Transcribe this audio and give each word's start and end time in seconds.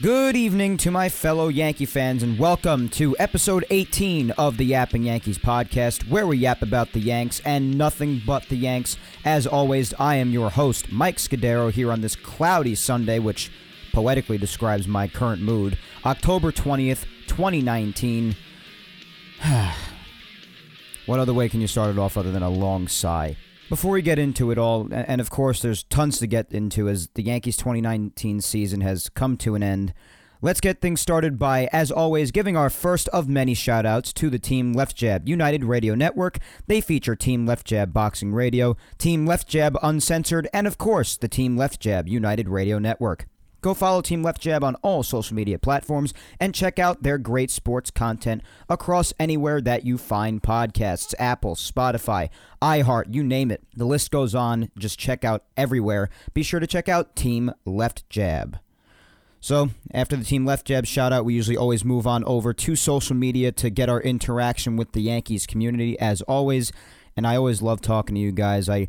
Good 0.00 0.36
evening 0.36 0.76
to 0.78 0.92
my 0.92 1.08
fellow 1.08 1.48
Yankee 1.48 1.84
fans, 1.84 2.22
and 2.22 2.38
welcome 2.38 2.88
to 2.90 3.16
episode 3.18 3.64
18 3.68 4.30
of 4.30 4.56
the 4.56 4.66
Yapping 4.66 5.02
Yankees 5.02 5.38
podcast, 5.38 6.08
where 6.08 6.24
we 6.24 6.36
yap 6.36 6.62
about 6.62 6.92
the 6.92 7.00
Yanks 7.00 7.40
and 7.44 7.76
nothing 7.76 8.22
but 8.24 8.48
the 8.48 8.54
Yanks. 8.54 8.96
As 9.24 9.44
always, 9.44 9.92
I 9.94 10.14
am 10.14 10.30
your 10.30 10.50
host, 10.50 10.92
Mike 10.92 11.16
Scudero, 11.16 11.72
here 11.72 11.90
on 11.90 12.00
this 12.00 12.14
cloudy 12.14 12.76
Sunday, 12.76 13.18
which 13.18 13.50
poetically 13.92 14.38
describes 14.38 14.86
my 14.86 15.08
current 15.08 15.42
mood, 15.42 15.76
October 16.04 16.52
20th, 16.52 17.04
2019. 17.26 18.36
what 21.06 21.18
other 21.18 21.34
way 21.34 21.48
can 21.48 21.60
you 21.60 21.66
start 21.66 21.90
it 21.90 21.98
off 21.98 22.16
other 22.16 22.30
than 22.30 22.44
a 22.44 22.48
long 22.48 22.86
sigh? 22.86 23.36
Before 23.68 23.90
we 23.92 24.00
get 24.00 24.18
into 24.18 24.50
it 24.50 24.56
all, 24.56 24.88
and 24.90 25.20
of 25.20 25.28
course 25.28 25.60
there's 25.60 25.82
tons 25.82 26.18
to 26.20 26.26
get 26.26 26.52
into 26.52 26.88
as 26.88 27.08
the 27.08 27.22
Yankees 27.22 27.56
2019 27.58 28.40
season 28.40 28.80
has 28.80 29.10
come 29.10 29.36
to 29.36 29.54
an 29.54 29.62
end, 29.62 29.92
let's 30.40 30.60
get 30.60 30.80
things 30.80 31.02
started 31.02 31.38
by, 31.38 31.68
as 31.70 31.90
always, 31.90 32.30
giving 32.30 32.56
our 32.56 32.70
first 32.70 33.08
of 33.08 33.28
many 33.28 33.54
shoutouts 33.54 34.14
to 34.14 34.30
the 34.30 34.38
Team 34.38 34.72
Left 34.72 34.96
Jab 34.96 35.28
United 35.28 35.64
Radio 35.64 35.94
Network. 35.94 36.38
They 36.66 36.80
feature 36.80 37.14
Team 37.14 37.44
Left 37.44 37.66
Jab 37.66 37.92
Boxing 37.92 38.32
Radio, 38.32 38.74
Team 38.96 39.26
Left 39.26 39.46
Jab 39.46 39.76
Uncensored, 39.82 40.48
and 40.54 40.66
of 40.66 40.78
course 40.78 41.18
the 41.18 41.28
Team 41.28 41.54
Left 41.58 41.78
Jab 41.78 42.08
United 42.08 42.48
Radio 42.48 42.78
Network. 42.78 43.26
Go 43.60 43.74
follow 43.74 44.00
Team 44.00 44.22
Left 44.22 44.40
Jab 44.40 44.62
on 44.62 44.76
all 44.76 45.02
social 45.02 45.34
media 45.34 45.58
platforms 45.58 46.14
and 46.38 46.54
check 46.54 46.78
out 46.78 47.02
their 47.02 47.18
great 47.18 47.50
sports 47.50 47.90
content 47.90 48.42
across 48.68 49.12
anywhere 49.18 49.60
that 49.60 49.84
you 49.84 49.98
find 49.98 50.42
podcasts 50.42 51.12
Apple, 51.18 51.56
Spotify, 51.56 52.28
iHeart, 52.62 53.12
you 53.12 53.24
name 53.24 53.50
it. 53.50 53.64
The 53.74 53.84
list 53.84 54.12
goes 54.12 54.34
on. 54.34 54.70
Just 54.78 54.98
check 54.98 55.24
out 55.24 55.44
everywhere. 55.56 56.08
Be 56.34 56.44
sure 56.44 56.60
to 56.60 56.66
check 56.68 56.88
out 56.88 57.16
Team 57.16 57.52
Left 57.64 58.08
Jab. 58.08 58.60
So, 59.40 59.70
after 59.92 60.16
the 60.16 60.24
Team 60.24 60.44
Left 60.44 60.66
Jab 60.66 60.84
shout 60.84 61.12
out, 61.12 61.24
we 61.24 61.34
usually 61.34 61.56
always 61.56 61.84
move 61.84 62.06
on 62.06 62.24
over 62.24 62.52
to 62.52 62.76
social 62.76 63.14
media 63.14 63.52
to 63.52 63.70
get 63.70 63.88
our 63.88 64.00
interaction 64.00 64.76
with 64.76 64.92
the 64.92 65.02
Yankees 65.02 65.46
community, 65.46 65.98
as 66.00 66.22
always. 66.22 66.72
And 67.16 67.26
I 67.26 67.36
always 67.36 67.62
love 67.62 67.80
talking 67.80 68.14
to 68.16 68.20
you 68.20 68.32
guys. 68.32 68.68
I, 68.68 68.88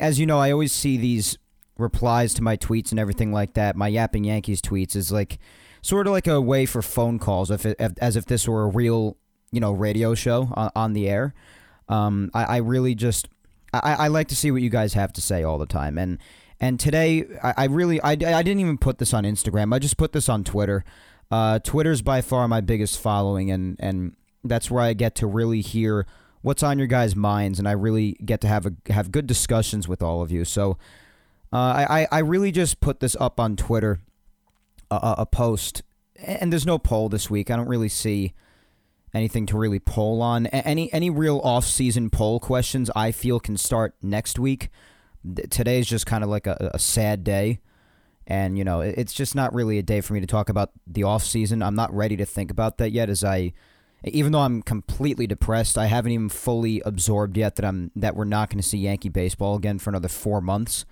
as 0.00 0.20
you 0.20 0.26
know, 0.26 0.38
I 0.38 0.52
always 0.52 0.72
see 0.72 0.96
these 0.96 1.38
replies 1.80 2.34
to 2.34 2.42
my 2.42 2.56
tweets 2.56 2.90
and 2.90 3.00
everything 3.00 3.32
like 3.32 3.54
that, 3.54 3.76
my 3.76 3.88
Yapping 3.88 4.24
Yankees 4.24 4.60
tweets 4.60 4.94
is 4.94 5.10
like 5.10 5.38
sort 5.82 6.06
of 6.06 6.12
like 6.12 6.26
a 6.26 6.40
way 6.40 6.66
for 6.66 6.82
phone 6.82 7.18
calls, 7.18 7.50
if, 7.50 7.64
it, 7.66 7.80
as 8.00 8.16
if 8.16 8.26
this 8.26 8.46
were 8.46 8.64
a 8.64 8.68
real 8.68 9.16
you 9.52 9.60
know 9.60 9.72
radio 9.72 10.14
show 10.14 10.48
on, 10.54 10.70
on 10.74 10.92
the 10.92 11.08
air. 11.08 11.34
Um, 11.88 12.30
I, 12.34 12.44
I 12.44 12.56
really 12.58 12.94
just 12.94 13.28
I, 13.72 13.94
I 13.94 14.08
like 14.08 14.28
to 14.28 14.36
see 14.36 14.50
what 14.50 14.62
you 14.62 14.70
guys 14.70 14.94
have 14.94 15.12
to 15.14 15.20
say 15.20 15.42
all 15.42 15.58
the 15.58 15.66
time, 15.66 15.98
and 15.98 16.18
and 16.60 16.78
today 16.78 17.24
I, 17.42 17.54
I 17.56 17.64
really 17.66 18.00
I, 18.00 18.12
I 18.12 18.16
didn't 18.16 18.60
even 18.60 18.78
put 18.78 18.98
this 18.98 19.12
on 19.12 19.24
Instagram. 19.24 19.74
I 19.74 19.78
just 19.78 19.96
put 19.96 20.12
this 20.12 20.28
on 20.28 20.44
Twitter. 20.44 20.84
Uh, 21.30 21.58
Twitter's 21.60 22.02
by 22.02 22.20
far 22.20 22.48
my 22.48 22.60
biggest 22.60 22.98
following, 22.98 23.50
and 23.50 23.76
and 23.80 24.16
that's 24.44 24.70
where 24.70 24.82
I 24.82 24.94
get 24.94 25.14
to 25.16 25.26
really 25.26 25.60
hear 25.60 26.06
what's 26.42 26.62
on 26.62 26.78
your 26.78 26.86
guys' 26.86 27.14
minds, 27.14 27.58
and 27.58 27.68
I 27.68 27.72
really 27.72 28.12
get 28.24 28.40
to 28.42 28.48
have 28.48 28.66
a 28.66 28.92
have 28.92 29.12
good 29.12 29.26
discussions 29.26 29.88
with 29.88 30.02
all 30.02 30.22
of 30.22 30.30
you. 30.30 30.44
So 30.44 30.78
uh, 31.52 31.56
I, 31.56 32.06
I 32.12 32.18
really 32.20 32.52
just 32.52 32.80
put 32.80 33.00
this 33.00 33.16
up 33.18 33.40
on 33.40 33.56
Twitter, 33.56 34.00
a, 34.90 35.14
a 35.18 35.26
post, 35.26 35.82
and 36.22 36.52
there's 36.52 36.66
no 36.66 36.78
poll 36.78 37.08
this 37.08 37.28
week. 37.28 37.50
I 37.50 37.56
don't 37.56 37.68
really 37.68 37.88
see 37.88 38.34
anything 39.12 39.46
to 39.46 39.58
really 39.58 39.80
poll 39.80 40.22
on. 40.22 40.46
Any 40.46 40.92
any 40.92 41.10
real 41.10 41.40
off-season 41.42 42.10
poll 42.10 42.38
questions 42.38 42.90
I 42.94 43.10
feel 43.10 43.40
can 43.40 43.56
start 43.56 43.94
next 44.00 44.38
week. 44.38 44.68
Today 45.50 45.80
is 45.80 45.88
just 45.88 46.06
kind 46.06 46.22
of 46.22 46.30
like 46.30 46.46
a, 46.46 46.70
a 46.74 46.78
sad 46.78 47.24
day, 47.24 47.60
and 48.26 48.56
you 48.56 48.64
know 48.64 48.80
it's 48.80 49.12
just 49.12 49.34
not 49.34 49.52
really 49.52 49.78
a 49.78 49.82
day 49.82 50.00
for 50.00 50.14
me 50.14 50.20
to 50.20 50.26
talk 50.26 50.48
about 50.48 50.70
the 50.86 51.02
off-season. 51.02 51.62
I'm 51.62 51.74
not 51.74 51.92
ready 51.92 52.16
to 52.16 52.24
think 52.24 52.50
about 52.50 52.78
that 52.78 52.90
yet, 52.92 53.10
as 53.10 53.24
I. 53.24 53.52
Even 54.02 54.32
though 54.32 54.40
I'm 54.40 54.62
completely 54.62 55.26
depressed, 55.26 55.76
I 55.76 55.84
haven't 55.84 56.12
even 56.12 56.30
fully 56.30 56.80
absorbed 56.86 57.36
yet 57.36 57.56
that 57.56 57.66
I'm 57.66 57.90
that 57.96 58.16
we're 58.16 58.24
not 58.24 58.48
going 58.48 58.62
to 58.62 58.66
see 58.66 58.78
Yankee 58.78 59.10
baseball 59.10 59.56
again 59.56 59.78
for 59.78 59.90
another 59.90 60.08
four 60.08 60.40
months. 60.40 60.86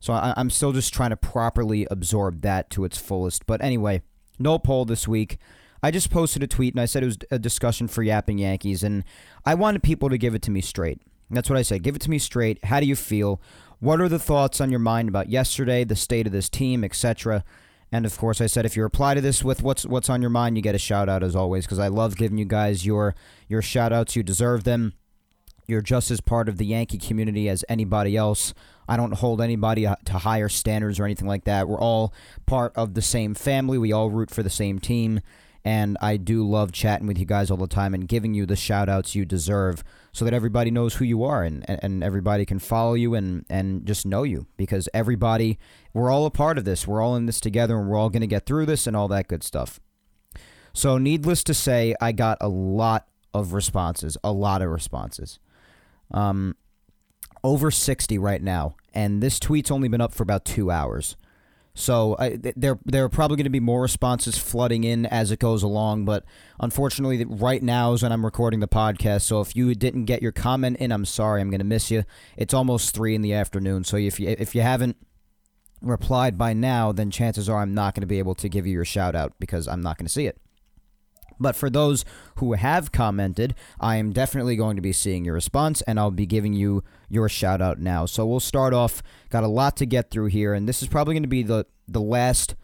So 0.00 0.12
I, 0.12 0.34
am 0.36 0.50
still 0.50 0.72
just 0.72 0.92
trying 0.92 1.10
to 1.10 1.16
properly 1.16 1.86
absorb 1.90 2.42
that 2.42 2.70
to 2.70 2.84
its 2.84 2.98
fullest. 2.98 3.46
But 3.46 3.62
anyway, 3.62 4.02
no 4.38 4.58
poll 4.58 4.84
this 4.84 5.08
week. 5.08 5.38
I 5.82 5.90
just 5.90 6.10
posted 6.10 6.42
a 6.42 6.46
tweet 6.46 6.74
and 6.74 6.80
I 6.80 6.86
said 6.86 7.02
it 7.02 7.06
was 7.06 7.18
a 7.30 7.38
discussion 7.38 7.88
for 7.88 8.02
Yapping 8.02 8.38
Yankees, 8.38 8.82
and 8.82 9.04
I 9.44 9.54
wanted 9.54 9.82
people 9.82 10.08
to 10.08 10.18
give 10.18 10.34
it 10.34 10.42
to 10.42 10.50
me 10.50 10.60
straight. 10.60 11.00
That's 11.30 11.50
what 11.50 11.58
I 11.58 11.62
said. 11.62 11.82
Give 11.82 11.96
it 11.96 12.02
to 12.02 12.10
me 12.10 12.18
straight. 12.18 12.64
How 12.64 12.80
do 12.80 12.86
you 12.86 12.96
feel? 12.96 13.40
What 13.78 14.00
are 14.00 14.08
the 14.08 14.18
thoughts 14.18 14.60
on 14.60 14.70
your 14.70 14.80
mind 14.80 15.08
about 15.08 15.28
yesterday, 15.28 15.84
the 15.84 15.96
state 15.96 16.26
of 16.26 16.32
this 16.32 16.48
team, 16.48 16.82
etc.? 16.84 17.44
And 17.92 18.04
of 18.04 18.18
course, 18.18 18.40
I 18.40 18.46
said 18.46 18.66
if 18.66 18.76
you 18.76 18.82
reply 18.82 19.14
to 19.14 19.20
this 19.20 19.44
with 19.44 19.62
what's 19.62 19.86
what's 19.86 20.10
on 20.10 20.20
your 20.20 20.30
mind, 20.30 20.56
you 20.56 20.62
get 20.62 20.74
a 20.74 20.78
shout 20.78 21.08
out 21.08 21.22
as 21.22 21.36
always 21.36 21.66
because 21.66 21.78
I 21.78 21.88
love 21.88 22.16
giving 22.16 22.38
you 22.38 22.44
guys 22.44 22.84
your 22.84 23.14
your 23.48 23.62
shout 23.62 23.92
outs. 23.92 24.16
You 24.16 24.22
deserve 24.22 24.64
them. 24.64 24.94
You're 25.68 25.82
just 25.82 26.10
as 26.10 26.20
part 26.20 26.48
of 26.48 26.58
the 26.58 26.66
Yankee 26.66 26.98
community 26.98 27.48
as 27.48 27.64
anybody 27.68 28.16
else. 28.16 28.54
I 28.88 28.96
don't 28.96 29.14
hold 29.14 29.40
anybody 29.40 29.86
uh, 29.86 29.96
to 30.06 30.14
higher 30.14 30.48
standards 30.48 31.00
or 31.00 31.04
anything 31.04 31.28
like 31.28 31.44
that. 31.44 31.68
We're 31.68 31.80
all 31.80 32.12
part 32.46 32.72
of 32.76 32.94
the 32.94 33.02
same 33.02 33.34
family. 33.34 33.78
We 33.78 33.92
all 33.92 34.10
root 34.10 34.30
for 34.30 34.42
the 34.42 34.50
same 34.50 34.78
team. 34.78 35.20
And 35.64 35.98
I 36.00 36.16
do 36.16 36.48
love 36.48 36.70
chatting 36.70 37.08
with 37.08 37.18
you 37.18 37.26
guys 37.26 37.50
all 37.50 37.56
the 37.56 37.66
time 37.66 37.92
and 37.92 38.06
giving 38.06 38.34
you 38.34 38.46
the 38.46 38.54
shout 38.54 38.88
outs 38.88 39.16
you 39.16 39.24
deserve 39.24 39.82
so 40.12 40.24
that 40.24 40.32
everybody 40.32 40.70
knows 40.70 40.94
who 40.94 41.04
you 41.04 41.24
are 41.24 41.42
and, 41.42 41.64
and 41.68 42.04
everybody 42.04 42.46
can 42.46 42.60
follow 42.60 42.94
you 42.94 43.14
and, 43.14 43.44
and 43.50 43.84
just 43.84 44.06
know 44.06 44.22
you 44.22 44.46
because 44.56 44.88
everybody, 44.94 45.58
we're 45.92 46.08
all 46.08 46.24
a 46.24 46.30
part 46.30 46.56
of 46.56 46.64
this. 46.64 46.86
We're 46.86 47.02
all 47.02 47.16
in 47.16 47.26
this 47.26 47.40
together 47.40 47.76
and 47.78 47.88
we're 47.88 47.98
all 47.98 48.10
going 48.10 48.20
to 48.20 48.28
get 48.28 48.46
through 48.46 48.66
this 48.66 48.86
and 48.86 48.96
all 48.96 49.08
that 49.08 49.26
good 49.26 49.42
stuff. 49.42 49.80
So, 50.72 50.98
needless 50.98 51.42
to 51.44 51.54
say, 51.54 51.96
I 52.00 52.12
got 52.12 52.38
a 52.40 52.48
lot 52.48 53.08
of 53.34 53.52
responses, 53.52 54.16
a 54.22 54.30
lot 54.30 54.62
of 54.62 54.70
responses. 54.70 55.40
Um, 56.12 56.54
over 57.46 57.70
60 57.70 58.18
right 58.18 58.42
now, 58.42 58.74
and 58.92 59.22
this 59.22 59.38
tweet's 59.38 59.70
only 59.70 59.86
been 59.86 60.00
up 60.00 60.12
for 60.12 60.24
about 60.24 60.44
two 60.44 60.68
hours. 60.68 61.16
So 61.74 62.16
I, 62.18 62.38
there, 62.56 62.80
there 62.84 63.04
are 63.04 63.08
probably 63.08 63.36
going 63.36 63.44
to 63.44 63.50
be 63.50 63.60
more 63.60 63.82
responses 63.82 64.36
flooding 64.36 64.82
in 64.82 65.06
as 65.06 65.30
it 65.30 65.38
goes 65.38 65.62
along. 65.62 66.06
But 66.06 66.24
unfortunately, 66.58 67.24
right 67.24 67.62
now 67.62 67.92
is 67.92 68.02
when 68.02 68.10
I'm 68.10 68.24
recording 68.24 68.60
the 68.60 68.66
podcast. 68.66 69.22
So 69.22 69.42
if 69.42 69.54
you 69.54 69.74
didn't 69.74 70.06
get 70.06 70.22
your 70.22 70.32
comment 70.32 70.78
in, 70.78 70.90
I'm 70.90 71.04
sorry. 71.04 71.40
I'm 71.40 71.50
going 71.50 71.60
to 71.60 71.64
miss 71.64 71.90
you. 71.90 72.02
It's 72.36 72.54
almost 72.54 72.94
three 72.94 73.14
in 73.14 73.22
the 73.22 73.34
afternoon. 73.34 73.84
So 73.84 73.96
if 73.96 74.18
you 74.18 74.34
if 74.38 74.54
you 74.54 74.62
haven't 74.62 74.96
replied 75.82 76.36
by 76.38 76.52
now, 76.52 76.90
then 76.90 77.10
chances 77.10 77.48
are 77.48 77.60
I'm 77.60 77.74
not 77.74 77.94
going 77.94 78.00
to 78.00 78.06
be 78.06 78.18
able 78.18 78.34
to 78.36 78.48
give 78.48 78.66
you 78.66 78.72
your 78.72 78.86
shout 78.86 79.14
out 79.14 79.34
because 79.38 79.68
I'm 79.68 79.82
not 79.82 79.98
going 79.98 80.06
to 80.06 80.12
see 80.12 80.26
it. 80.26 80.40
But 81.38 81.56
for 81.56 81.68
those 81.70 82.04
who 82.36 82.54
have 82.54 82.92
commented, 82.92 83.54
I 83.80 83.96
am 83.96 84.12
definitely 84.12 84.56
going 84.56 84.76
to 84.76 84.82
be 84.82 84.92
seeing 84.92 85.24
your 85.24 85.34
response 85.34 85.82
and 85.82 85.98
I'll 85.98 86.10
be 86.10 86.26
giving 86.26 86.54
you 86.54 86.82
your 87.08 87.28
shout 87.28 87.60
out 87.60 87.78
now. 87.78 88.06
So 88.06 88.26
we'll 88.26 88.40
start 88.40 88.72
off, 88.74 89.02
got 89.30 89.44
a 89.44 89.48
lot 89.48 89.76
to 89.78 89.86
get 89.86 90.10
through 90.10 90.26
here, 90.26 90.54
and 90.54 90.68
this 90.68 90.82
is 90.82 90.88
probably 90.88 91.14
going 91.14 91.22
to 91.22 91.28
be 91.28 91.42
the, 91.42 91.66
the 91.86 92.00
last 92.00 92.54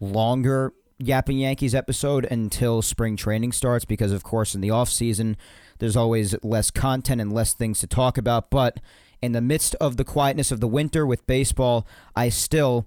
longer 0.00 0.72
Yapping 0.98 1.38
Yankees 1.38 1.74
episode 1.74 2.26
until 2.30 2.80
spring 2.80 3.16
training 3.16 3.52
starts 3.52 3.84
because, 3.84 4.12
of 4.12 4.22
course, 4.22 4.54
in 4.54 4.60
the 4.60 4.70
off 4.70 4.88
season, 4.88 5.36
there's 5.78 5.96
always 5.96 6.34
less 6.44 6.70
content 6.70 7.20
and 7.20 7.32
less 7.32 7.54
things 7.54 7.80
to 7.80 7.88
talk 7.88 8.16
about. 8.16 8.50
But 8.50 8.78
in 9.20 9.32
the 9.32 9.40
midst 9.40 9.74
of 9.76 9.96
the 9.96 10.04
quietness 10.04 10.52
of 10.52 10.60
the 10.60 10.68
winter 10.68 11.04
with 11.04 11.26
baseball, 11.26 11.86
I 12.14 12.28
still. 12.28 12.86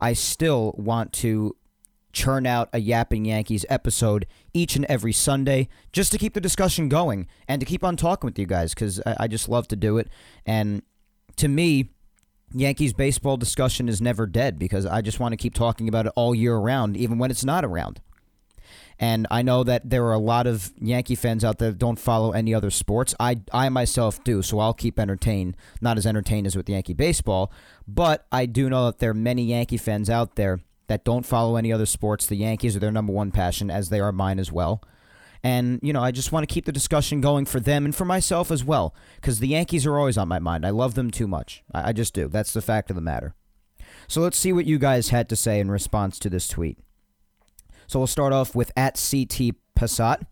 I 0.00 0.12
still 0.12 0.76
want 0.78 1.12
to 1.14 1.56
churn 2.18 2.46
out 2.46 2.68
a 2.72 2.80
Yapping 2.80 3.24
Yankees 3.24 3.64
episode 3.68 4.26
each 4.52 4.74
and 4.74 4.84
every 4.86 5.12
Sunday 5.12 5.68
just 5.92 6.10
to 6.10 6.18
keep 6.18 6.34
the 6.34 6.40
discussion 6.40 6.88
going 6.88 7.28
and 7.46 7.60
to 7.60 7.66
keep 7.66 7.84
on 7.84 7.96
talking 7.96 8.26
with 8.26 8.38
you 8.40 8.44
guys 8.44 8.74
because 8.74 9.00
I, 9.06 9.16
I, 9.20 9.28
just 9.28 9.48
love 9.48 9.68
to 9.68 9.76
do 9.76 9.98
it. 9.98 10.08
And 10.44 10.82
to 11.36 11.46
me, 11.46 11.90
Yankees 12.52 12.92
baseball 12.92 13.36
discussion 13.36 13.88
is 13.88 14.00
never 14.00 14.26
dead 14.26 14.58
because 14.58 14.84
I 14.84 15.00
just 15.00 15.20
want 15.20 15.32
to 15.32 15.36
keep 15.36 15.54
talking 15.54 15.88
about 15.88 16.06
it 16.06 16.12
all 16.16 16.34
year 16.34 16.56
round, 16.56 16.96
even 16.96 17.18
when 17.18 17.30
it's 17.30 17.44
not 17.44 17.64
around. 17.64 18.00
And 18.98 19.28
I 19.30 19.42
know 19.42 19.62
that 19.62 19.88
there 19.88 20.04
are 20.06 20.12
a 20.12 20.18
lot 20.18 20.48
of 20.48 20.72
Yankee 20.80 21.14
fans 21.14 21.44
out 21.44 21.58
there 21.58 21.70
that 21.70 21.78
don't 21.78 22.00
follow 22.00 22.32
any 22.32 22.52
other 22.52 22.70
sports. 22.70 23.14
I, 23.20 23.36
I 23.52 23.68
myself 23.68 24.24
do, 24.24 24.42
so 24.42 24.58
I'll 24.58 24.74
keep 24.74 24.98
entertained. 24.98 25.56
Not 25.80 25.98
as 25.98 26.06
entertained 26.06 26.48
as 26.48 26.56
with 26.56 26.68
Yankee 26.68 26.94
baseball, 26.94 27.52
but 27.86 28.26
I 28.32 28.46
do 28.46 28.68
know 28.68 28.86
that 28.86 28.98
there 28.98 29.10
are 29.10 29.14
many 29.14 29.44
Yankee 29.44 29.76
fans 29.76 30.10
out 30.10 30.34
there 30.34 30.58
that 30.88 31.04
don't 31.04 31.24
follow 31.24 31.56
any 31.56 31.72
other 31.72 31.86
sports. 31.86 32.26
The 32.26 32.36
Yankees 32.36 32.74
are 32.74 32.80
their 32.80 32.92
number 32.92 33.12
one 33.12 33.30
passion, 33.30 33.70
as 33.70 33.88
they 33.88 34.00
are 34.00 34.12
mine 34.12 34.38
as 34.38 34.50
well. 34.50 34.82
And, 35.42 35.78
you 35.82 35.92
know, 35.92 36.02
I 36.02 36.10
just 36.10 36.32
want 36.32 36.48
to 36.48 36.52
keep 36.52 36.64
the 36.64 36.72
discussion 36.72 37.20
going 37.20 37.44
for 37.44 37.60
them 37.60 37.84
and 37.84 37.94
for 37.94 38.04
myself 38.04 38.50
as 38.50 38.64
well, 38.64 38.94
because 39.16 39.38
the 39.38 39.48
Yankees 39.48 39.86
are 39.86 39.96
always 39.96 40.18
on 40.18 40.26
my 40.26 40.40
mind. 40.40 40.66
I 40.66 40.70
love 40.70 40.94
them 40.94 41.10
too 41.10 41.28
much. 41.28 41.62
I, 41.72 41.90
I 41.90 41.92
just 41.92 42.12
do. 42.12 42.28
That's 42.28 42.52
the 42.52 42.62
fact 42.62 42.90
of 42.90 42.96
the 42.96 43.02
matter. 43.02 43.34
So 44.08 44.20
let's 44.20 44.38
see 44.38 44.52
what 44.52 44.66
you 44.66 44.78
guys 44.78 45.10
had 45.10 45.28
to 45.28 45.36
say 45.36 45.60
in 45.60 45.70
response 45.70 46.18
to 46.20 46.30
this 46.30 46.48
tweet. 46.48 46.78
So 47.86 48.00
we'll 48.00 48.06
start 48.06 48.32
off 48.32 48.54
with 48.54 48.72
at 48.76 48.94
CT 48.94 49.54
Passat. 49.76 50.22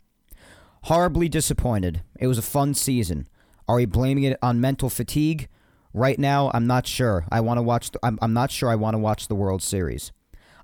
Horribly 0.84 1.28
disappointed. 1.28 2.02
It 2.18 2.26
was 2.26 2.38
a 2.38 2.42
fun 2.42 2.74
season. 2.74 3.28
Are 3.68 3.76
we 3.76 3.86
blaming 3.86 4.24
it 4.24 4.38
on 4.42 4.60
mental 4.60 4.88
fatigue? 4.88 5.48
Right 5.92 6.18
now, 6.18 6.50
I'm 6.52 6.66
not 6.66 6.86
sure. 6.86 7.24
I 7.30 7.40
want 7.40 7.58
to 7.58 7.62
watch. 7.62 7.90
The, 7.90 7.98
I'm, 8.02 8.18
I'm 8.20 8.32
not 8.32 8.50
sure. 8.50 8.68
I 8.68 8.76
want 8.76 8.94
to 8.94 8.98
watch 8.98 9.28
the 9.28 9.34
World 9.34 9.62
Series. 9.62 10.12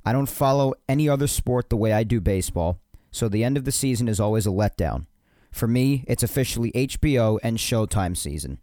I 0.05 0.13
don't 0.13 0.29
follow 0.29 0.75
any 0.89 1.09
other 1.09 1.27
sport 1.27 1.71
the 1.71 1.77
way 1.77 1.93
I 1.93 2.03
do 2.03 2.21
baseball, 2.21 2.81
so 3.11 3.29
the 3.29 3.45
end 3.45 3.57
of 3.57 3.65
the 3.65 3.73
season 3.73 4.09
is 4.09 4.19
always 4.19 4.47
a 4.47 4.51
letdown. 4.51 5.07
For 5.51 5.69
me, 5.69 6.05
it's 6.09 6.23
officially 6.23 6.73
HBO 6.73 7.39
and 7.43 7.59
Showtime 7.59 8.17
season. 8.17 8.59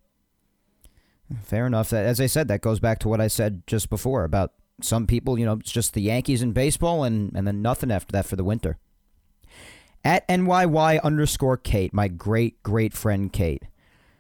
Fair 1.44 1.68
enough. 1.68 1.94
As 1.94 2.19
I 2.19 2.25
said, 2.25 2.47
that 2.47 2.62
goes 2.62 2.80
back 2.80 3.00
to 3.00 3.07
what 3.07 3.21
I 3.21 3.27
said 3.27 3.62
just 3.68 3.89
before 3.89 4.24
about 4.24 4.53
some 4.81 5.06
people. 5.06 5.38
You 5.38 5.45
know, 5.45 5.53
it's 5.53 5.71
just 5.71 5.94
the 5.94 6.01
Yankees 6.01 6.41
in 6.41 6.51
baseball, 6.51 7.03
and 7.03 7.31
and 7.36 7.47
then 7.47 7.62
nothing 7.62 7.92
after 7.92 8.12
that 8.13 8.25
for 8.25 8.35
the 8.35 8.44
winter. 8.44 8.77
At 10.03 10.27
NYY 10.27 11.01
underscore 11.03 11.57
Kate, 11.57 11.94
my 11.94 12.07
great 12.07 12.62
great 12.63 12.94
friend 12.94 13.31
Kate. 13.31 13.63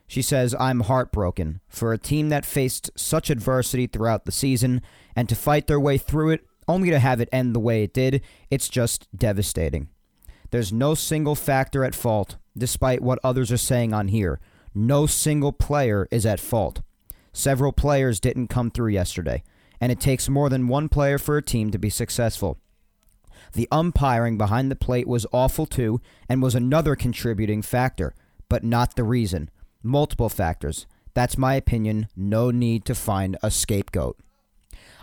She 0.05 0.21
says, 0.23 0.55
I'm 0.59 0.81
heartbroken 0.81 1.61
for 1.67 1.93
a 1.93 1.99
team 1.99 2.29
that 2.29 2.43
faced 2.43 2.89
such 2.95 3.29
adversity 3.29 3.85
throughout 3.85 4.25
the 4.25 4.31
season 4.31 4.81
and 5.15 5.29
to 5.29 5.35
fight 5.35 5.67
their 5.67 5.79
way 5.79 5.99
through 5.99 6.31
it 6.31 6.48
only 6.69 6.89
to 6.91 6.99
have 6.99 7.19
it 7.19 7.27
end 7.31 7.53
the 7.53 7.59
way 7.59 7.83
it 7.83 7.93
did. 7.93 8.21
It's 8.49 8.69
just 8.69 9.07
devastating. 9.13 9.89
There's 10.51 10.71
no 10.71 10.95
single 10.95 11.35
factor 11.35 11.83
at 11.83 11.95
fault, 11.95 12.37
despite 12.57 13.01
what 13.01 13.19
others 13.23 13.51
are 13.51 13.57
saying 13.57 13.93
on 13.93 14.07
here. 14.07 14.39
No 14.73 15.05
single 15.05 15.51
player 15.51 16.07
is 16.11 16.25
at 16.25 16.39
fault. 16.39 16.81
Several 17.33 17.71
players 17.71 18.19
didn't 18.19 18.47
come 18.47 18.71
through 18.71 18.91
yesterday, 18.91 19.43
and 19.81 19.91
it 19.91 19.99
takes 19.99 20.29
more 20.29 20.49
than 20.49 20.67
one 20.67 20.89
player 20.89 21.17
for 21.17 21.37
a 21.37 21.43
team 21.43 21.71
to 21.71 21.79
be 21.79 21.89
successful. 21.89 22.57
The 23.53 23.67
umpiring 23.71 24.37
behind 24.37 24.69
the 24.69 24.75
plate 24.75 25.07
was 25.07 25.25
awful 25.31 25.65
too 25.65 26.01
and 26.27 26.41
was 26.41 26.55
another 26.55 26.95
contributing 26.95 27.61
factor, 27.61 28.13
but 28.47 28.63
not 28.63 28.95
the 28.95 29.03
reason. 29.03 29.49
Multiple 29.81 30.29
factors. 30.29 30.85
That's 31.13 31.37
my 31.37 31.55
opinion. 31.55 32.07
No 32.15 32.51
need 32.51 32.85
to 32.85 32.95
find 32.95 33.37
a 33.41 33.49
scapegoat. 33.49 34.17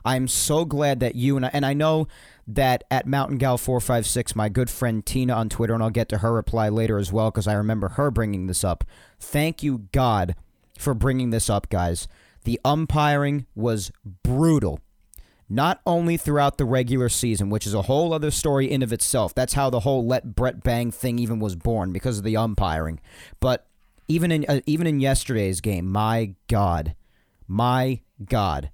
I'm 0.06 0.28
so 0.28 0.64
glad 0.64 1.00
that 1.00 1.16
you 1.16 1.36
and 1.36 1.46
I, 1.46 1.50
and 1.52 1.66
I 1.66 1.74
know 1.74 2.06
that 2.46 2.84
at 2.92 3.06
Mountain 3.06 3.38
Gal 3.38 3.58
456, 3.58 4.36
my 4.36 4.48
good 4.48 4.70
friend 4.70 5.04
Tina 5.04 5.34
on 5.34 5.48
Twitter, 5.48 5.74
and 5.74 5.82
I'll 5.82 5.90
get 5.90 6.08
to 6.10 6.18
her 6.18 6.32
reply 6.32 6.68
later 6.68 6.96
as 6.96 7.12
well 7.12 7.32
because 7.32 7.48
I 7.48 7.54
remember 7.54 7.90
her 7.90 8.12
bringing 8.12 8.46
this 8.46 8.62
up. 8.62 8.84
Thank 9.18 9.64
you, 9.64 9.88
God, 9.90 10.36
for 10.78 10.94
bringing 10.94 11.30
this 11.30 11.50
up, 11.50 11.68
guys. 11.68 12.06
The 12.44 12.60
umpiring 12.64 13.46
was 13.56 13.90
brutal. 14.22 14.78
Not 15.48 15.80
only 15.84 16.16
throughout 16.16 16.56
the 16.58 16.64
regular 16.64 17.08
season, 17.08 17.50
which 17.50 17.66
is 17.66 17.74
a 17.74 17.82
whole 17.82 18.12
other 18.12 18.30
story 18.30 18.70
in 18.70 18.82
of 18.82 18.92
itself. 18.92 19.34
That's 19.34 19.54
how 19.54 19.70
the 19.70 19.80
whole 19.80 20.06
let 20.06 20.36
Brett 20.36 20.62
bang 20.62 20.92
thing 20.92 21.18
even 21.18 21.40
was 21.40 21.56
born 21.56 21.92
because 21.92 22.18
of 22.18 22.24
the 22.24 22.36
umpiring. 22.36 23.00
But 23.40 23.66
even 24.08 24.30
in 24.30 24.44
uh, 24.48 24.60
even 24.66 24.86
in 24.86 25.00
yesterday's 25.00 25.60
game, 25.60 25.90
my 25.90 26.34
God, 26.48 26.94
my 27.48 28.00
God, 28.24 28.70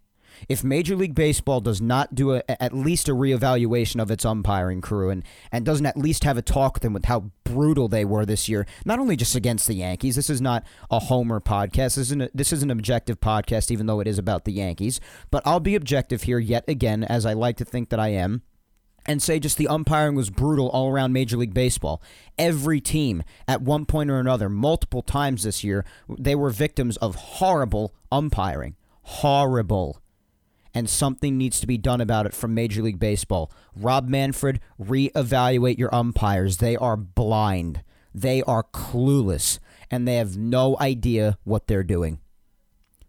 if 0.49 0.65
Major 0.65 0.97
League 0.97 1.15
Baseball 1.15 1.61
does 1.61 1.81
not 1.81 2.15
do 2.15 2.35
a, 2.35 2.43
at 2.63 2.75
least 2.75 3.09
a 3.09 3.13
reevaluation 3.13 4.01
of 4.01 4.11
its 4.11 4.25
umpiring 4.25 4.81
crew 4.81 5.11
and, 5.11 5.25
and 5.51 5.65
doesn't 5.65 5.87
at 5.87 5.97
least 5.97 6.25
have 6.25 6.37
a 6.37 6.43
talk 6.43 6.75
with 6.75 6.83
them 6.83 6.93
with 6.93 7.07
how 7.07 7.31
brutal 7.45 7.89
they 7.89 8.05
were 8.05 8.25
this 8.25 8.49
year, 8.49 8.67
not 8.85 8.99
only 8.99 9.17
just 9.17 9.35
against 9.35 9.67
the 9.67 9.75
Yankees, 9.75 10.17
this 10.17 10.31
is 10.31 10.41
not 10.41 10.65
a 10.91 10.99
homer 10.99 11.41
podcast. 11.41 11.95
This 11.95 11.99
is 11.99 12.13
an, 12.13 12.29
this 12.35 12.53
is 12.53 12.63
an 12.63 12.71
objective 12.71 13.21
podcast, 13.21 13.71
even 13.71 13.87
though 13.87 14.01
it 14.01 14.07
is 14.07 14.19
about 14.19 14.45
the 14.45 14.53
Yankees. 14.53 15.01
But 15.31 15.43
I'll 15.47 15.61
be 15.61 15.75
objective 15.75 16.23
here 16.23 16.39
yet 16.39 16.65
again, 16.69 17.05
as 17.05 17.27
I 17.27 17.33
like 17.33 17.57
to 17.59 17.65
think 17.65 17.91
that 17.91 18.01
I 18.01 18.09
am 18.09 18.43
and 19.07 19.23
say 19.23 19.39
just 19.39 19.57
the 19.57 19.69
umpiring 19.69 20.15
was 20.15 20.31
brutal 20.31 20.69
all 20.69 20.89
around 20.89 21.13
Major 21.13 21.37
League 21.37 21.55
Baseball. 21.55 22.03
Every 22.39 22.81
team, 22.81 23.23
at 23.49 23.63
one 23.63 23.85
point 23.85 24.11
or 24.11 24.21
another, 24.21 24.49
multiple 24.49 25.03
times 25.03 25.43
this 25.43 25.65
year, 25.65 25.85
they 26.09 26.35
were 26.35 26.51
victims 26.51 26.97
of 26.99 27.15
horrible 27.15 27.95
umpiring. 28.11 28.77
Horrible. 29.03 30.02
And 30.75 30.89
something 30.89 31.37
needs 31.37 31.61
to 31.61 31.67
be 31.67 31.77
done 31.77 32.01
about 32.01 32.25
it 32.25 32.33
from 32.33 32.55
Major 32.55 32.83
League 32.83 32.99
Baseball. 32.99 33.53
Rob 33.77 34.09
Manfred, 34.09 34.61
reevaluate 34.81 35.79
your 35.79 35.95
umpires. 35.95 36.57
They 36.59 36.77
are 36.77 36.97
blind, 36.97 37.83
they 38.15 38.43
are 38.43 38.63
clueless, 38.63 39.59
and 39.91 40.09
they 40.09 40.17
have 40.17 40.37
no 40.37 40.77
idea 40.81 41.37
what 41.45 41.67
they're 41.67 41.83
doing. 41.83 42.21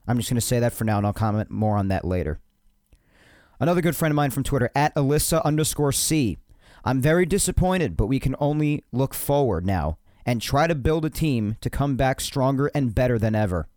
I'm 0.07 0.18
just 0.18 0.30
going 0.30 0.36
to 0.36 0.42
say 0.42 0.60
that 0.60 0.74
for 0.74 0.83
now, 0.83 0.98
and 0.98 1.07
I'll 1.07 1.13
comment 1.13 1.50
more 1.50 1.77
on 1.77 1.88
that 1.88 2.04
later. 2.04 2.39
Another 3.60 3.81
good 3.81 3.95
friend 3.95 4.12
of 4.12 4.18
mine 4.18 4.31
from 4.31 4.44
Twitter, 4.44 4.69
at 4.75 4.94
Alyssa 4.95 5.42
underscore 5.45 5.94
C. 5.94 6.38
I'm 6.83 7.00
very 7.00 7.25
disappointed, 7.25 7.95
but 7.95 8.07
we 8.07 8.19
can 8.19 8.36
only 8.39 8.83
look 8.92 9.13
forward 9.13 9.65
now 9.65 9.98
and 10.25 10.42
try 10.42 10.68
to 10.68 10.75
build 10.75 11.06
a 11.06 11.10
team 11.10 11.56
to 11.62 11.69
come 11.69 11.95
back 11.95 12.19
stronger 12.19 12.69
and 12.75 12.94
better 12.94 13.18
than 13.18 13.36
ever. 13.36 13.68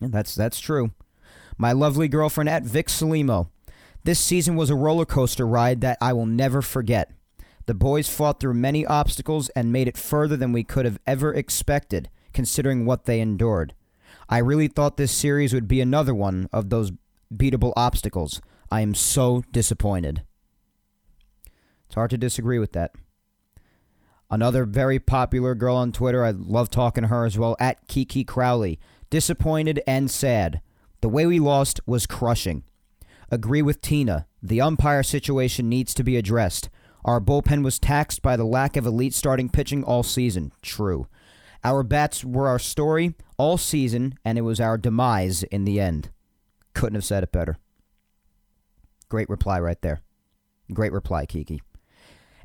And 0.00 0.12
that's 0.12 0.34
that's 0.34 0.60
true. 0.60 0.92
My 1.58 1.72
lovely 1.72 2.06
girlfriend 2.06 2.48
at 2.48 2.62
Vic 2.62 2.86
Salimo. 2.86 3.48
This 4.04 4.20
season 4.20 4.54
was 4.54 4.70
a 4.70 4.76
roller 4.76 5.04
coaster 5.04 5.46
ride 5.46 5.80
that 5.80 5.98
I 6.00 6.12
will 6.12 6.24
never 6.24 6.62
forget. 6.62 7.12
The 7.66 7.74
boys 7.74 8.08
fought 8.08 8.40
through 8.40 8.54
many 8.54 8.86
obstacles 8.86 9.48
and 9.50 9.72
made 9.72 9.88
it 9.88 9.98
further 9.98 10.36
than 10.36 10.52
we 10.52 10.62
could 10.62 10.84
have 10.84 11.00
ever 11.06 11.34
expected, 11.34 12.08
considering 12.32 12.86
what 12.86 13.04
they 13.04 13.20
endured. 13.20 13.74
I 14.28 14.38
really 14.38 14.68
thought 14.68 14.96
this 14.96 15.12
series 15.12 15.52
would 15.52 15.66
be 15.66 15.80
another 15.80 16.14
one 16.14 16.48
of 16.52 16.70
those 16.70 16.92
beatable 17.34 17.72
obstacles, 17.76 18.40
I 18.70 18.80
am 18.80 18.94
so 18.94 19.42
disappointed. 19.50 20.22
It's 21.86 21.94
hard 21.94 22.10
to 22.10 22.18
disagree 22.18 22.58
with 22.58 22.72
that. 22.72 22.92
Another 24.30 24.64
very 24.64 24.98
popular 24.98 25.54
girl 25.54 25.76
on 25.76 25.90
Twitter, 25.90 26.24
I 26.24 26.30
love 26.30 26.68
talking 26.68 27.02
to 27.02 27.08
her 27.08 27.24
as 27.24 27.38
well, 27.38 27.56
at 27.58 27.88
Kiki 27.88 28.24
Crowley. 28.24 28.78
Disappointed 29.08 29.82
and 29.86 30.10
sad. 30.10 30.60
The 31.00 31.08
way 31.08 31.26
we 31.26 31.38
lost 31.38 31.80
was 31.86 32.06
crushing. 32.06 32.64
Agree 33.30 33.62
with 33.62 33.80
Tina. 33.80 34.26
The 34.42 34.60
umpire 34.60 35.02
situation 35.02 35.68
needs 35.68 35.94
to 35.94 36.02
be 36.02 36.16
addressed. 36.16 36.70
Our 37.04 37.20
bullpen 37.20 37.62
was 37.62 37.78
taxed 37.78 38.22
by 38.22 38.36
the 38.36 38.44
lack 38.44 38.76
of 38.76 38.86
elite 38.86 39.14
starting 39.14 39.48
pitching 39.48 39.84
all 39.84 40.02
season. 40.02 40.52
True. 40.62 41.06
Our 41.64 41.82
bats 41.82 42.24
were 42.24 42.48
our 42.48 42.58
story 42.58 43.14
all 43.36 43.58
season, 43.58 44.18
and 44.24 44.38
it 44.38 44.42
was 44.42 44.60
our 44.60 44.78
demise 44.78 45.42
in 45.44 45.64
the 45.64 45.80
end. 45.80 46.10
Couldn't 46.74 46.94
have 46.94 47.04
said 47.04 47.22
it 47.22 47.32
better. 47.32 47.58
Great 49.08 49.28
reply 49.28 49.58
right 49.58 49.80
there. 49.80 50.00
Great 50.72 50.92
reply, 50.92 51.26
Kiki. 51.26 51.62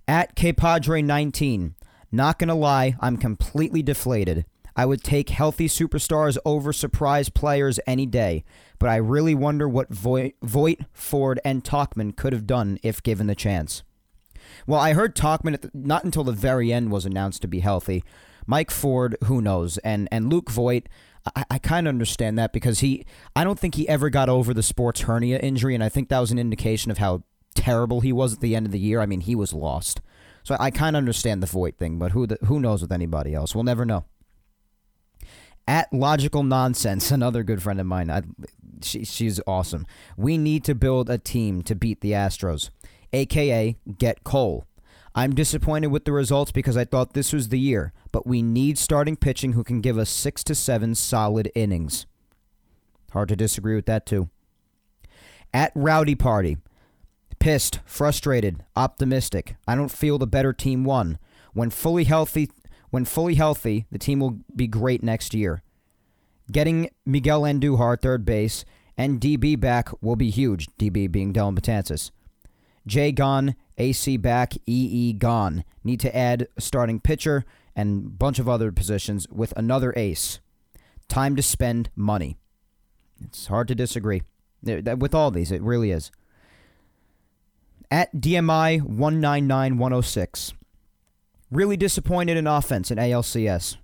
At 0.08 0.36
K 0.36 0.54
Padre 0.54 1.01
19, 1.01 1.75
not 2.12 2.39
to 2.39 2.54
lie, 2.54 2.96
I'm 3.00 3.18
completely 3.18 3.82
deflated. 3.82 4.46
I 4.75 4.86
would 4.86 5.03
take 5.03 5.30
healthy 5.30 5.68
superstars 5.68 6.38
over 6.46 6.74
surprise 6.74 7.30
players 7.30 7.80
any 7.86 8.06
day, 8.06 8.44
but 8.80 8.89
I 8.89 8.96
really 8.96 9.36
wonder 9.36 9.70
what 9.70 9.89
Voit, 9.89 10.80
Ford, 10.94 11.39
and 11.46 11.63
Tauchman 11.63 12.15
could 12.15 12.34
have 12.34 12.48
done 12.48 12.80
if 12.84 13.03
given 13.03 13.27
the 13.27 13.36
chance. 13.36 13.84
Well, 14.65 14.80
I 14.80 14.94
heard 14.94 15.15
Tauchman 15.15 15.60
the, 15.62 15.72
not 15.74 16.03
until 16.03 16.24
the 16.24 16.32
very 16.32 16.74
end 16.74 16.92
was 16.92 17.06
announced 17.06 17.42
to 17.44 17.48
be 17.48 17.60
healthy. 17.60 18.03
Mike 18.46 18.72
Ford, 18.72 19.15
who 19.25 19.42
knows, 19.42 19.77
and 19.80 20.10
and 20.12 20.30
Luke 20.30 20.50
Voit, 20.50 20.89
I, 21.36 21.46
I 21.51 21.58
kind 21.60 21.88
of 21.88 21.89
understand 21.94 22.38
that 22.39 22.51
because 22.51 22.80
he, 22.80 23.06
I 23.36 23.44
don't 23.44 23.60
think 23.60 23.75
he 23.75 23.88
ever 23.88 24.10
got 24.10 24.30
over 24.30 24.53
the 24.53 24.63
sports 24.63 25.01
hernia 25.01 25.39
injury, 25.39 25.75
and 25.75 25.84
I 25.84 25.89
think 25.89 26.10
that 26.10 26.20
was 26.20 26.32
an 26.32 26.39
indication 26.39 26.92
of 26.92 26.98
how 26.98 27.24
terrible 27.56 28.01
he 28.01 28.12
was 28.12 28.34
at 28.34 28.39
the 28.42 28.56
end 28.56 28.65
of 28.65 28.72
the 28.72 28.80
year. 28.80 29.00
I 29.00 29.06
mean, 29.06 29.22
he 29.22 29.36
was 29.36 29.53
lost. 29.53 30.01
So 30.44 30.56
I, 30.56 30.65
I 30.65 30.72
kind 30.72 30.96
of 30.96 31.00
understand 31.00 31.42
the 31.42 31.48
Voit 31.48 31.77
thing, 31.77 31.98
but 31.98 32.12
who 32.12 32.27
the, 32.27 32.38
who 32.46 32.60
knows 32.60 32.82
with 32.82 32.92
anybody 32.92 33.34
else? 33.34 33.56
We'll 33.56 33.63
never 33.63 33.86
know. 33.86 34.06
At 35.67 35.91
Logical 35.93 36.43
Nonsense, 36.43 37.12
another 37.12 37.43
good 37.43 37.63
friend 37.63 37.79
of 37.79 37.86
mine. 37.86 38.10
I, 38.10 38.24
she, 38.82 39.05
she's 39.05 39.39
awesome. 39.48 39.86
We 40.17 40.38
need 40.38 40.63
to 40.65 40.75
build 40.75 41.10
a 41.10 41.17
team 41.17 41.62
to 41.63 41.75
beat 41.75 42.01
the 42.01 42.12
Astros, 42.12 42.70
aka 43.13 43.77
get 43.98 44.24
Cole. 44.24 44.65
I'm 45.15 45.36
disappointed 45.36 45.88
with 45.88 46.05
the 46.05 46.12
results 46.12 46.51
because 46.51 46.75
I 46.75 46.86
thought 46.86 47.13
this 47.13 47.32
was 47.32 47.50
the 47.50 47.60
year, 47.60 47.93
but 48.12 48.25
we 48.25 48.41
need 48.41 48.77
starting 48.77 49.15
pitching 49.15 49.53
who 49.53 49.63
can 49.63 49.79
give 49.79 49.98
us 49.98 50.10
six 50.10 50.43
to 50.46 50.55
seven 50.55 50.96
solid 50.96 51.51
innings. 51.53 52.08
Hard 53.12 53.29
to 53.29 53.36
disagree 53.36 53.75
with 53.75 53.86
that, 53.86 54.05
too. 54.05 54.29
At 55.53 55.72
Rowdy 55.75 56.15
Party. 56.15 56.58
Pissed, 57.38 57.79
frustrated, 57.86 58.63
optimistic. 58.75 59.55
I 59.67 59.75
don't 59.75 59.91
feel 59.91 60.17
the 60.17 60.25
better 60.25 60.51
team 60.51 60.84
won. 60.84 61.20
When 61.53 61.70
fully 61.70 62.05
healthy, 62.05 62.50
when 62.94 63.06
fully 63.06 63.34
healthy, 63.34 63.88
the 63.92 63.98
team 63.98 64.20
will 64.20 64.38
be 64.56 64.68
great 64.68 65.02
next 65.02 65.34
year. 65.34 65.64
Getting 66.52 66.92
Miguel 67.08 67.42
Andujar 67.42 68.00
third 68.00 68.24
base 68.24 68.66
and 68.96 69.20
DB 69.20 69.60
back 69.60 69.90
will 70.00 70.16
be 70.16 70.30
huge, 70.30 70.68
DB 70.78 71.12
being 71.12 71.34
Dellin 71.34 71.58
Betances. 71.58 72.12
J 72.86 73.12
gone, 73.12 73.56
AC 73.80 74.18
back, 74.18 74.54
EE 74.68 75.14
gone. 75.14 75.64
Need 75.84 76.02
to 76.02 76.16
add 76.16 76.48
starting 76.60 77.00
pitcher 77.00 77.46
and 77.76 78.20
bunch 78.20 78.38
of 78.38 78.48
other 78.48 78.72
positions 78.72 79.28
with 79.28 79.54
another 79.58 79.92
ace. 79.98 80.40
Time 81.08 81.36
to 81.36 81.42
spend 81.42 81.90
money. 81.96 82.38
It's 83.24 83.48
hard 83.48 83.70
to 83.70 83.76
disagree. 83.76 84.22
With 84.62 85.16
all 85.16 85.32
these, 85.32 85.52
it 85.52 85.64
really 85.64 85.90
is. 85.90 86.12
At 87.90 88.14
DMI 88.14 88.84
199106. 88.84 90.54
Really 91.54 91.78
disappointed 91.78 92.36
in 92.36 92.48
offense 92.48 92.90
in 92.90 92.98
ALCS. 92.98 93.78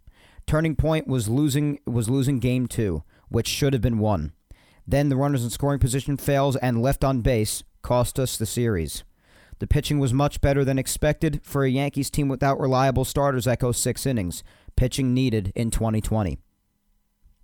Turning 0.48 0.76
point 0.76 1.08
was 1.08 1.30
losing 1.30 1.80
was 1.86 2.10
losing 2.10 2.40
game 2.40 2.66
2, 2.66 3.04
which 3.28 3.46
should 3.48 3.74
have 3.74 3.82
been 3.84 4.00
won. 4.00 4.32
Then 4.88 5.10
the 5.10 5.16
runners 5.16 5.44
in 5.44 5.52
scoring 5.52 5.78
position 5.78 6.18
fails 6.18 6.56
and 6.56 6.82
left 6.82 7.04
on 7.04 7.22
base 7.22 7.62
cost 7.84 8.18
us 8.18 8.38
the 8.38 8.48
series. 8.48 9.04
The 9.60 9.68
pitching 9.68 10.00
was 10.00 10.16
much 10.16 10.42
better 10.42 10.66
than 10.66 10.80
expected 10.80 11.42
for 11.44 11.64
a 11.64 11.70
Yankees 11.70 12.10
team 12.10 12.28
without 12.28 12.60
reliable 12.60 13.06
starters 13.06 13.46
that 13.46 13.60
go 13.60 13.72
6 13.72 14.06
innings. 14.08 14.44
Pitching 14.76 15.14
needed 15.14 15.54
in 15.56 15.70
2020. 15.70 16.40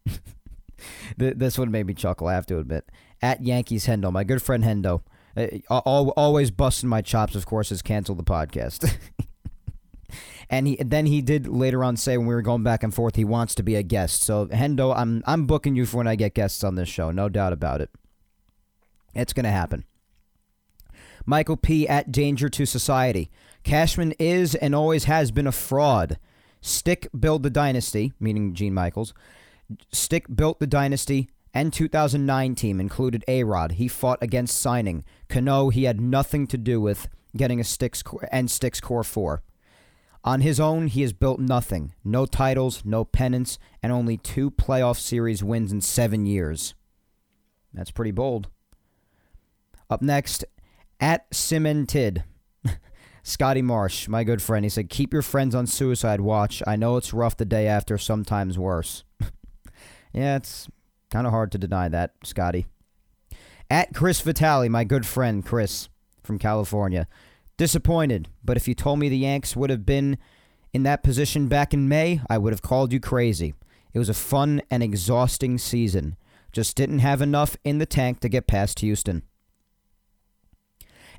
this 1.17 1.59
one 1.59 1.69
made 1.69 1.85
me 1.85 1.93
chuckle, 1.93 2.25
I 2.25 2.33
have 2.33 2.47
to 2.47 2.57
admit. 2.57 2.89
At 3.21 3.43
Yankees 3.43 3.85
Hendo, 3.85 4.11
my 4.11 4.23
good 4.23 4.41
friend 4.41 4.63
Hendo, 4.63 5.03
uh, 5.37 5.77
always 5.77 6.49
busting 6.49 6.89
my 6.89 7.03
chops, 7.03 7.35
of 7.35 7.45
course, 7.45 7.69
has 7.69 7.83
canceled 7.83 8.17
the 8.17 8.23
podcast. 8.23 8.91
and 10.49 10.67
he 10.67 10.75
then 10.75 11.05
he 11.05 11.21
did 11.21 11.47
later 11.47 11.83
on 11.83 11.97
say 11.97 12.17
when 12.17 12.27
we 12.27 12.33
were 12.33 12.41
going 12.41 12.63
back 12.63 12.83
and 12.83 12.93
forth 12.93 13.15
he 13.15 13.25
wants 13.25 13.55
to 13.55 13.63
be 13.63 13.75
a 13.75 13.83
guest. 13.83 14.23
So 14.23 14.47
Hendo, 14.47 14.95
I'm 14.95 15.23
I'm 15.25 15.45
booking 15.45 15.75
you 15.75 15.85
for 15.85 15.97
when 15.97 16.07
I 16.07 16.15
get 16.15 16.33
guests 16.33 16.63
on 16.63 16.75
this 16.75 16.89
show, 16.89 17.11
no 17.11 17.29
doubt 17.29 17.53
about 17.53 17.81
it. 17.81 17.89
It's 19.13 19.33
gonna 19.33 19.51
happen. 19.51 19.85
Michael 21.25 21.57
P. 21.57 21.87
at 21.87 22.11
Danger 22.11 22.49
to 22.49 22.65
Society. 22.65 23.31
Cashman 23.63 24.11
is 24.19 24.53
and 24.53 24.75
always 24.75 25.05
has 25.05 25.31
been 25.31 25.47
a 25.47 25.51
fraud. 25.51 26.19
Stick 26.61 27.07
build 27.17 27.43
the 27.43 27.49
dynasty, 27.49 28.13
meaning 28.19 28.53
Gene 28.53 28.73
Michaels. 28.73 29.13
Stick 29.91 30.25
built 30.35 30.59
the 30.59 30.67
dynasty 30.67 31.29
and 31.55 31.71
2009 31.71 32.53
team 32.53 32.79
included 32.81 33.23
A 33.29 33.43
Rod. 33.45 33.73
He 33.73 33.87
fought 33.87 34.21
against 34.21 34.59
signing. 34.59 35.05
Cano, 35.29 35.69
he 35.69 35.85
had 35.85 36.01
nothing 36.01 36.47
to 36.47 36.57
do 36.57 36.81
with 36.81 37.07
getting 37.35 37.61
a 37.61 37.63
Sticks 37.63 38.03
and 38.29 38.51
Sticks 38.51 38.81
Core 38.81 39.05
4. 39.05 39.41
On 40.25 40.41
his 40.41 40.59
own, 40.59 40.87
he 40.87 41.03
has 41.03 41.13
built 41.13 41.39
nothing. 41.39 41.93
No 42.03 42.25
titles, 42.25 42.83
no 42.83 43.05
pennants, 43.05 43.59
and 43.83 43.93
only 43.93 44.17
two 44.17 44.49
playoff 44.49 44.97
series 44.97 45.43
wins 45.43 45.71
in 45.71 45.81
seven 45.81 46.25
years. 46.25 46.73
That's 47.71 47.91
pretty 47.91 48.09
bold. 48.09 48.47
Up 49.87 50.01
next, 50.01 50.43
at 50.99 51.27
Cemented. 51.31 52.23
Scotty 53.23 53.61
Marsh, 53.61 54.07
my 54.07 54.23
good 54.23 54.41
friend, 54.41 54.65
he 54.65 54.69
said, 54.69 54.89
Keep 54.89 55.13
your 55.13 55.21
friends 55.21 55.53
on 55.53 55.67
suicide 55.67 56.21
watch. 56.21 56.63
I 56.65 56.75
know 56.75 56.97
it's 56.97 57.13
rough 57.13 57.37
the 57.37 57.45
day 57.45 57.67
after, 57.67 57.99
sometimes 57.99 58.57
worse. 58.57 59.03
yeah, 60.11 60.37
it's 60.37 60.67
kind 61.11 61.27
of 61.27 61.33
hard 61.33 61.51
to 61.51 61.59
deny 61.59 61.87
that, 61.89 62.13
Scotty. 62.23 62.65
At 63.69 63.93
Chris 63.93 64.21
Vitale, 64.21 64.69
my 64.69 64.85
good 64.85 65.05
friend, 65.05 65.45
Chris 65.45 65.87
from 66.23 66.39
California. 66.39 67.07
Disappointed, 67.57 68.27
but 68.43 68.57
if 68.57 68.67
you 68.67 68.73
told 68.73 68.99
me 68.99 69.07
the 69.07 69.17
Yanks 69.17 69.55
would 69.55 69.69
have 69.69 69.85
been 69.85 70.17
in 70.73 70.83
that 70.83 71.03
position 71.03 71.47
back 71.47 71.73
in 71.73 71.87
May, 71.87 72.19
I 72.29 72.37
would 72.37 72.51
have 72.51 72.61
called 72.61 72.91
you 72.91 72.99
crazy. 72.99 73.53
It 73.93 73.99
was 73.99 74.09
a 74.09 74.13
fun 74.13 74.61
and 74.69 74.83
exhausting 74.83 75.57
season. 75.57 76.17
Just 76.51 76.75
didn't 76.75 76.99
have 76.99 77.21
enough 77.21 77.55
in 77.63 77.77
the 77.77 77.85
tank 77.85 78.19
to 78.19 78.29
get 78.29 78.45
past 78.45 78.79
Houston. 78.81 79.23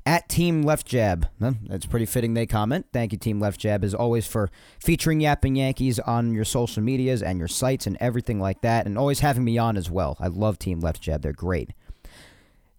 At 0.05 0.29
Team 0.29 0.61
Left 0.61 0.85
Jab. 0.85 1.27
That's 1.39 1.87
pretty 1.87 2.05
fitting 2.05 2.35
they 2.35 2.45
comment. 2.45 2.85
Thank 2.93 3.11
you, 3.11 3.17
Team 3.17 3.39
Left 3.39 3.59
Jab, 3.59 3.83
as 3.83 3.95
always, 3.95 4.27
for 4.27 4.49
featuring 4.79 5.19
Yapping 5.19 5.55
Yankees 5.55 5.99
on 5.99 6.33
your 6.33 6.45
social 6.45 6.83
medias 6.83 7.23
and 7.23 7.39
your 7.39 7.47
sites 7.47 7.87
and 7.87 7.97
everything 7.99 8.39
like 8.39 8.61
that, 8.61 8.85
and 8.85 8.97
always 8.97 9.19
having 9.19 9.43
me 9.43 9.57
on 9.57 9.75
as 9.75 9.89
well. 9.89 10.15
I 10.19 10.27
love 10.27 10.59
Team 10.59 10.79
Left 10.79 11.01
Jab. 11.01 11.23
They're 11.23 11.33
great. 11.33 11.71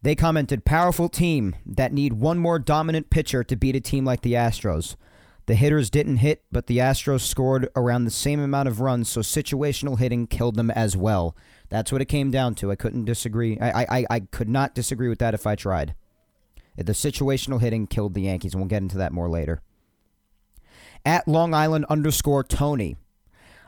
They 0.08 0.14
commented, 0.14 0.64
powerful 0.64 1.10
team 1.10 1.54
that 1.66 1.92
need 1.92 2.14
one 2.14 2.38
more 2.38 2.58
dominant 2.58 3.10
pitcher 3.10 3.44
to 3.44 3.56
beat 3.56 3.76
a 3.76 3.80
team 3.80 4.06
like 4.06 4.22
the 4.22 4.32
Astros. 4.32 4.96
The 5.44 5.54
hitters 5.54 5.90
didn't 5.90 6.16
hit, 6.16 6.42
but 6.50 6.66
the 6.66 6.78
Astros 6.78 7.20
scored 7.20 7.68
around 7.76 8.06
the 8.06 8.10
same 8.10 8.40
amount 8.40 8.68
of 8.68 8.80
runs, 8.80 9.10
so 9.10 9.20
situational 9.20 9.98
hitting 9.98 10.26
killed 10.26 10.54
them 10.54 10.70
as 10.70 10.96
well. 10.96 11.36
That's 11.68 11.92
what 11.92 12.00
it 12.00 12.06
came 12.06 12.30
down 12.30 12.54
to. 12.54 12.70
I 12.70 12.74
couldn't 12.74 13.04
disagree. 13.04 13.58
I, 13.60 13.82
I, 13.98 14.06
I 14.08 14.20
could 14.20 14.48
not 14.48 14.74
disagree 14.74 15.10
with 15.10 15.18
that 15.18 15.34
if 15.34 15.46
I 15.46 15.54
tried. 15.56 15.94
The 16.78 16.92
situational 16.92 17.60
hitting 17.60 17.86
killed 17.86 18.14
the 18.14 18.22
Yankees, 18.22 18.54
and 18.54 18.62
we'll 18.62 18.68
get 18.70 18.80
into 18.80 18.96
that 18.96 19.12
more 19.12 19.28
later. 19.28 19.60
At 21.04 21.28
Long 21.28 21.52
Island 21.52 21.84
underscore 21.90 22.44
Tony. 22.44 22.96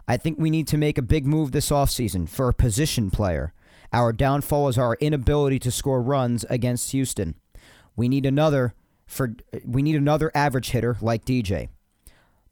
I 0.08 0.16
think 0.16 0.38
we 0.38 0.48
need 0.48 0.68
to 0.68 0.78
make 0.78 0.96
a 0.96 1.02
big 1.02 1.26
move 1.26 1.52
this 1.52 1.68
offseason 1.68 2.30
for 2.30 2.48
a 2.48 2.54
position 2.54 3.10
player. 3.10 3.52
Our 3.92 4.12
downfall 4.12 4.68
is 4.68 4.78
our 4.78 4.96
inability 5.00 5.58
to 5.60 5.70
score 5.70 6.00
runs 6.00 6.44
against 6.48 6.92
Houston. 6.92 7.34
We 7.96 8.08
need 8.08 8.24
another 8.24 8.74
for 9.06 9.34
we 9.64 9.82
need 9.82 9.96
another 9.96 10.30
average 10.34 10.70
hitter 10.70 10.96
like 11.00 11.24
DJ. 11.24 11.68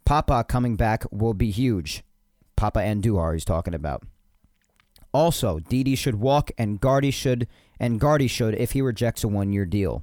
Papa 0.05 0.45
coming 0.49 0.75
back 0.75 1.05
will 1.13 1.35
be 1.35 1.51
huge. 1.51 2.03
Papa 2.57 2.81
Andujar 2.81 3.35
he's 3.35 3.45
talking 3.45 3.75
about. 3.75 4.03
Also, 5.13 5.61
Didi 5.61 5.95
should 5.95 6.17
walk 6.17 6.51
and 6.59 6.81
Gardy 6.81 7.13
should 7.13 7.47
and 7.79 8.01
Gardy 8.01 8.27
should 8.27 8.55
if 8.57 8.73
he 8.73 8.83
rejects 8.83 9.23
a 9.23 9.29
one-year 9.29 9.65
deal. 9.65 10.03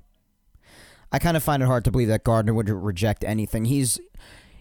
I 1.12 1.20
kind 1.20 1.38
of 1.38 1.44
find 1.44 1.62
it 1.62 1.68
hard 1.68 1.84
to 1.86 1.92
believe 1.92 2.08
that 2.08 2.24
Gardner 2.24 2.54
would 2.54 2.70
reject 2.70 3.24
anything. 3.26 3.66
He's 3.66 4.00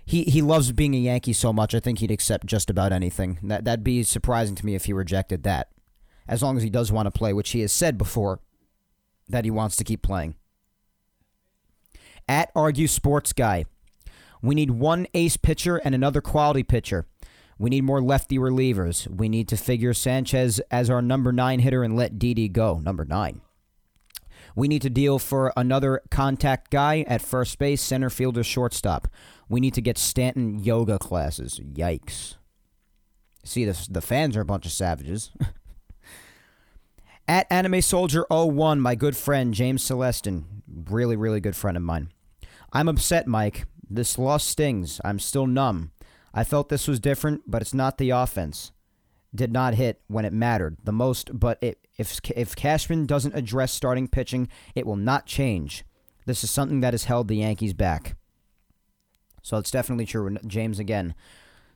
he 0.05 0.25
he 0.25 0.43
loves 0.43 0.73
being 0.73 0.95
a 0.95 0.99
Yankee 0.99 1.33
so 1.33 1.53
much. 1.53 1.73
I 1.73 1.81
think 1.81 2.01
he'd 2.01 2.11
accept 2.11 2.47
just 2.47 2.69
about 2.69 2.93
anything. 2.93 3.39
That 3.45 3.65
that'd 3.65 3.85
be 3.85 4.03
surprising 4.03 4.57
to 4.57 4.67
me 4.67 4.75
if 4.75 4.87
he 4.87 4.93
rejected 4.93 5.45
that 5.45 5.69
as 6.27 6.43
long 6.43 6.57
as 6.57 6.63
he 6.63 6.71
does 6.71 6.91
want 6.91 7.07
to 7.07 7.11
play, 7.11 7.33
which 7.33 7.51
he 7.51 7.61
has 7.61 7.73
said 7.73 7.99
before 7.99 8.41
that 9.29 9.45
he 9.45 9.51
wants 9.51 9.77
to 9.77 9.85
keep 9.85 10.03
playing. 10.03 10.35
At 12.29 12.51
Argue 12.55 12.87
Sports 12.87 13.33
Guy, 13.33 13.67
we 14.43 14.55
need 14.55 14.71
one 14.71 15.07
ace 15.15 15.37
pitcher 15.37 15.77
and 15.77 15.95
another 15.95 16.21
quality 16.21 16.63
pitcher. 16.63 17.07
We 17.59 17.71
need 17.71 17.85
more 17.85 18.03
lefty 18.03 18.39
relievers. 18.39 19.07
We 19.09 19.29
need 19.29 19.49
to 19.49 19.57
figure 19.57 19.95
Sanchez 19.95 20.61
as 20.71 20.91
our 20.91 21.01
number 21.01 21.33
nine 21.33 21.61
hitter 21.61 21.83
and 21.83 21.97
let 21.97 22.19
Didi 22.19 22.49
go. 22.49 22.79
Number 22.79 23.05
nine. 23.05 23.41
We 24.57 24.69
need 24.69 24.83
to 24.83 24.91
deal 24.91 25.19
for 25.19 25.53
another 25.57 26.03
contact 26.11 26.71
guy 26.71 27.05
at 27.09 27.23
first 27.23 27.59
base, 27.59 27.83
center 27.83 28.11
fielder, 28.11 28.45
shortstop. 28.45 29.09
We 29.49 29.61
need 29.61 29.75
to 29.75 29.83
get 29.83 29.99
Stanton 29.99 30.59
yoga 30.59 30.99
classes. 30.99 31.61
Yikes. 31.61 32.37
See, 33.45 33.65
the, 33.65 33.87
the 33.91 34.01
fans 34.01 34.37
are 34.37 34.41
a 34.41 34.47
bunch 34.47 34.65
of 34.65 34.73
savages. 34.73 35.31
At 37.27 37.51
Anime 37.51 37.81
Soldier 37.81 38.27
01, 38.29 38.81
my 38.81 38.95
good 38.95 39.17
friend 39.17 39.55
James 39.55 39.83
Celestin, 39.83 40.45
really, 40.91 41.17
really 41.17 41.41
good 41.41 41.57
friend 41.57 41.75
of 41.75 41.83
mine. 41.83 42.11
I'm 42.71 42.87
upset, 42.87 43.27
Mike. 43.27 43.65
This 43.89 44.19
loss 44.19 44.45
stings. 44.45 45.01
I'm 45.03 45.19
still 45.19 45.47
numb. 45.47 45.93
I 46.35 46.45
felt 46.45 46.69
this 46.69 46.87
was 46.87 47.01
different, 47.01 47.43
but 47.47 47.63
it's 47.63 47.73
not 47.73 47.97
the 47.97 48.11
offense. 48.11 48.73
Did 49.35 49.53
not 49.53 49.75
hit 49.75 50.03
when 50.07 50.27
it 50.27 50.35
mattered 50.35 50.77
the 50.85 50.93
most, 50.93 51.39
but 51.39 51.59
it, 51.63 51.79
if 51.97 52.21
if 52.37 52.55
Cashman 52.55 53.07
doesn't 53.07 53.35
address 53.35 53.73
starting 53.73 54.07
pitching, 54.07 54.49
it 54.75 54.87
will 54.87 54.97
not 54.97 55.25
change. 55.25 55.85
This 56.27 56.45
is 56.45 56.51
something 56.51 56.81
that 56.81 56.93
has 56.93 57.05
held 57.05 57.29
the 57.29 57.37
Yankees 57.37 57.73
back. 57.73 58.17
So 59.43 59.57
it's 59.57 59.71
definitely 59.71 60.07
true. 60.07 60.37
James 60.47 60.79
again 60.79 61.15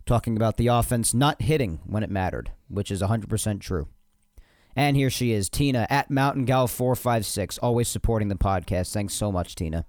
talking 0.05 0.37
about 0.37 0.59
the 0.59 0.67
offense 0.67 1.15
not 1.15 1.41
hitting 1.41 1.81
when 1.87 2.03
it 2.03 2.11
mattered, 2.11 2.51
which 2.69 2.91
is 2.91 3.03
100% 3.03 3.61
true. 3.61 3.89
And 4.79 4.97
here 4.97 5.11
she 5.11 5.33
is, 5.33 5.51
Tina 5.51 5.89
at 5.91 6.09
Mountain 6.09 6.45
Gal 6.45 6.69
456, 6.69 7.59
always 7.59 7.89
supporting 7.89 8.29
the 8.29 8.37
podcast. 8.37 8.93
Thanks 8.93 9.13
so 9.13 9.33
much, 9.33 9.57
Tina. 9.57 9.85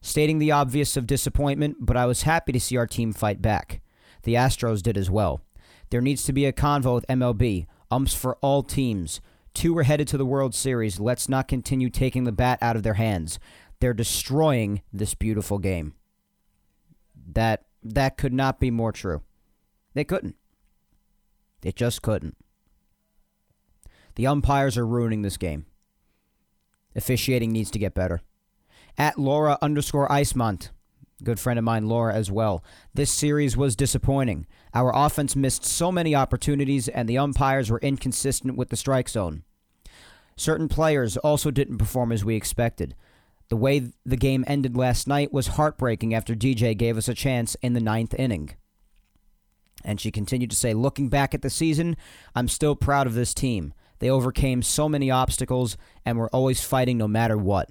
Stating 0.00 0.40
the 0.40 0.50
obvious 0.50 0.96
of 0.96 1.06
disappointment, 1.06 1.76
but 1.78 1.96
I 1.96 2.04
was 2.04 2.22
happy 2.22 2.50
to 2.50 2.58
see 2.58 2.76
our 2.76 2.88
team 2.88 3.12
fight 3.12 3.40
back. 3.40 3.82
The 4.24 4.34
Astros 4.34 4.82
did 4.82 4.96
as 4.98 5.12
well. 5.12 5.42
There 5.90 6.00
needs 6.00 6.24
to 6.24 6.32
be 6.32 6.44
a 6.44 6.52
convo 6.52 6.96
with 6.96 7.06
MLB, 7.06 7.66
umps 7.88 8.16
for 8.16 8.36
all 8.40 8.64
teams. 8.64 9.20
Two 9.54 9.78
are 9.78 9.84
headed 9.84 10.08
to 10.08 10.18
the 10.18 10.26
World 10.26 10.56
Series. 10.56 10.98
Let's 10.98 11.28
not 11.28 11.46
continue 11.46 11.88
taking 11.88 12.24
the 12.24 12.32
bat 12.32 12.58
out 12.60 12.74
of 12.74 12.82
their 12.82 12.94
hands. 12.94 13.38
They're 13.78 13.94
destroying 13.94 14.82
this 14.92 15.14
beautiful 15.14 15.60
game. 15.60 15.94
That 17.30 17.66
that 17.84 18.16
could 18.16 18.32
not 18.32 18.58
be 18.58 18.72
more 18.72 18.90
true. 18.90 19.22
They 19.94 20.02
couldn't. 20.02 20.34
It 21.62 21.76
just 21.76 22.02
couldn't. 22.02 22.36
The 24.16 24.26
umpires 24.26 24.78
are 24.78 24.86
ruining 24.86 25.22
this 25.22 25.36
game. 25.36 25.66
Officiating 26.94 27.52
needs 27.52 27.70
to 27.72 27.78
get 27.78 27.94
better. 27.94 28.20
At 28.96 29.18
Laura 29.18 29.58
underscore 29.60 30.08
Icemont, 30.08 30.70
good 31.22 31.40
friend 31.40 31.58
of 31.58 31.64
mine, 31.64 31.88
Laura, 31.88 32.14
as 32.14 32.30
well. 32.30 32.62
This 32.92 33.10
series 33.10 33.56
was 33.56 33.74
disappointing. 33.74 34.46
Our 34.72 34.94
offense 34.94 35.34
missed 35.34 35.64
so 35.64 35.90
many 35.90 36.14
opportunities, 36.14 36.88
and 36.88 37.08
the 37.08 37.18
umpires 37.18 37.70
were 37.70 37.80
inconsistent 37.80 38.56
with 38.56 38.68
the 38.68 38.76
strike 38.76 39.08
zone. 39.08 39.42
Certain 40.36 40.68
players 40.68 41.16
also 41.16 41.50
didn't 41.50 41.78
perform 41.78 42.12
as 42.12 42.24
we 42.24 42.36
expected. 42.36 42.94
The 43.48 43.56
way 43.56 43.90
the 44.04 44.16
game 44.16 44.44
ended 44.46 44.76
last 44.76 45.06
night 45.06 45.32
was 45.32 45.48
heartbreaking 45.48 46.14
after 46.14 46.34
DJ 46.34 46.76
gave 46.76 46.96
us 46.96 47.08
a 47.08 47.14
chance 47.14 47.56
in 47.56 47.72
the 47.72 47.80
ninth 47.80 48.14
inning. 48.14 48.50
And 49.84 50.00
she 50.00 50.10
continued 50.10 50.50
to 50.50 50.56
say, 50.56 50.72
Looking 50.72 51.08
back 51.08 51.34
at 51.34 51.42
the 51.42 51.50
season, 51.50 51.96
I'm 52.34 52.48
still 52.48 52.74
proud 52.74 53.06
of 53.06 53.14
this 53.14 53.34
team. 53.34 53.74
They 54.04 54.10
overcame 54.10 54.60
so 54.60 54.86
many 54.86 55.10
obstacles 55.10 55.78
and 56.04 56.18
were 56.18 56.28
always 56.28 56.62
fighting 56.62 56.98
no 56.98 57.08
matter 57.08 57.38
what. 57.38 57.70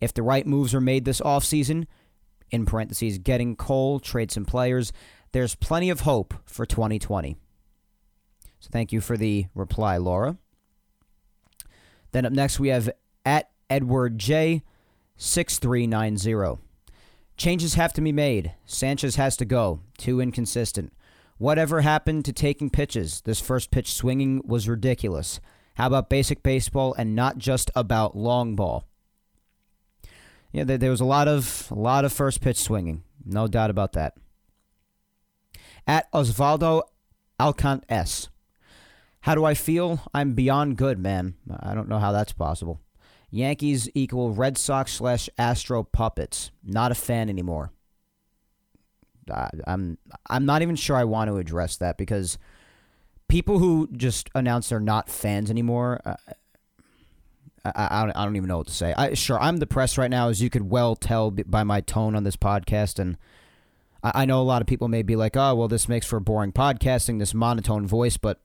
If 0.00 0.14
the 0.14 0.22
right 0.22 0.46
moves 0.46 0.74
are 0.74 0.80
made 0.80 1.04
this 1.04 1.20
offseason, 1.20 1.86
in 2.50 2.64
parentheses, 2.64 3.18
getting 3.18 3.54
Cole, 3.54 4.00
trade 4.00 4.30
some 4.30 4.46
players, 4.46 4.94
there's 5.32 5.54
plenty 5.56 5.90
of 5.90 6.00
hope 6.00 6.32
for 6.46 6.64
2020. 6.64 7.36
So 8.60 8.70
thank 8.72 8.92
you 8.92 9.02
for 9.02 9.18
the 9.18 9.48
reply, 9.54 9.98
Laura. 9.98 10.38
Then 12.12 12.24
up 12.24 12.32
next, 12.32 12.58
we 12.58 12.68
have 12.68 12.88
at 13.26 13.50
Edward 13.68 14.16
J. 14.16 14.62
6390. 15.18 16.62
Changes 17.36 17.74
have 17.74 17.92
to 17.92 18.00
be 18.00 18.10
made. 18.10 18.54
Sanchez 18.64 19.16
has 19.16 19.36
to 19.36 19.44
go. 19.44 19.80
Too 19.98 20.18
inconsistent. 20.18 20.94
Whatever 21.36 21.82
happened 21.82 22.24
to 22.24 22.32
taking 22.32 22.70
pitches? 22.70 23.20
This 23.20 23.38
first 23.38 23.70
pitch 23.70 23.92
swinging 23.92 24.40
was 24.46 24.66
ridiculous. 24.66 25.40
How 25.78 25.86
about 25.86 26.10
basic 26.10 26.42
baseball 26.42 26.92
and 26.98 27.14
not 27.14 27.38
just 27.38 27.70
about 27.76 28.16
long 28.16 28.56
ball? 28.56 28.88
Yeah, 30.50 30.64
there, 30.64 30.90
was 30.90 31.00
a 31.00 31.04
lot 31.04 31.28
of 31.28 31.68
a 31.70 31.76
lot 31.76 32.04
of 32.04 32.12
first 32.12 32.40
pitch 32.40 32.56
swinging, 32.56 33.04
no 33.24 33.46
doubt 33.46 33.70
about 33.70 33.92
that. 33.92 34.16
At 35.86 36.10
Osvaldo 36.10 36.82
Alcant 37.38 37.84
S. 37.88 38.28
How 39.20 39.36
do 39.36 39.44
I 39.44 39.54
feel? 39.54 40.00
I'm 40.12 40.32
beyond 40.32 40.78
good, 40.78 40.98
man. 40.98 41.34
I 41.60 41.74
don't 41.74 41.88
know 41.88 42.00
how 42.00 42.10
that's 42.10 42.32
possible. 42.32 42.80
Yankees 43.30 43.88
equal 43.94 44.32
Red 44.32 44.58
Sox 44.58 44.94
slash 44.94 45.30
Astro 45.38 45.84
puppets. 45.84 46.50
Not 46.64 46.90
a 46.90 46.96
fan 46.96 47.28
anymore. 47.28 47.70
I'm 49.64 49.96
I'm 50.28 50.44
not 50.44 50.62
even 50.62 50.74
sure 50.74 50.96
I 50.96 51.04
want 51.04 51.30
to 51.30 51.36
address 51.36 51.76
that 51.76 51.98
because 51.98 52.36
people 53.28 53.58
who 53.58 53.88
just 53.92 54.30
announce 54.34 54.70
they're 54.70 54.80
not 54.80 55.08
fans 55.08 55.50
anymore. 55.50 56.00
Uh, 56.04 56.14
I, 57.64 57.88
I, 57.90 58.06
don't, 58.06 58.16
I 58.16 58.24
don't 58.24 58.36
even 58.36 58.48
know 58.48 58.58
what 58.58 58.66
to 58.68 58.74
say. 58.74 58.94
I 58.96 59.14
sure 59.14 59.40
I'm 59.40 59.58
depressed 59.58 59.98
right 59.98 60.10
now, 60.10 60.28
as 60.28 60.42
you 60.42 60.50
could 60.50 60.70
well 60.70 60.96
tell 60.96 61.30
by 61.30 61.64
my 61.64 61.80
tone 61.80 62.14
on 62.14 62.24
this 62.24 62.36
podcast, 62.36 62.98
and 62.98 63.16
I, 64.02 64.22
I 64.22 64.24
know 64.24 64.40
a 64.40 64.44
lot 64.44 64.62
of 64.62 64.66
people 64.66 64.88
may 64.88 65.02
be 65.02 65.16
like, 65.16 65.36
"Oh, 65.36 65.54
well, 65.54 65.68
this 65.68 65.88
makes 65.88 66.06
for 66.06 66.20
boring 66.20 66.52
podcasting, 66.52 67.18
this 67.18 67.34
monotone 67.34 67.86
voice." 67.86 68.16
But 68.16 68.40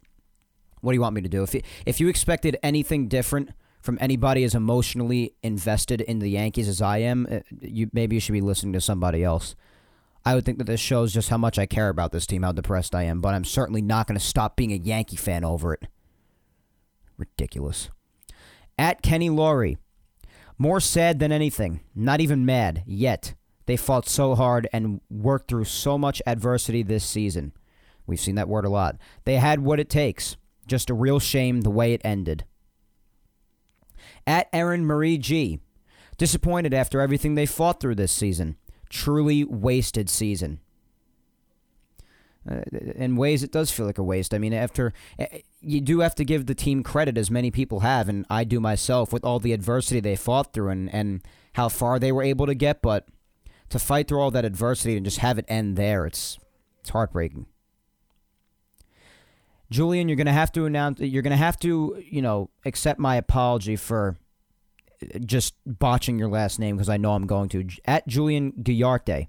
what 0.81 0.91
do 0.91 0.95
you 0.95 1.01
want 1.01 1.15
me 1.15 1.21
to 1.21 1.29
do? 1.29 1.43
If 1.43 1.53
you, 1.53 1.61
if 1.85 1.99
you 1.99 2.07
expected 2.09 2.57
anything 2.61 3.07
different 3.07 3.51
from 3.81 3.97
anybody 4.01 4.43
as 4.43 4.55
emotionally 4.55 5.33
invested 5.43 6.01
in 6.01 6.19
the 6.19 6.29
Yankees 6.29 6.67
as 6.67 6.81
I 6.81 6.99
am, 6.99 7.27
uh, 7.29 7.39
you 7.61 7.89
maybe 7.93 8.15
you 8.15 8.19
should 8.19 8.33
be 8.33 8.41
listening 8.41 8.73
to 8.73 8.81
somebody 8.81 9.23
else. 9.23 9.55
I 10.25 10.35
would 10.35 10.45
think 10.45 10.57
that 10.57 10.65
this 10.65 10.79
shows 10.79 11.13
just 11.13 11.29
how 11.29 11.37
much 11.37 11.59
I 11.59 11.65
care 11.65 11.89
about 11.89 12.11
this 12.11 12.25
team, 12.25 12.43
how 12.43 12.53
depressed 12.53 12.95
I 12.95 13.03
am, 13.03 13.19
but 13.19 13.33
I'm 13.33 13.43
certainly 13.43 13.81
not 13.81 14.07
going 14.07 14.17
to 14.17 14.25
stop 14.25 14.55
being 14.55 14.71
a 14.71 14.77
Yankee 14.77 15.17
fan 15.17 15.43
over 15.43 15.73
it. 15.73 15.87
Ridiculous. 17.17 17.89
At 18.77 19.01
Kenny 19.01 19.29
Laurie. 19.29 19.77
More 20.57 20.79
sad 20.79 21.19
than 21.19 21.31
anything. 21.31 21.81
Not 21.93 22.21
even 22.21 22.45
mad, 22.45 22.83
yet. 22.85 23.33
They 23.65 23.77
fought 23.77 24.07
so 24.07 24.35
hard 24.35 24.67
and 24.71 25.01
worked 25.09 25.49
through 25.49 25.65
so 25.65 25.97
much 25.97 26.21
adversity 26.25 26.83
this 26.83 27.03
season. 27.03 27.53
We've 28.05 28.19
seen 28.19 28.35
that 28.35 28.49
word 28.49 28.65
a 28.65 28.69
lot. 28.69 28.97
They 29.25 29.37
had 29.37 29.59
what 29.59 29.79
it 29.79 29.89
takes. 29.89 30.37
Just 30.67 30.89
a 30.89 30.93
real 30.93 31.19
shame 31.19 31.61
the 31.61 31.69
way 31.69 31.93
it 31.93 32.01
ended. 32.03 32.45
At 34.25 34.47
Erin 34.53 34.85
Marie 34.85 35.17
G. 35.17 35.59
Disappointed 36.17 36.73
after 36.73 37.01
everything 37.01 37.35
they 37.35 37.45
fought 37.45 37.79
through 37.79 37.95
this 37.95 38.11
season. 38.11 38.57
Truly 38.93 39.43
wasted 39.43 40.07
season. 40.07 40.59
Uh, 42.47 42.61
in 42.95 43.15
ways, 43.15 43.41
it 43.41 43.51
does 43.51 43.71
feel 43.71 43.87
like 43.87 43.97
a 43.97 44.03
waste. 44.03 44.35
I 44.35 44.37
mean, 44.37 44.53
after 44.53 44.93
eh, 45.17 45.39
you 45.61 45.81
do 45.81 46.01
have 46.01 46.13
to 46.13 46.23
give 46.23 46.45
the 46.45 46.53
team 46.53 46.83
credit, 46.83 47.17
as 47.17 47.31
many 47.31 47.49
people 47.49 47.79
have, 47.79 48.07
and 48.07 48.23
I 48.29 48.43
do 48.43 48.59
myself, 48.59 49.11
with 49.11 49.25
all 49.25 49.39
the 49.39 49.51
adversity 49.51 49.99
they 49.99 50.15
fought 50.15 50.53
through 50.53 50.69
and, 50.69 50.93
and 50.93 51.21
how 51.53 51.69
far 51.69 51.97
they 51.97 52.11
were 52.11 52.21
able 52.21 52.45
to 52.45 52.53
get. 52.53 52.83
But 52.83 53.07
to 53.69 53.79
fight 53.79 54.07
through 54.07 54.19
all 54.19 54.29
that 54.29 54.45
adversity 54.45 54.95
and 54.95 55.03
just 55.03 55.17
have 55.17 55.39
it 55.39 55.45
end 55.47 55.75
there, 55.75 56.05
it's 56.05 56.37
it's 56.79 56.91
heartbreaking. 56.91 57.47
Julian, 59.71 60.07
you're 60.07 60.17
to 60.27 60.33
have 60.33 60.51
to 60.51 60.65
announce. 60.65 60.99
You're 60.99 61.23
to 61.31 61.35
have 61.35 61.57
to, 61.61 61.99
you 62.07 62.21
know, 62.21 62.51
accept 62.63 62.99
my 62.99 63.15
apology 63.15 63.75
for 63.75 64.17
just 65.25 65.55
botching 65.65 66.19
your 66.19 66.29
last 66.29 66.59
name 66.59 66.75
because 66.75 66.89
I 66.89 66.97
know 66.97 67.13
I'm 67.13 67.27
going 67.27 67.49
to. 67.49 67.67
At 67.85 68.07
Julian 68.07 68.53
Guillarte. 68.53 69.27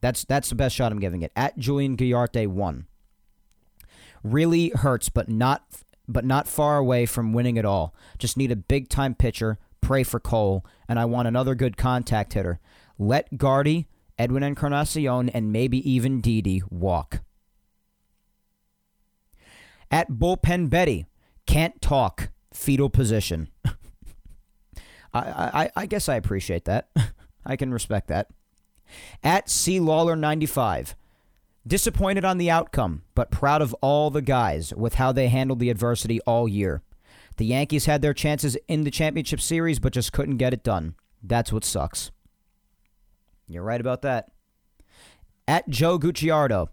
That's 0.00 0.24
that's 0.24 0.48
the 0.48 0.54
best 0.54 0.76
shot 0.76 0.92
I'm 0.92 1.00
giving 1.00 1.22
it. 1.22 1.32
At 1.34 1.58
Julian 1.58 1.96
Guillarte 1.96 2.46
one. 2.46 2.86
Really 4.22 4.70
hurts, 4.70 5.08
but 5.08 5.28
not 5.28 5.64
but 6.06 6.24
not 6.24 6.48
far 6.48 6.78
away 6.78 7.06
from 7.06 7.32
winning 7.32 7.56
it 7.56 7.64
all. 7.64 7.94
Just 8.18 8.36
need 8.36 8.50
a 8.50 8.56
big 8.56 8.88
time 8.88 9.14
pitcher. 9.14 9.58
Pray 9.80 10.02
for 10.02 10.18
Cole, 10.18 10.64
and 10.88 10.98
I 10.98 11.04
want 11.04 11.28
another 11.28 11.54
good 11.54 11.76
contact 11.76 12.32
hitter. 12.32 12.58
Let 12.98 13.38
Gardy, 13.38 13.86
Edwin 14.18 14.42
Encarnacion, 14.42 15.28
and 15.28 15.52
maybe 15.52 15.88
even 15.88 16.20
Didi 16.20 16.62
walk. 16.68 17.20
At 19.90 20.10
bullpen 20.10 20.68
Betty, 20.68 21.06
can't 21.46 21.80
talk, 21.80 22.30
fetal 22.52 22.90
position. 22.90 23.48
I, 25.14 25.70
I 25.74 25.86
guess 25.86 26.08
I 26.08 26.16
appreciate 26.16 26.64
that. 26.66 26.88
I 27.46 27.56
can 27.56 27.72
respect 27.72 28.08
that 28.08 28.28
at 29.22 29.48
C 29.48 29.80
Lawler 29.80 30.16
95. 30.16 30.94
Disappointed 31.66 32.24
on 32.24 32.38
the 32.38 32.50
outcome, 32.50 33.02
but 33.14 33.30
proud 33.30 33.60
of 33.60 33.74
all 33.82 34.10
the 34.10 34.22
guys 34.22 34.72
with 34.74 34.94
how 34.94 35.12
they 35.12 35.28
handled 35.28 35.58
the 35.58 35.70
adversity 35.70 36.18
all 36.22 36.48
year. 36.48 36.82
The 37.36 37.44
Yankees 37.44 37.84
had 37.84 38.00
their 38.00 38.14
chances 38.14 38.56
in 38.68 38.84
the 38.84 38.90
championship 38.90 39.40
series, 39.40 39.78
but 39.78 39.92
just 39.92 40.12
couldn't 40.12 40.38
get 40.38 40.54
it 40.54 40.64
done. 40.64 40.94
That's 41.22 41.52
what 41.52 41.64
sucks. 41.64 42.10
You're 43.46 43.62
right 43.62 43.80
about 43.80 44.02
that. 44.02 44.30
At 45.46 45.68
Joe 45.68 45.98
Gucciardo, 45.98 46.68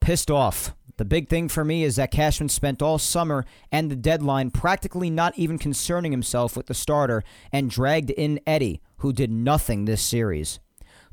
pissed 0.00 0.30
off. 0.30 0.75
The 0.98 1.04
big 1.04 1.28
thing 1.28 1.48
for 1.48 1.64
me 1.64 1.84
is 1.84 1.96
that 1.96 2.10
Cashman 2.10 2.48
spent 2.48 2.80
all 2.80 2.98
summer 2.98 3.44
and 3.70 3.90
the 3.90 3.96
deadline 3.96 4.50
practically 4.50 5.10
not 5.10 5.36
even 5.36 5.58
concerning 5.58 6.10
himself 6.10 6.56
with 6.56 6.66
the 6.66 6.74
starter 6.74 7.22
and 7.52 7.70
dragged 7.70 8.10
in 8.10 8.40
Eddie, 8.46 8.80
who 8.98 9.12
did 9.12 9.30
nothing 9.30 9.84
this 9.84 10.00
series. 10.00 10.58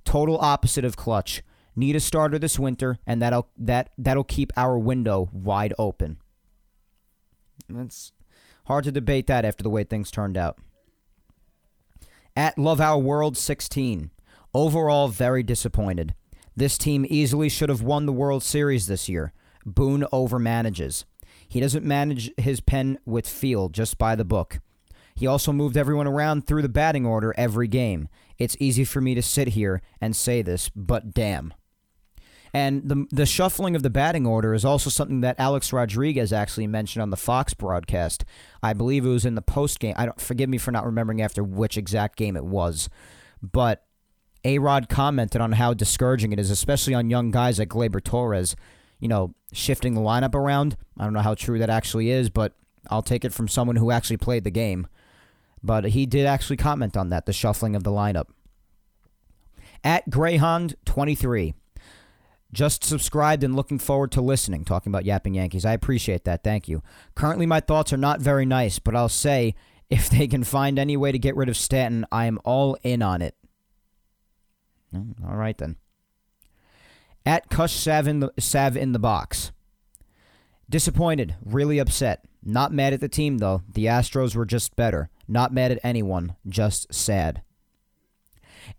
Total 0.05 0.37
opposite 0.39 0.85
of 0.85 0.95
clutch. 0.95 1.43
Need 1.75 1.95
a 1.95 1.99
starter 1.99 2.37
this 2.37 2.59
winter, 2.59 2.99
and 3.07 3.21
that'll 3.21 3.49
that 3.57 3.89
that'll 3.97 4.23
keep 4.23 4.53
our 4.55 4.77
window 4.77 5.29
wide 5.33 5.73
open. 5.79 6.17
It's 7.67 8.11
hard 8.65 8.83
to 8.83 8.91
debate 8.91 9.25
that 9.27 9.43
after 9.43 9.63
the 9.63 9.71
way 9.71 9.83
things 9.83 10.11
turned 10.11 10.37
out. 10.37 10.59
At 12.35 12.57
Love 12.57 12.79
Our 12.79 12.99
World 12.99 13.37
16. 13.37 14.11
Overall, 14.53 15.07
very 15.07 15.41
disappointed. 15.41 16.13
This 16.55 16.77
team 16.77 17.07
easily 17.09 17.49
should 17.49 17.69
have 17.69 17.81
won 17.81 18.05
the 18.05 18.13
World 18.13 18.43
Series 18.43 18.85
this 18.85 19.09
year. 19.09 19.33
Boone 19.65 20.05
overmanages. 20.11 21.05
He 21.47 21.59
doesn't 21.59 21.85
manage 21.85 22.31
his 22.37 22.59
pen 22.61 22.99
with 23.05 23.27
feel, 23.27 23.69
just 23.69 23.97
by 23.97 24.15
the 24.15 24.25
book. 24.25 24.59
He 25.15 25.27
also 25.27 25.51
moved 25.51 25.77
everyone 25.77 26.07
around 26.07 26.47
through 26.47 26.63
the 26.63 26.69
batting 26.69 27.05
order 27.05 27.33
every 27.37 27.67
game. 27.67 28.07
It's 28.37 28.57
easy 28.59 28.83
for 28.83 29.01
me 29.01 29.13
to 29.15 29.21
sit 29.21 29.49
here 29.49 29.81
and 30.01 30.15
say 30.15 30.41
this, 30.41 30.69
but 30.75 31.13
damn. 31.13 31.53
And 32.55 32.87
the 32.87 33.07
the 33.09 33.25
shuffling 33.25 33.75
of 33.75 33.81
the 33.81 33.89
batting 33.89 34.27
order 34.27 34.53
is 34.53 34.63
also 34.63 34.91
something 34.91 35.21
that 35.21 35.39
Alex 35.39 35.73
Rodriguez 35.73 36.31
actually 36.31 36.67
mentioned 36.67 37.01
on 37.01 37.09
the 37.09 37.17
Fox 37.17 37.55
broadcast. 37.55 38.25
I 38.61 38.73
believe 38.73 39.05
it 39.05 39.09
was 39.09 39.25
in 39.25 39.33
the 39.33 39.41
post 39.41 39.79
game. 39.79 39.95
I 39.97 40.05
don't 40.05 40.21
forgive 40.21 40.49
me 40.49 40.59
for 40.59 40.71
not 40.71 40.85
remembering 40.85 41.21
after 41.21 41.43
which 41.43 41.77
exact 41.77 42.15
game 42.15 42.35
it 42.37 42.45
was, 42.45 42.89
but 43.41 43.85
A 44.45 44.59
Rod 44.59 44.87
commented 44.87 45.41
on 45.41 45.53
how 45.53 45.73
discouraging 45.73 46.31
it 46.31 46.39
is, 46.39 46.51
especially 46.51 46.93
on 46.93 47.09
young 47.09 47.31
guys 47.31 47.57
like 47.57 47.69
Gleyber 47.69 48.03
Torres. 48.03 48.55
You 49.03 49.09
know, 49.09 49.35
shifting 49.51 49.95
the 49.95 50.01
lineup 50.01 50.33
around. 50.33 50.77
I 50.97 51.03
don't 51.03 51.11
know 51.11 51.19
how 51.19 51.35
true 51.35 51.59
that 51.59 51.69
actually 51.69 52.09
is, 52.09 52.29
but 52.29 52.53
I'll 52.89 53.01
take 53.01 53.25
it 53.25 53.33
from 53.33 53.49
someone 53.49 53.75
who 53.75 53.91
actually 53.91 54.15
played 54.15 54.45
the 54.45 54.49
game. 54.49 54.87
But 55.61 55.85
he 55.85 56.05
did 56.05 56.25
actually 56.25 56.57
comment 56.57 56.95
on 56.95 57.09
that, 57.09 57.25
the 57.25 57.33
shuffling 57.33 57.75
of 57.75 57.83
the 57.83 57.91
lineup. 57.91 58.27
At 59.83 60.09
Greyhound23. 60.09 61.53
Just 62.53 62.83
subscribed 62.83 63.43
and 63.43 63.55
looking 63.55 63.79
forward 63.79 64.11
to 64.11 64.21
listening, 64.21 64.63
talking 64.63 64.91
about 64.91 65.05
Yapping 65.05 65.33
Yankees. 65.33 65.65
I 65.65 65.73
appreciate 65.73 66.23
that. 66.25 66.43
Thank 66.43 66.69
you. 66.69 66.83
Currently, 67.15 67.45
my 67.47 67.59
thoughts 67.59 67.91
are 67.91 67.97
not 67.97 68.21
very 68.21 68.45
nice, 68.45 68.79
but 68.79 68.95
I'll 68.95 69.09
say 69.09 69.55
if 69.89 70.09
they 70.09 70.27
can 70.27 70.43
find 70.43 70.79
any 70.79 70.95
way 70.95 71.11
to 71.11 71.19
get 71.19 71.35
rid 71.35 71.49
of 71.49 71.57
Stanton, 71.57 72.05
I 72.11 72.25
am 72.25 72.39
all 72.45 72.77
in 72.83 73.01
on 73.01 73.21
it. 73.21 73.35
Mm, 74.95 75.27
all 75.27 75.35
right, 75.35 75.57
then. 75.57 75.77
At 77.25 77.49
Kush 77.49 77.73
Sav 77.73 78.07
in 78.07 78.19
the, 78.19 78.33
Sav 78.39 78.75
in 78.75 78.91
the 78.91 78.99
box. 78.99 79.51
Disappointed, 80.69 81.35
really 81.43 81.79
upset. 81.79 82.25
Not 82.43 82.73
mad 82.73 82.93
at 82.93 82.99
the 82.99 83.07
team, 83.07 83.37
though. 83.37 83.61
The 83.73 83.85
Astros 83.85 84.35
were 84.35 84.45
just 84.45 84.75
better. 84.75 85.09
Not 85.27 85.53
mad 85.53 85.71
at 85.71 85.79
anyone, 85.83 86.35
just 86.47 86.93
sad. 86.93 87.41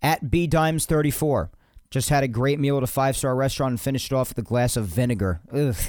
At 0.01 0.29
B 0.29 0.45
Dimes 0.45 0.85
34. 0.85 1.51
Just 1.89 2.09
had 2.09 2.23
a 2.23 2.27
great 2.27 2.59
meal 2.59 2.77
at 2.77 2.83
a 2.83 2.87
five 2.87 3.15
star 3.15 3.35
restaurant 3.35 3.71
and 3.71 3.81
finished 3.81 4.11
it 4.11 4.15
off 4.15 4.29
with 4.29 4.37
a 4.39 4.41
glass 4.41 4.75
of 4.75 4.85
vinegar. 4.85 5.41
Ugh. 5.51 5.75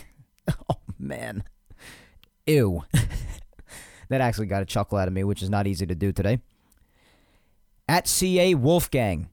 Oh, 0.71 0.77
man. 0.97 1.42
Ew. 2.47 2.85
that 4.09 4.21
actually 4.21 4.47
got 4.47 4.62
a 4.62 4.64
chuckle 4.64 4.97
out 4.97 5.09
of 5.09 5.14
me, 5.14 5.25
which 5.25 5.42
is 5.42 5.51
not 5.51 5.66
easy 5.66 5.87
to 5.87 5.95
do 5.97 6.12
today. 6.12 6.38
At 7.88 8.07
CA 8.07 8.55
Wolfgang. 8.55 9.29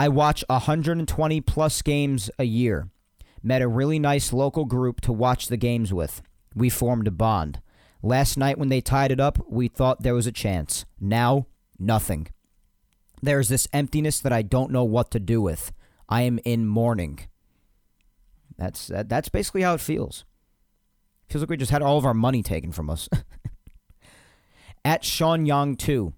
I 0.00 0.08
watch 0.08 0.42
120 0.48 1.42
plus 1.42 1.82
games 1.82 2.30
a 2.38 2.44
year. 2.44 2.88
Met 3.42 3.60
a 3.60 3.68
really 3.68 3.98
nice 3.98 4.32
local 4.32 4.64
group 4.64 5.02
to 5.02 5.12
watch 5.12 5.48
the 5.48 5.58
games 5.58 5.92
with. 5.92 6.22
We 6.54 6.70
formed 6.70 7.06
a 7.06 7.10
bond. 7.10 7.60
Last 8.02 8.38
night, 8.38 8.56
when 8.56 8.70
they 8.70 8.80
tied 8.80 9.12
it 9.12 9.20
up, 9.20 9.44
we 9.46 9.68
thought 9.68 10.02
there 10.02 10.14
was 10.14 10.26
a 10.26 10.32
chance. 10.32 10.86
Now, 10.98 11.48
nothing. 11.78 12.28
There's 13.20 13.50
this 13.50 13.68
emptiness 13.74 14.20
that 14.20 14.32
I 14.32 14.40
don't 14.40 14.72
know 14.72 14.84
what 14.84 15.10
to 15.10 15.20
do 15.20 15.42
with. 15.42 15.70
I 16.08 16.22
am 16.22 16.40
in 16.46 16.66
mourning. 16.66 17.18
That's 18.56 18.86
that, 18.86 19.10
that's 19.10 19.28
basically 19.28 19.60
how 19.60 19.74
it 19.74 19.82
feels. 19.82 20.24
Feels 21.28 21.42
like 21.42 21.50
we 21.50 21.58
just 21.58 21.72
had 21.72 21.82
all 21.82 21.98
of 21.98 22.06
our 22.06 22.14
money 22.14 22.42
taken 22.42 22.72
from 22.72 22.88
us. 22.88 23.06
At 24.82 25.04
Sean 25.04 25.44
Young 25.44 25.76
too, 25.76 26.14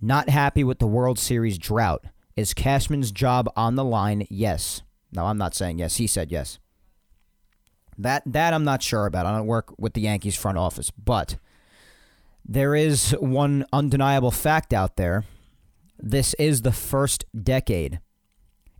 not 0.00 0.30
happy 0.30 0.64
with 0.64 0.78
the 0.78 0.86
World 0.86 1.18
Series 1.18 1.58
drought. 1.58 2.06
Is 2.36 2.52
Cashman's 2.52 3.12
job 3.12 3.50
on 3.56 3.76
the 3.76 3.84
line? 3.84 4.26
Yes. 4.28 4.82
No, 5.10 5.26
I'm 5.26 5.38
not 5.38 5.54
saying 5.54 5.78
yes. 5.78 5.96
He 5.96 6.06
said 6.06 6.30
yes. 6.30 6.58
That 7.98 8.22
that 8.26 8.52
I'm 8.52 8.64
not 8.64 8.82
sure 8.82 9.06
about. 9.06 9.24
I 9.24 9.34
don't 9.34 9.46
work 9.46 9.72
with 9.78 9.94
the 9.94 10.02
Yankees 10.02 10.36
front 10.36 10.58
office, 10.58 10.90
but 10.90 11.36
there 12.44 12.74
is 12.74 13.12
one 13.12 13.64
undeniable 13.72 14.30
fact 14.30 14.74
out 14.74 14.96
there. 14.96 15.24
This 15.98 16.34
is 16.34 16.60
the 16.60 16.72
first 16.72 17.24
decade 17.34 18.00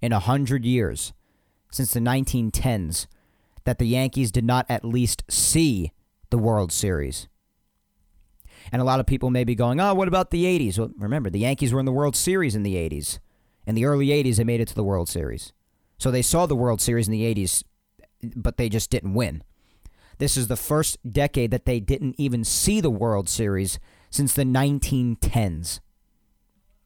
in 0.03 0.13
a 0.13 0.19
hundred 0.19 0.67
years 0.67 1.15
since 1.73 1.95
the 1.95 2.01
1910s 2.01 3.07
that 3.65 3.79
the 3.79 3.87
Yankees 3.87 4.31
did 4.31 4.45
not 4.45 4.67
at 4.69 4.85
least 4.85 5.25
see 5.29 5.93
the 6.31 6.39
World 6.39 6.71
Series. 6.71 7.27
And 8.71 8.83
a 8.83 8.85
lot 8.85 9.01
of 9.01 9.07
people 9.07 9.31
may 9.31 9.45
be 9.45 9.55
going, 9.55 9.81
"Oh, 9.81 9.95
what 9.95 10.09
about 10.09 10.31
the 10.31 10.45
80s?" 10.45 10.79
Well, 10.79 10.91
remember, 10.99 11.31
the 11.31 11.41
Yankees 11.41 11.73
were 11.73 11.81
in 11.81 11.87
the 11.87 11.93
World 11.93 12.17
Series 12.17 12.55
in 12.55 12.63
the 12.63 12.77
80s. 12.77 13.19
In 13.67 13.75
the 13.75 13.85
early 13.85 14.09
80s, 14.09 14.37
they 14.37 14.45
made 14.45 14.61
it 14.61 14.69
to 14.69 14.75
the 14.75 14.85
World 14.85 15.09
Series. 15.09 15.53
So 15.99 16.11
they 16.11 16.23
saw 16.23 16.47
the 16.47 16.57
World 16.57 16.81
Series 16.81 17.09
in 17.09 17.13
the 17.13 17.35
80s 17.35 17.63
but 18.35 18.57
they 18.57 18.69
just 18.69 18.91
didn't 18.91 19.15
win. 19.15 19.43
This 20.19 20.37
is 20.37 20.49
the 20.49 20.57
first 20.57 20.99
decade 21.11 21.51
that 21.51 21.67
they 21.67 21.81
didn't 21.81 22.15
even 22.19 22.45
see 22.45 22.81
the 22.81 22.91
World 22.91 23.29
Series 23.29 23.79
since 24.11 24.33
the 24.33 24.45
1910s. 24.45 25.81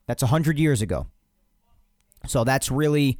That's 0.07 0.23
100 0.23 0.59
years 0.59 0.83
ago. 0.83 1.07
So 2.27 2.45
that's 2.45 2.71
really 2.71 3.19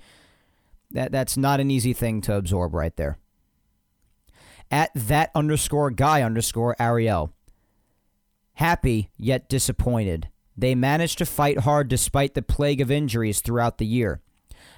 that 0.91 1.13
that's 1.13 1.37
not 1.37 1.61
an 1.61 1.71
easy 1.71 1.93
thing 1.93 2.21
to 2.23 2.35
absorb 2.35 2.75
right 2.75 2.95
there. 2.97 3.19
At 4.71 4.91
that 4.95 5.31
underscore 5.35 5.91
guy 5.91 6.23
underscore 6.23 6.75
Ariel. 6.79 7.33
Happy 8.55 9.11
yet 9.17 9.49
disappointed. 9.49 10.29
They 10.61 10.75
managed 10.75 11.17
to 11.19 11.25
fight 11.25 11.61
hard 11.61 11.89
despite 11.89 12.35
the 12.35 12.43
plague 12.43 12.83
of 12.83 12.91
injuries 12.91 13.41
throughout 13.41 13.79
the 13.79 13.87
year. 13.87 14.21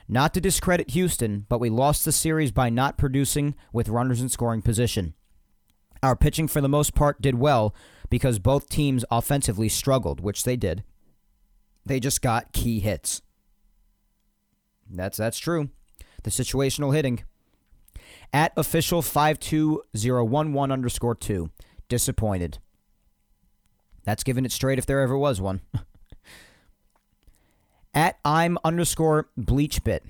Not 0.07 0.33
to 0.35 0.41
discredit 0.41 0.91
Houston, 0.91 1.45
but 1.49 1.59
we 1.59 1.71
lost 1.71 2.05
the 2.05 2.13
series 2.13 2.53
by 2.53 2.71
not 2.71 2.97
producing 2.97 3.57
with 3.73 3.89
runners 3.89 4.21
in 4.21 4.29
scoring 4.29 4.63
position. 4.63 5.15
Our 6.01 6.15
pitching, 6.15 6.47
for 6.47 6.61
the 6.61 6.69
most 6.69 6.95
part, 6.95 7.21
did 7.21 7.35
well 7.35 7.75
because 8.11 8.39
both 8.39 8.69
teams 8.69 9.05
offensively 9.11 9.69
struggled, 9.69 10.21
which 10.21 10.45
they 10.45 10.57
did. 10.57 10.85
They 11.85 11.99
just 11.99 12.23
got 12.23 12.53
key 12.53 12.79
hits. 12.79 13.21
That's 14.89 15.17
that's 15.17 15.39
true. 15.39 15.71
The 16.23 16.31
situational 16.31 16.95
hitting. 16.95 17.25
At 18.33 18.53
official 18.57 19.03
five 19.03 19.41
two 19.41 19.83
zero 19.97 20.25
one 20.25 20.53
one 20.53 20.71
underscore 20.71 21.17
two. 21.17 21.51
Disappointed. 21.89 22.59
That's 24.05 24.25
giving 24.25 24.45
it 24.45 24.53
straight 24.53 24.79
if 24.79 24.87
there 24.87 25.01
ever 25.01 25.17
was 25.17 25.41
one. 25.41 25.61
At 27.95 28.19
I'm 28.25 28.59
underscore 28.65 29.29
bleachbit. 29.39 30.01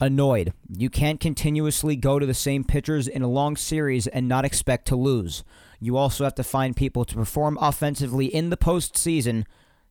Annoyed. 0.00 0.52
You 0.68 0.90
can't 0.90 1.20
continuously 1.20 1.94
go 1.94 2.18
to 2.18 2.26
the 2.26 2.34
same 2.34 2.64
pitchers 2.64 3.06
in 3.06 3.22
a 3.22 3.28
long 3.28 3.54
series 3.56 4.06
and 4.08 4.26
not 4.26 4.44
expect 4.44 4.88
to 4.88 4.96
lose. 4.96 5.44
You 5.78 5.96
also 5.96 6.24
have 6.24 6.34
to 6.36 6.44
find 6.44 6.74
people 6.74 7.04
to 7.04 7.14
perform 7.14 7.58
offensively 7.60 8.26
in 8.26 8.50
the 8.50 8.56
postseason 8.56 9.44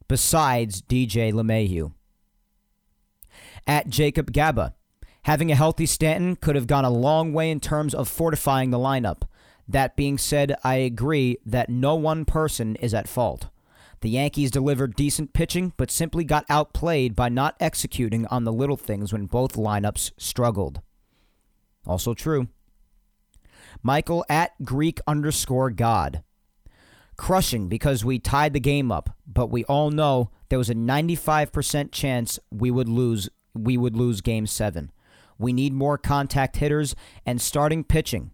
besides 0.08 0.82
DJ 0.82 1.32
LeMahieu. 1.32 1.94
At 3.66 3.90
Jacob 3.90 4.34
Gaba. 4.34 4.74
Having 5.26 5.52
a 5.52 5.56
healthy 5.56 5.86
Stanton 5.86 6.36
could 6.36 6.56
have 6.56 6.68
gone 6.68 6.84
a 6.84 6.90
long 6.90 7.32
way 7.32 7.52
in 7.52 7.60
terms 7.60 7.94
of 7.94 8.10
fortifying 8.10 8.72
the 8.72 8.80
lineup. 8.80 9.22
That 9.72 9.96
being 9.96 10.18
said, 10.18 10.58
I 10.66 10.76
agree 10.76 11.38
that 11.46 11.70
no 11.70 11.96
one 11.96 12.26
person 12.26 12.76
is 12.76 12.94
at 12.94 13.08
fault. 13.08 13.48
The 14.02 14.10
Yankees 14.10 14.52
delivered 14.52 14.96
decent 14.96 15.32
pitching, 15.32 15.72
but 15.78 15.90
simply 15.90 16.26
got 16.26 16.46
outplayed 16.50 17.16
by 17.16 17.30
not 17.30 17.56
executing 17.58 18.26
on 18.26 18.44
the 18.44 18.52
little 18.52 18.76
things 18.76 19.14
when 19.14 19.28
both 19.28 19.54
lineups 19.54 20.12
struggled. 20.18 20.82
Also 21.86 22.14
true. 22.14 22.50
Michael 23.82 24.26
at 24.28 24.52
Greek 24.66 25.00
underscore 25.08 25.70
God. 25.70 26.22
Crushing 27.16 27.70
because 27.70 28.04
we 28.04 28.20
tied 28.20 28.52
the 28.52 28.60
game 28.60 28.92
up, 28.92 29.16
but 29.26 29.52
we 29.52 29.64
all 29.66 29.90
know 29.90 30.32
there 30.50 30.60
was 30.60 30.70
a 30.70 30.76
95% 30.76 31.94
chance 31.94 32.40
we 32.52 32.70
would 32.72 32.90
lose 32.90 33.30
we 33.54 33.78
would 33.78 33.96
lose 33.96 34.20
game 34.20 34.48
7. 34.48 34.92
We 35.38 35.54
need 35.54 35.74
more 35.74 35.98
contact 35.98 36.58
hitters 36.58 36.94
and 37.26 37.42
starting 37.42 37.86
pitching. 37.86 38.32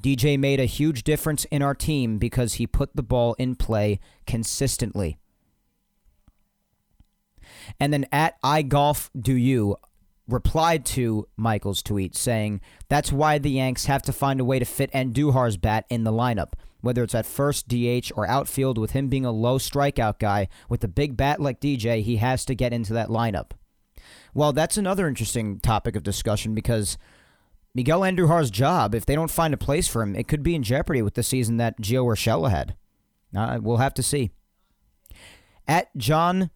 DJ 0.00 0.38
made 0.38 0.60
a 0.60 0.64
huge 0.64 1.04
difference 1.04 1.44
in 1.46 1.62
our 1.62 1.74
team 1.74 2.18
because 2.18 2.54
he 2.54 2.66
put 2.66 2.96
the 2.96 3.02
ball 3.02 3.34
in 3.34 3.54
play 3.54 4.00
consistently. 4.26 5.18
And 7.78 7.92
then 7.92 8.06
at 8.10 8.40
iGolf 8.42 9.10
Do 9.18 9.34
You 9.34 9.76
replied 10.28 10.84
to 10.86 11.28
Michael's 11.36 11.82
tweet 11.82 12.16
saying, 12.16 12.60
That's 12.88 13.12
why 13.12 13.38
the 13.38 13.50
Yanks 13.50 13.86
have 13.86 14.02
to 14.02 14.12
find 14.12 14.40
a 14.40 14.44
way 14.44 14.58
to 14.58 14.64
fit 14.64 14.92
Andujar's 14.92 15.56
bat 15.56 15.84
in 15.88 16.04
the 16.04 16.12
lineup. 16.12 16.54
Whether 16.80 17.04
it's 17.04 17.14
at 17.14 17.26
first 17.26 17.68
DH 17.68 18.10
or 18.16 18.28
outfield, 18.28 18.76
with 18.76 18.90
him 18.90 19.08
being 19.08 19.24
a 19.24 19.30
low 19.30 19.58
strikeout 19.58 20.18
guy 20.18 20.48
with 20.68 20.82
a 20.82 20.88
big 20.88 21.16
bat 21.16 21.40
like 21.40 21.60
DJ, 21.60 22.02
he 22.02 22.16
has 22.16 22.44
to 22.46 22.56
get 22.56 22.72
into 22.72 22.92
that 22.94 23.08
lineup. 23.08 23.52
Well, 24.34 24.52
that's 24.52 24.76
another 24.76 25.06
interesting 25.06 25.60
topic 25.60 25.94
of 25.94 26.02
discussion 26.02 26.54
because 26.54 26.98
Miguel 27.74 28.00
Andujar's 28.00 28.50
job, 28.50 28.94
if 28.94 29.06
they 29.06 29.14
don't 29.14 29.30
find 29.30 29.54
a 29.54 29.58
place 29.58 29.88
for 29.88 30.02
him, 30.02 30.14
it 30.14 30.28
could 30.28 30.42
be 30.42 30.54
in 30.54 30.62
jeopardy 30.62 31.02
with 31.02 31.14
the 31.14 31.22
season 31.22 31.56
that 31.56 31.80
Gio 31.80 32.04
Urshela 32.04 32.50
had. 32.50 32.74
Uh, 33.34 33.58
we'll 33.62 33.78
have 33.78 33.94
to 33.94 34.02
see. 34.02 34.30
At 35.66 35.96
John 35.96 36.50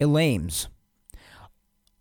Elames. 0.00 0.68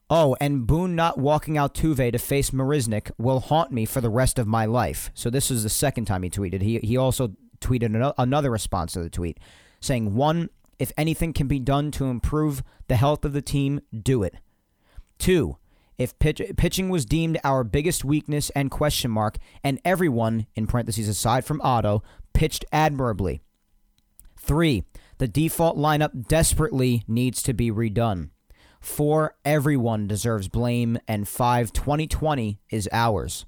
Oh, 0.10 0.38
and 0.40 0.68
Boone 0.68 0.96
not 0.96 1.18
walking 1.18 1.56
Altuve 1.56 2.12
to 2.12 2.20
face 2.20 2.52
Marisnick 2.52 3.10
will 3.18 3.40
haunt 3.40 3.72
me 3.72 3.86
for 3.86 4.00
the 4.00 4.10
rest 4.10 4.38
of 4.38 4.48
my 4.48 4.66
life. 4.66 5.10
So 5.14 5.30
this 5.30 5.50
is 5.50 5.64
the 5.64 5.70
second 5.70 6.06
time 6.06 6.24
he 6.24 6.30
tweeted. 6.30 6.62
He 6.62 6.78
he 6.80 6.98
also 6.98 7.34
tweeted 7.60 8.14
another 8.18 8.52
response 8.52 8.94
to 8.94 9.02
the 9.02 9.10
tweet 9.10 9.40
saying, 9.80 10.14
"One, 10.14 10.50
if 10.78 10.92
anything 10.98 11.34
can 11.34 11.48
be 11.48 11.60
done 11.60 11.90
to 11.92 12.06
improve 12.06 12.64
the 12.88 12.96
health 12.96 13.26
of 13.26 13.34
the 13.34 13.42
team, 13.42 13.82
do 13.98 14.22
it. 14.22 14.36
Two, 15.18 15.58
if 15.98 16.18
pitch, 16.20 16.42
pitching 16.58 16.90
was 16.90 17.06
deemed 17.06 17.40
our 17.44 17.64
biggest 17.64 18.04
weakness 18.04 18.50
and 18.52 18.72
question 18.72 19.12
mark, 19.12 19.38
and 19.64 19.80
everyone, 19.86 20.48
in 20.56 20.68
parentheses 20.68 21.08
aside 21.08 21.46
from 21.46 21.62
Otto, 21.62 22.04
pitched 22.34 22.66
admirably. 22.72 23.42
Three, 24.40 24.84
the 25.20 25.28
default 25.28 25.78
lineup 25.78 26.28
desperately 26.28 27.04
needs 27.08 27.42
to 27.44 27.54
be 27.54 27.72
redone. 27.72 28.30
Four, 28.82 29.36
everyone 29.46 30.08
deserves 30.08 30.50
blame. 30.50 30.98
And 31.08 31.28
five, 31.28 31.72
2020 31.72 32.60
is 32.70 32.90
ours. 32.92 33.46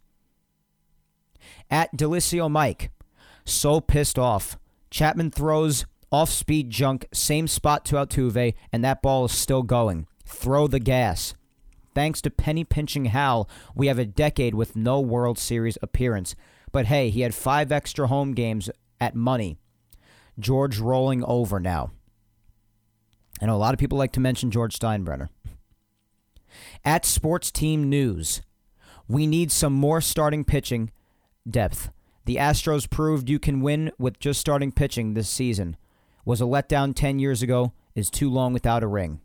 At 1.70 1.96
Delicio 1.98 2.50
Mike, 2.50 2.92
so 3.44 3.82
pissed 3.82 4.18
off. 4.18 4.58
Chapman 4.90 5.32
throws 5.32 5.86
off 6.12 6.30
speed 6.30 6.70
junk, 6.70 7.06
same 7.14 7.48
spot 7.48 7.84
to 7.86 7.96
Altuve, 7.96 8.54
and 8.72 8.84
that 8.86 9.02
ball 9.02 9.26
is 9.26 9.34
still 9.34 9.64
going. 9.64 10.08
Throw 10.26 10.68
the 10.68 10.80
gas. 10.80 11.34
Thanks 11.96 12.22
to 12.22 12.30
penny 12.30 12.66
pinching 12.66 13.06
Hal, 13.06 13.50
we 13.74 13.88
have 13.88 13.98
a 13.98 14.06
decade 14.06 14.54
with 14.54 14.76
no 14.76 15.00
World 15.00 15.40
Series 15.40 15.78
appearance. 15.82 16.36
But 16.74 16.88
hey, 16.88 17.10
he 17.10 17.22
had 17.22 17.34
five 17.34 17.72
extra 17.72 18.08
home 18.08 18.34
games 18.34 18.70
at 19.00 19.16
money. 19.16 19.58
George 20.38 20.78
rolling 20.78 21.24
over 21.24 21.60
now. 21.60 21.92
I 23.42 23.46
know 23.46 23.56
a 23.56 23.58
lot 23.58 23.74
of 23.74 23.80
people 23.80 23.98
like 23.98 24.12
to 24.14 24.20
mention 24.20 24.52
George 24.52 24.78
Steinbrenner. 24.78 25.30
At 26.84 27.06
Sports 27.06 27.50
Team 27.50 27.90
News, 27.90 28.42
we 29.08 29.26
need 29.26 29.52
some 29.52 29.74
more 29.74 30.02
starting 30.02 30.44
pitching 30.44 30.92
depth. 31.50 31.92
The 32.26 32.36
Astros 32.36 32.90
proved 32.90 33.30
you 33.30 33.40
can 33.40 33.62
win 33.62 33.92
with 33.98 34.20
just 34.20 34.42
starting 34.42 34.72
pitching 34.72 35.14
this 35.14 35.30
season. 35.30 35.78
Was 36.26 36.42
a 36.42 36.46
letdown 36.46 36.94
10 36.94 37.20
years 37.20 37.42
ago, 37.42 37.72
is 37.94 38.10
too 38.10 38.30
long 38.30 38.52
without 38.52 38.84
a 38.84 38.88
ring. 38.88 39.22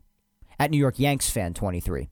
At 0.58 0.70
New 0.70 0.78
York 0.78 0.98
Yanks 0.98 1.30
fan 1.30 1.54
23. 1.54 2.10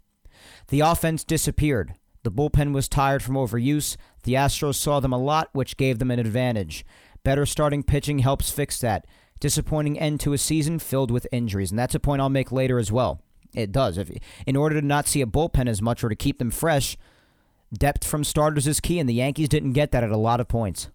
The 0.69 0.81
offense 0.81 1.25
disappeared. 1.25 1.95
The 2.25 2.31
bullpen 2.31 2.73
was 2.73 2.89
tired 2.89 3.23
from 3.23 3.37
overuse. 3.37 3.97
The 4.25 4.35
Astros 4.35 4.75
saw 4.75 5.01
them 5.01 5.13
a 5.13 5.19
lot, 5.19 5.49
which 5.53 5.77
gave 5.77 5.99
them 5.99 6.11
an 6.11 6.19
advantage. 6.19 6.85
Better 7.25 7.47
starting 7.47 7.83
pitching 7.83 8.21
helps 8.21 8.51
fix 8.51 8.79
that. 8.81 9.07
Disappointing 9.41 9.99
end 9.99 10.21
to 10.21 10.33
a 10.33 10.39
season 10.39 10.79
filled 10.79 11.11
with 11.11 11.27
injuries, 11.33 11.71
and 11.71 11.79
that's 11.79 11.95
a 11.95 12.01
point 12.01 12.21
I'll 12.21 12.29
make 12.29 12.53
later 12.53 12.79
as 12.79 12.93
well. 12.93 13.23
It 13.55 13.73
does. 13.73 13.97
If, 13.97 14.11
in 14.47 14.57
order 14.57 14.81
to 14.81 14.87
not 14.87 15.07
see 15.07 15.23
a 15.23 15.27
bullpen 15.27 15.69
as 15.69 15.81
much 15.81 16.05
or 16.05 16.09
to 16.09 16.17
keep 16.17 16.39
them 16.39 16.51
fresh, 16.51 16.99
depth 17.73 18.05
from 18.05 18.25
starters 18.25 18.67
is 18.67 18.81
key, 18.81 18.99
and 18.99 19.09
the 19.09 19.15
Yankees 19.15 19.49
didn't 19.49 19.73
get 19.73 19.91
that 19.93 20.05
at 20.05 20.11
a 20.11 20.19
lot 20.19 20.41
of 20.41 20.49
points. 20.49 20.91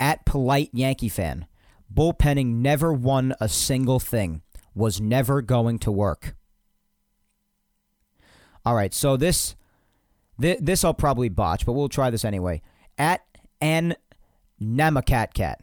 At 0.00 0.24
polite 0.24 0.70
Yankee 0.72 1.08
fan, 1.08 1.46
bullpenning 1.92 2.56
never 2.56 2.92
won 2.92 3.34
a 3.40 3.48
single 3.48 4.00
thing, 4.00 4.42
was 4.74 5.00
never 5.00 5.42
going 5.42 5.78
to 5.80 5.92
work. 5.92 6.34
All 8.64 8.74
right, 8.74 8.94
so 8.94 9.16
this 9.16 9.56
this, 10.38 10.58
this 10.60 10.84
I'll 10.84 10.94
probably 10.94 11.28
botch, 11.28 11.66
but 11.66 11.72
we'll 11.72 11.88
try 11.88 12.10
this 12.10 12.24
anyway. 12.24 12.62
At 12.98 13.22
N 13.60 13.94
Namakat 14.60 15.34
Cat. 15.34 15.60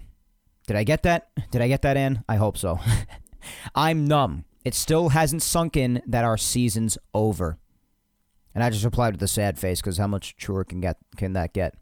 Did 0.67 0.75
I 0.75 0.83
get 0.83 1.03
that? 1.03 1.29
Did 1.51 1.61
I 1.61 1.67
get 1.67 1.81
that 1.81 1.97
in? 1.97 2.23
I 2.29 2.35
hope 2.35 2.57
so. 2.57 2.79
I'm 3.75 4.05
numb. 4.05 4.45
It 4.65 4.75
still 4.75 5.09
hasn't 5.09 5.41
sunk 5.41 5.77
in 5.77 6.01
that 6.05 6.25
our 6.25 6.37
season's 6.37 6.97
over. 7.13 7.57
And 8.53 8.63
I 8.63 8.69
just 8.69 8.83
replied 8.83 9.13
with 9.13 9.23
a 9.23 9.27
sad 9.27 9.57
face 9.57 9.81
because 9.81 9.97
how 9.97 10.07
much 10.07 10.35
truer 10.35 10.63
can 10.63 10.81
get 10.81 10.97
can 11.15 11.33
that 11.33 11.53
get? 11.53 11.75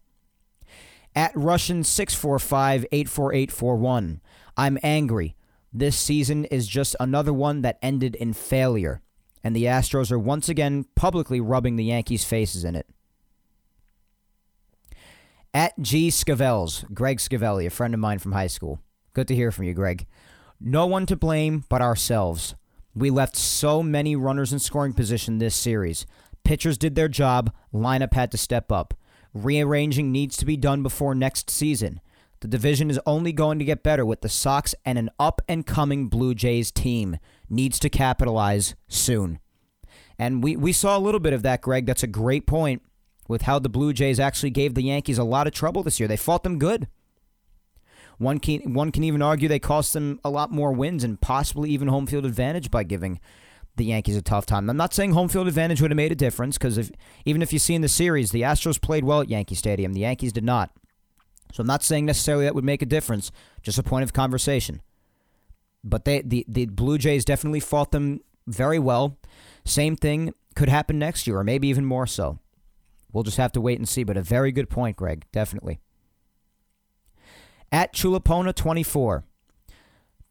At 1.16 1.32
Russian 1.36 1.84
six 1.84 2.14
four 2.14 2.38
five 2.40 2.86
eight 2.92 3.10
four 3.10 3.34
eight 3.34 3.52
four 3.52 3.76
one. 3.76 4.22
I'm 4.56 4.78
angry. 4.84 5.36
This 5.74 5.98
season 5.98 6.46
is 6.46 6.68
just 6.68 6.96
another 7.00 7.34
one 7.34 7.62
that 7.62 7.80
ended 7.82 8.16
in 8.16 8.34
failure 8.34 9.02
and 9.48 9.56
the 9.56 9.64
Astros 9.64 10.12
are 10.12 10.20
once 10.20 10.50
again 10.50 10.86
publicly 10.94 11.40
rubbing 11.40 11.78
the 11.78 11.86
Yankees' 11.86 12.26
faces 12.26 12.66
in 12.66 12.76
it. 12.76 12.86
At 15.54 15.72
G. 15.80 16.10
Scavels, 16.10 16.84
Greg 16.94 17.20
Scavelli, 17.20 17.66
a 17.66 17.70
friend 17.70 17.94
of 17.94 18.02
mine 18.02 18.20
from 18.20 18.34
high 18.34 18.48
school. 18.48 18.82
Good 19.14 19.30
to 19.30 19.36
hear 19.36 19.54
from 19.54 19.64
you, 19.64 19.74
Greg. 19.74 20.06
No 20.60 20.86
one 20.86 21.06
to 21.06 21.16
blame 21.16 21.64
but 21.70 21.82
ourselves. 21.82 22.56
We 22.94 23.10
left 23.10 23.38
so 23.38 23.82
many 23.82 24.18
runners 24.18 24.52
in 24.52 24.60
scoring 24.60 24.92
position 24.92 25.38
this 25.38 25.56
series. 25.56 26.06
Pitchers 26.44 26.78
did 26.78 26.96
their 26.96 27.08
job, 27.08 27.54
lineup 27.74 28.16
had 28.16 28.32
to 28.32 28.38
step 28.38 28.70
up. 28.70 28.96
Rearranging 29.34 30.12
needs 30.12 30.36
to 30.36 30.46
be 30.46 30.58
done 30.58 30.84
before 30.84 31.16
next 31.16 31.50
season. 31.50 32.02
The 32.40 32.48
division 32.48 32.90
is 32.90 33.00
only 33.06 33.34
going 33.34 33.60
to 33.60 33.66
get 33.66 33.84
better 33.84 34.06
with 34.06 34.22
the 34.22 34.30
Sox 34.30 34.76
and 34.86 34.98
an 34.98 35.10
up 35.20 35.42
and 35.48 35.66
coming 35.66 36.08
Blue 36.08 36.36
Jays 36.36 36.72
team. 36.72 37.18
Needs 37.50 37.80
to 37.80 37.90
capitalize 37.90 38.76
soon. 38.88 39.40
And 40.20 40.44
we, 40.44 40.56
we 40.56 40.72
saw 40.72 40.98
a 40.98 41.00
little 41.00 41.20
bit 41.20 41.34
of 41.34 41.44
that, 41.44 41.62
Greg. 41.62 41.86
That's 41.86 42.04
a 42.04 42.08
great 42.08 42.46
point 42.46 42.82
with 43.28 43.44
how 43.44 43.60
the 43.60 43.70
Blue 43.70 43.94
Jays 43.94 44.20
actually 44.20 44.50
gave 44.50 44.74
the 44.74 44.84
Yankees 44.84 45.18
a 45.18 45.24
lot 45.24 45.48
of 45.48 45.54
trouble 45.54 45.84
this 45.84 46.00
year. 46.00 46.08
They 46.08 46.18
fought 46.18 46.44
them 46.44 46.60
good. 46.60 46.88
One 48.18 48.40
can, 48.40 48.74
one 48.74 48.92
can 48.92 49.04
even 49.04 49.22
argue 49.22 49.48
they 49.48 49.60
cost 49.60 49.94
them 49.94 50.20
a 50.24 50.30
lot 50.30 50.52
more 50.52 50.72
wins 50.72 51.04
and 51.04 51.22
possibly 51.22 51.70
even 51.70 51.88
home 51.88 52.08
field 52.08 52.26
advantage 52.26 52.72
by 52.72 52.84
giving 52.84 53.20
the 53.76 53.86
Yankees 53.86 54.18
a 54.18 54.24
tough 54.24 54.48
time. 54.48 54.70
I'm 54.70 54.78
not 54.78 54.94
saying 54.94 55.12
home 55.12 55.30
field 55.30 55.48
advantage 55.48 55.82
would 55.82 55.92
have 55.92 55.96
made 55.98 56.12
a 56.12 56.16
difference 56.16 56.58
because 56.58 56.92
even 57.26 57.42
if 57.44 57.54
you 57.54 57.60
see 57.60 57.76
in 57.76 57.82
the 57.82 57.88
series, 57.88 58.32
the 58.32 58.42
Astros 58.42 58.82
played 58.82 59.04
well 59.04 59.22
at 59.22 59.30
Yankee 59.30 59.56
Stadium. 59.56 59.94
The 59.94 60.02
Yankees 60.02 60.34
did 60.34 60.44
not. 60.44 60.72
So 61.54 61.62
I'm 61.62 61.68
not 61.68 61.84
saying 61.84 62.06
necessarily 62.06 62.46
that 62.46 62.56
would 62.56 62.64
make 62.64 62.82
a 62.82 62.86
difference, 62.86 63.32
just 63.62 63.80
a 63.80 63.84
point 63.84 64.04
of 64.04 64.14
conversation. 64.14 64.82
But 65.84 66.06
they 66.06 66.22
the, 66.22 66.46
the 66.48 66.66
Blue 66.66 66.98
Jays 66.98 67.26
definitely 67.26 67.60
fought 67.60 67.92
them 67.92 68.22
very 68.46 68.80
well. 68.80 69.18
Same 69.66 69.96
thing 69.96 70.34
could 70.56 70.70
happen 70.70 71.00
next 71.00 71.28
year, 71.28 71.38
or 71.38 71.44
maybe 71.44 71.68
even 71.68 71.86
more 71.86 72.08
so. 72.08 72.40
We'll 73.12 73.24
just 73.24 73.38
have 73.38 73.52
to 73.54 73.62
wait 73.62 73.80
and 73.80 73.88
see, 73.88 74.04
but 74.04 74.18
a 74.18 74.22
very 74.22 74.52
good 74.52 74.70
point, 74.70 74.98
Greg, 74.98 75.26
definitely. 75.32 75.80
At 77.72 77.94
Chulapona 77.94 78.54
24. 78.54 79.24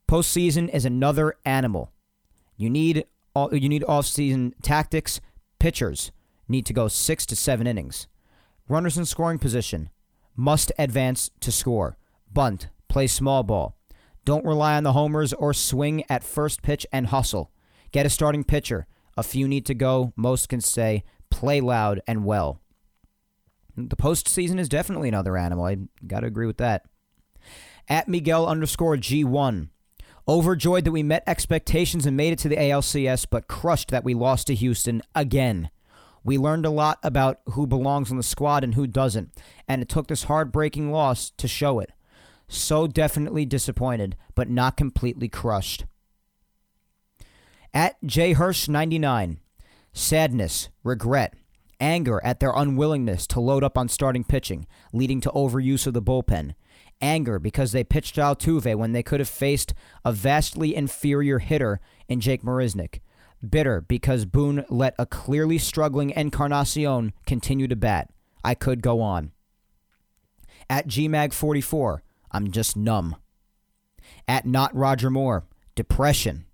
Postseason 0.08 0.72
is 0.72 0.84
another 0.84 1.34
animal. 1.44 1.92
You 2.56 2.70
need 2.70 3.06
all, 3.34 3.54
you 3.54 3.68
need 3.68 3.84
off-season 3.84 4.54
tactics. 4.62 5.20
Pitchers 5.58 6.12
need 6.48 6.64
to 6.66 6.72
go 6.72 6.88
six 6.88 7.26
to 7.26 7.36
seven 7.36 7.66
innings. 7.66 8.06
Runners 8.68 8.96
in 8.96 9.04
scoring 9.04 9.38
position 9.38 9.90
must 10.36 10.70
advance 10.78 11.30
to 11.40 11.50
score. 11.50 11.96
Bunt, 12.32 12.68
play 12.88 13.06
small 13.06 13.42
ball. 13.42 13.76
Don't 14.24 14.44
rely 14.44 14.76
on 14.76 14.82
the 14.82 14.92
homers 14.92 15.32
or 15.32 15.54
swing 15.54 16.04
at 16.08 16.24
first 16.24 16.62
pitch 16.62 16.86
and 16.92 17.06
hustle. 17.08 17.52
Get 17.92 18.06
a 18.06 18.10
starting 18.10 18.44
pitcher. 18.44 18.86
A 19.16 19.22
few 19.22 19.48
need 19.48 19.64
to 19.66 19.74
go. 19.74 20.12
Most 20.16 20.48
can 20.48 20.60
say 20.60 21.04
play 21.30 21.60
loud 21.60 22.00
and 22.06 22.24
well. 22.24 22.60
The 23.76 23.96
postseason 23.96 24.58
is 24.58 24.68
definitely 24.68 25.08
another 25.08 25.36
animal. 25.36 25.66
I 25.66 25.76
got 26.06 26.20
to 26.20 26.26
agree 26.26 26.46
with 26.46 26.56
that. 26.58 26.86
At 27.88 28.08
Miguel 28.08 28.46
underscore 28.46 28.96
G1. 28.96 29.68
Overjoyed 30.28 30.84
that 30.84 30.92
we 30.92 31.04
met 31.04 31.22
expectations 31.26 32.04
and 32.04 32.16
made 32.16 32.32
it 32.32 32.38
to 32.40 32.48
the 32.48 32.56
ALCS, 32.56 33.26
but 33.30 33.46
crushed 33.46 33.90
that 33.90 34.02
we 34.02 34.12
lost 34.12 34.48
to 34.48 34.54
Houston 34.56 35.02
again. 35.14 35.70
We 36.26 36.38
learned 36.38 36.66
a 36.66 36.70
lot 36.70 36.98
about 37.04 37.38
who 37.50 37.68
belongs 37.68 38.10
on 38.10 38.16
the 38.16 38.22
squad 38.24 38.64
and 38.64 38.74
who 38.74 38.88
doesn't, 38.88 39.30
and 39.68 39.80
it 39.80 39.88
took 39.88 40.08
this 40.08 40.24
heartbreaking 40.24 40.90
loss 40.90 41.30
to 41.30 41.46
show 41.46 41.78
it. 41.78 41.92
So 42.48 42.88
definitely 42.88 43.44
disappointed, 43.44 44.16
but 44.34 44.50
not 44.50 44.76
completely 44.76 45.28
crushed. 45.28 45.84
At 47.72 47.94
J 48.04 48.32
Hirsch 48.32 48.66
99, 48.66 49.38
sadness, 49.92 50.68
regret, 50.82 51.34
anger 51.78 52.20
at 52.24 52.40
their 52.40 52.52
unwillingness 52.56 53.28
to 53.28 53.38
load 53.38 53.62
up 53.62 53.78
on 53.78 53.88
starting 53.88 54.24
pitching, 54.24 54.66
leading 54.92 55.20
to 55.20 55.30
overuse 55.30 55.86
of 55.86 55.94
the 55.94 56.02
bullpen. 56.02 56.56
Anger 57.00 57.38
because 57.38 57.70
they 57.70 57.84
pitched 57.84 58.16
Altuve 58.16 58.74
when 58.74 58.90
they 58.90 59.02
could 59.04 59.20
have 59.20 59.28
faced 59.28 59.74
a 60.04 60.10
vastly 60.10 60.74
inferior 60.74 61.38
hitter 61.38 61.78
in 62.08 62.18
Jake 62.18 62.42
Marisnick 62.42 62.98
bitter 63.48 63.80
because 63.80 64.24
Boone 64.24 64.64
let 64.68 64.94
a 64.98 65.06
clearly 65.06 65.58
struggling 65.58 66.10
Encarnacion 66.10 67.12
continue 67.26 67.68
to 67.68 67.76
bat. 67.76 68.10
I 68.44 68.54
could 68.54 68.82
go 68.82 69.00
on. 69.00 69.32
At 70.68 70.88
GMAG44, 70.88 72.00
I'm 72.32 72.50
just 72.50 72.76
numb. 72.76 73.16
At 74.28 74.46
Not 74.46 74.74
Roger 74.74 75.10
Moore, 75.10 75.44
depression. 75.74 76.46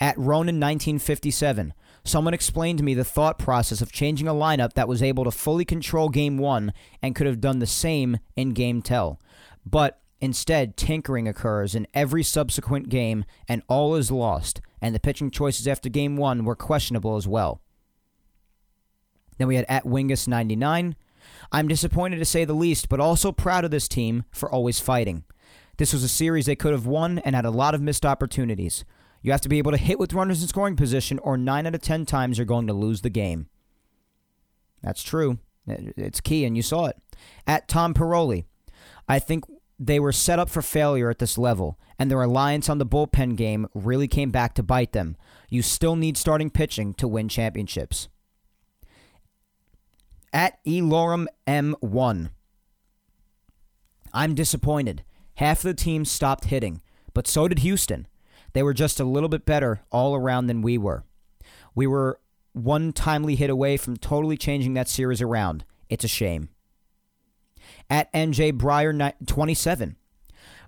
At 0.00 0.18
Ronin 0.18 0.56
1957, 0.56 1.72
someone 2.04 2.34
explained 2.34 2.78
to 2.78 2.84
me 2.84 2.94
the 2.94 3.04
thought 3.04 3.38
process 3.38 3.80
of 3.80 3.92
changing 3.92 4.28
a 4.28 4.34
lineup 4.34 4.74
that 4.74 4.88
was 4.88 5.02
able 5.02 5.24
to 5.24 5.30
fully 5.30 5.64
control 5.64 6.08
Game 6.08 6.36
1 6.38 6.72
and 7.02 7.14
could 7.14 7.26
have 7.26 7.40
done 7.40 7.60
the 7.60 7.66
same 7.66 8.18
in 8.36 8.50
Game 8.50 8.82
Tell. 8.82 9.20
But 9.64 10.00
instead, 10.20 10.76
tinkering 10.76 11.28
occurs 11.28 11.74
in 11.74 11.86
every 11.94 12.22
subsequent 12.22 12.88
game 12.88 13.24
and 13.48 13.62
all 13.68 13.94
is 13.94 14.10
lost 14.10 14.60
and 14.80 14.94
the 14.94 15.00
pitching 15.00 15.30
choices 15.30 15.66
after 15.66 15.88
game 15.88 16.16
one 16.16 16.44
were 16.44 16.56
questionable 16.56 17.16
as 17.16 17.26
well. 17.26 17.60
Then 19.38 19.48
we 19.48 19.56
had 19.56 19.66
at 19.68 19.84
Wingus 19.84 20.28
99. 20.28 20.96
I'm 21.52 21.68
disappointed 21.68 22.18
to 22.18 22.24
say 22.24 22.44
the 22.44 22.54
least, 22.54 22.88
but 22.88 23.00
also 23.00 23.32
proud 23.32 23.64
of 23.64 23.70
this 23.70 23.88
team 23.88 24.24
for 24.30 24.50
always 24.50 24.80
fighting. 24.80 25.24
This 25.78 25.92
was 25.92 26.02
a 26.02 26.08
series 26.08 26.46
they 26.46 26.56
could 26.56 26.72
have 26.72 26.86
won 26.86 27.18
and 27.18 27.34
had 27.34 27.44
a 27.44 27.50
lot 27.50 27.74
of 27.74 27.82
missed 27.82 28.06
opportunities. 28.06 28.84
You 29.22 29.32
have 29.32 29.40
to 29.42 29.48
be 29.48 29.58
able 29.58 29.72
to 29.72 29.76
hit 29.76 29.98
with 29.98 30.14
runners 30.14 30.40
in 30.40 30.48
scoring 30.48 30.76
position, 30.76 31.18
or 31.18 31.36
9 31.36 31.66
out 31.66 31.74
of 31.74 31.82
10 31.82 32.06
times 32.06 32.38
you're 32.38 32.44
going 32.44 32.66
to 32.68 32.72
lose 32.72 33.00
the 33.00 33.10
game. 33.10 33.48
That's 34.82 35.02
true. 35.02 35.38
It's 35.66 36.20
key, 36.20 36.44
and 36.44 36.56
you 36.56 36.62
saw 36.62 36.86
it. 36.86 36.96
At 37.46 37.66
Tom 37.66 37.92
Paroli, 37.92 38.44
I 39.08 39.18
think 39.18 39.44
they 39.78 40.00
were 40.00 40.12
set 40.12 40.38
up 40.38 40.48
for 40.48 40.62
failure 40.62 41.10
at 41.10 41.18
this 41.18 41.36
level, 41.36 41.78
and 41.98 42.10
their 42.10 42.18
reliance 42.18 42.68
on 42.68 42.78
the 42.78 42.86
bullpen 42.86 43.36
game 43.36 43.66
really 43.74 44.08
came 44.08 44.30
back 44.30 44.54
to 44.54 44.62
bite 44.62 44.92
them. 44.92 45.16
You 45.50 45.62
still 45.62 45.96
need 45.96 46.16
starting 46.16 46.50
pitching 46.50 46.94
to 46.94 47.08
win 47.08 47.28
championships. 47.28 48.08
At 50.32 50.62
Elorum 50.64 51.26
M1, 51.46 52.30
I'm 54.12 54.34
disappointed. 54.34 55.04
Half 55.36 55.62
the 55.62 55.74
team 55.74 56.04
stopped 56.04 56.46
hitting, 56.46 56.80
but 57.12 57.26
so 57.26 57.48
did 57.48 57.60
Houston. 57.60 58.06
They 58.54 58.62
were 58.62 58.74
just 58.74 58.98
a 58.98 59.04
little 59.04 59.28
bit 59.28 59.44
better 59.44 59.82
all 59.92 60.14
around 60.14 60.46
than 60.46 60.62
we 60.62 60.78
were. 60.78 61.04
We 61.74 61.86
were 61.86 62.18
one 62.52 62.94
timely 62.94 63.36
hit 63.36 63.50
away 63.50 63.76
from 63.76 63.98
totally 63.98 64.38
changing 64.38 64.72
that 64.74 64.88
series 64.88 65.20
around. 65.20 65.64
It's 65.90 66.04
a 66.04 66.08
shame 66.08 66.48
at 67.90 68.12
NJ 68.12 68.52
Breyer 68.52 69.12
27. 69.26 69.96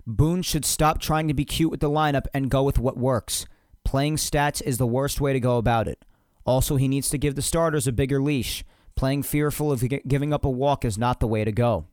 Boone 0.07 0.41
should 0.41 0.65
stop 0.65 0.99
trying 0.99 1.27
to 1.27 1.33
be 1.33 1.45
cute 1.45 1.71
with 1.71 1.79
the 1.79 1.89
lineup 1.89 2.25
and 2.33 2.49
go 2.49 2.63
with 2.63 2.79
what 2.79 2.97
works. 2.97 3.45
Playing 3.83 4.15
stats 4.15 4.61
is 4.61 4.77
the 4.77 4.87
worst 4.87 5.21
way 5.21 5.33
to 5.33 5.39
go 5.39 5.57
about 5.57 5.87
it. 5.87 6.03
Also, 6.45 6.77
he 6.77 6.87
needs 6.87 7.09
to 7.09 7.17
give 7.17 7.35
the 7.35 7.41
starters 7.41 7.87
a 7.87 7.91
bigger 7.91 8.21
leash. 8.21 8.63
Playing 8.95 9.23
fearful 9.23 9.71
of 9.71 9.83
giving 10.07 10.33
up 10.33 10.43
a 10.43 10.49
walk 10.49 10.83
is 10.83 10.97
not 10.97 11.19
the 11.19 11.27
way 11.27 11.43
to 11.43 11.51
go. 11.51 11.85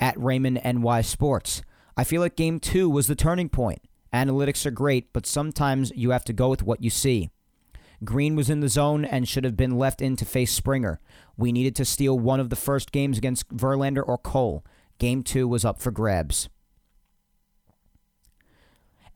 At 0.00 0.18
Raymond 0.18 0.60
NY 0.64 1.00
Sports. 1.02 1.62
I 1.96 2.04
feel 2.04 2.20
like 2.20 2.36
game 2.36 2.60
two 2.60 2.88
was 2.88 3.08
the 3.08 3.16
turning 3.16 3.48
point. 3.48 3.82
Analytics 4.14 4.64
are 4.64 4.70
great, 4.70 5.12
but 5.12 5.26
sometimes 5.26 5.92
you 5.94 6.10
have 6.10 6.24
to 6.24 6.32
go 6.32 6.48
with 6.48 6.62
what 6.62 6.82
you 6.82 6.90
see. 6.90 7.30
Green 8.04 8.36
was 8.36 8.48
in 8.48 8.60
the 8.60 8.68
zone 8.68 9.04
and 9.04 9.28
should 9.28 9.44
have 9.44 9.56
been 9.56 9.76
left 9.76 10.00
in 10.00 10.16
to 10.16 10.24
face 10.24 10.52
Springer. 10.52 11.00
We 11.36 11.52
needed 11.52 11.74
to 11.76 11.84
steal 11.84 12.18
one 12.18 12.40
of 12.40 12.50
the 12.50 12.56
first 12.56 12.92
games 12.92 13.18
against 13.18 13.48
Verlander 13.48 14.06
or 14.06 14.18
Cole. 14.18 14.64
Game 14.98 15.22
two 15.22 15.48
was 15.48 15.64
up 15.64 15.80
for 15.80 15.90
grabs. 15.90 16.48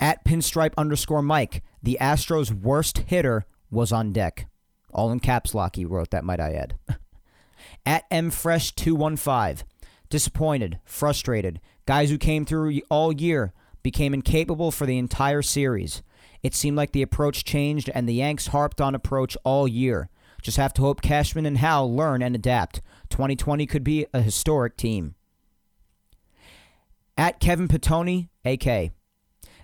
At 0.01 0.25
pinstripe 0.25 0.75
underscore 0.77 1.23
Mike, 1.23 1.62
the 1.83 1.97
Astros' 2.01 2.53
worst 2.53 2.99
hitter 2.99 3.47
was 3.71 3.92
on 3.92 4.12
deck. 4.12 4.49
All 4.92 5.12
in 5.12 5.21
caps 5.21 5.55
lock, 5.55 5.77
he 5.77 5.85
wrote 5.85 6.11
that, 6.11 6.25
might 6.25 6.40
I 6.40 6.53
add. 6.53 6.75
At 7.87 8.09
mfresh215, 8.11 9.62
disappointed, 10.11 10.81
frustrated. 10.85 11.61
Guys 11.87 12.11
who 12.11 12.18
came 12.18 12.45
through 12.45 12.81
all 12.90 13.12
year 13.12 13.53
became 13.83 14.14
incapable 14.14 14.71
for 14.71 14.87
the 14.87 14.99
entire 14.99 15.42
series. 15.42 16.03
It 16.42 16.55
seemed 16.55 16.76
like 16.76 16.92
the 16.92 17.02
approach 17.02 17.44
changed, 17.44 17.90
and 17.94 18.09
the 18.09 18.14
Yanks 18.14 18.48
harped 18.48 18.81
on 18.81 18.94
approach 18.94 19.37
all 19.44 19.68
year. 19.68 20.09
Just 20.42 20.57
have 20.57 20.74
to 20.74 20.83
hope 20.83 21.00
Cashman 21.00 21.46
and 21.46 21.59
Howell 21.59 21.94
learn 21.94 22.20
and 22.20 22.35
adapt. 22.35 22.81
2020 23.11 23.64
could 23.66 23.85
be 23.85 24.07
a 24.12 24.20
historic 24.20 24.76
team. 24.76 25.14
At 27.16 27.38
Kevin 27.38 27.68
Petoni, 27.68 28.28
AK. 28.44 28.92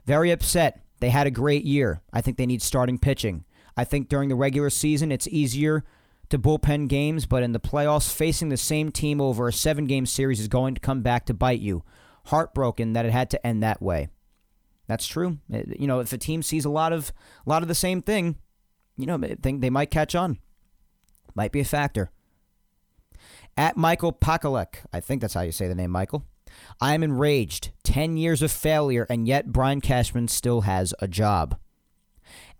Very 0.06 0.30
upset. 0.30 0.82
They 1.00 1.10
had 1.10 1.26
a 1.26 1.32
great 1.32 1.64
year. 1.64 2.00
I 2.12 2.20
think 2.20 2.36
they 2.36 2.46
need 2.46 2.62
starting 2.62 2.98
pitching. 2.98 3.44
I 3.76 3.84
think 3.84 4.08
during 4.08 4.28
the 4.28 4.34
regular 4.34 4.70
season, 4.70 5.10
it's 5.10 5.28
easier 5.28 5.84
to 6.30 6.38
bullpen 6.38 6.88
games, 6.88 7.26
but 7.26 7.42
in 7.42 7.52
the 7.52 7.60
playoffs, 7.60 8.12
facing 8.12 8.48
the 8.48 8.56
same 8.56 8.90
team 8.90 9.20
over 9.20 9.48
a 9.48 9.52
seven 9.52 9.86
game 9.86 10.06
series 10.06 10.40
is 10.40 10.48
going 10.48 10.74
to 10.74 10.80
come 10.80 11.02
back 11.02 11.26
to 11.26 11.34
bite 11.34 11.60
you. 11.60 11.82
Heartbroken 12.26 12.92
that 12.92 13.06
it 13.06 13.12
had 13.12 13.30
to 13.30 13.46
end 13.46 13.62
that 13.62 13.80
way. 13.80 14.08
That's 14.88 15.06
true. 15.06 15.38
You 15.48 15.86
know, 15.86 16.00
if 16.00 16.12
a 16.12 16.18
team 16.18 16.42
sees 16.42 16.64
a 16.64 16.70
lot 16.70 16.92
of 16.92 17.12
a 17.46 17.50
lot 17.50 17.62
of 17.62 17.68
the 17.68 17.74
same 17.74 18.02
thing, 18.02 18.36
you 18.96 19.06
know, 19.06 19.16
I 19.22 19.36
think 19.40 19.60
they 19.60 19.70
might 19.70 19.90
catch 19.90 20.14
on. 20.14 20.38
Might 21.34 21.52
be 21.52 21.60
a 21.60 21.64
factor. 21.64 22.10
At 23.56 23.76
Michael 23.76 24.12
Pakalek, 24.12 24.86
I 24.92 25.00
think 25.00 25.20
that's 25.20 25.34
how 25.34 25.42
you 25.42 25.52
say 25.52 25.68
the 25.68 25.74
name, 25.74 25.90
Michael. 25.90 26.24
I 26.80 26.94
am 26.94 27.02
enraged. 27.02 27.70
10 27.84 28.16
years 28.16 28.40
of 28.40 28.50
failure, 28.50 29.06
and 29.10 29.28
yet 29.28 29.52
Brian 29.52 29.80
Cashman 29.80 30.28
still 30.28 30.62
has 30.62 30.94
a 31.00 31.06
job. 31.06 31.58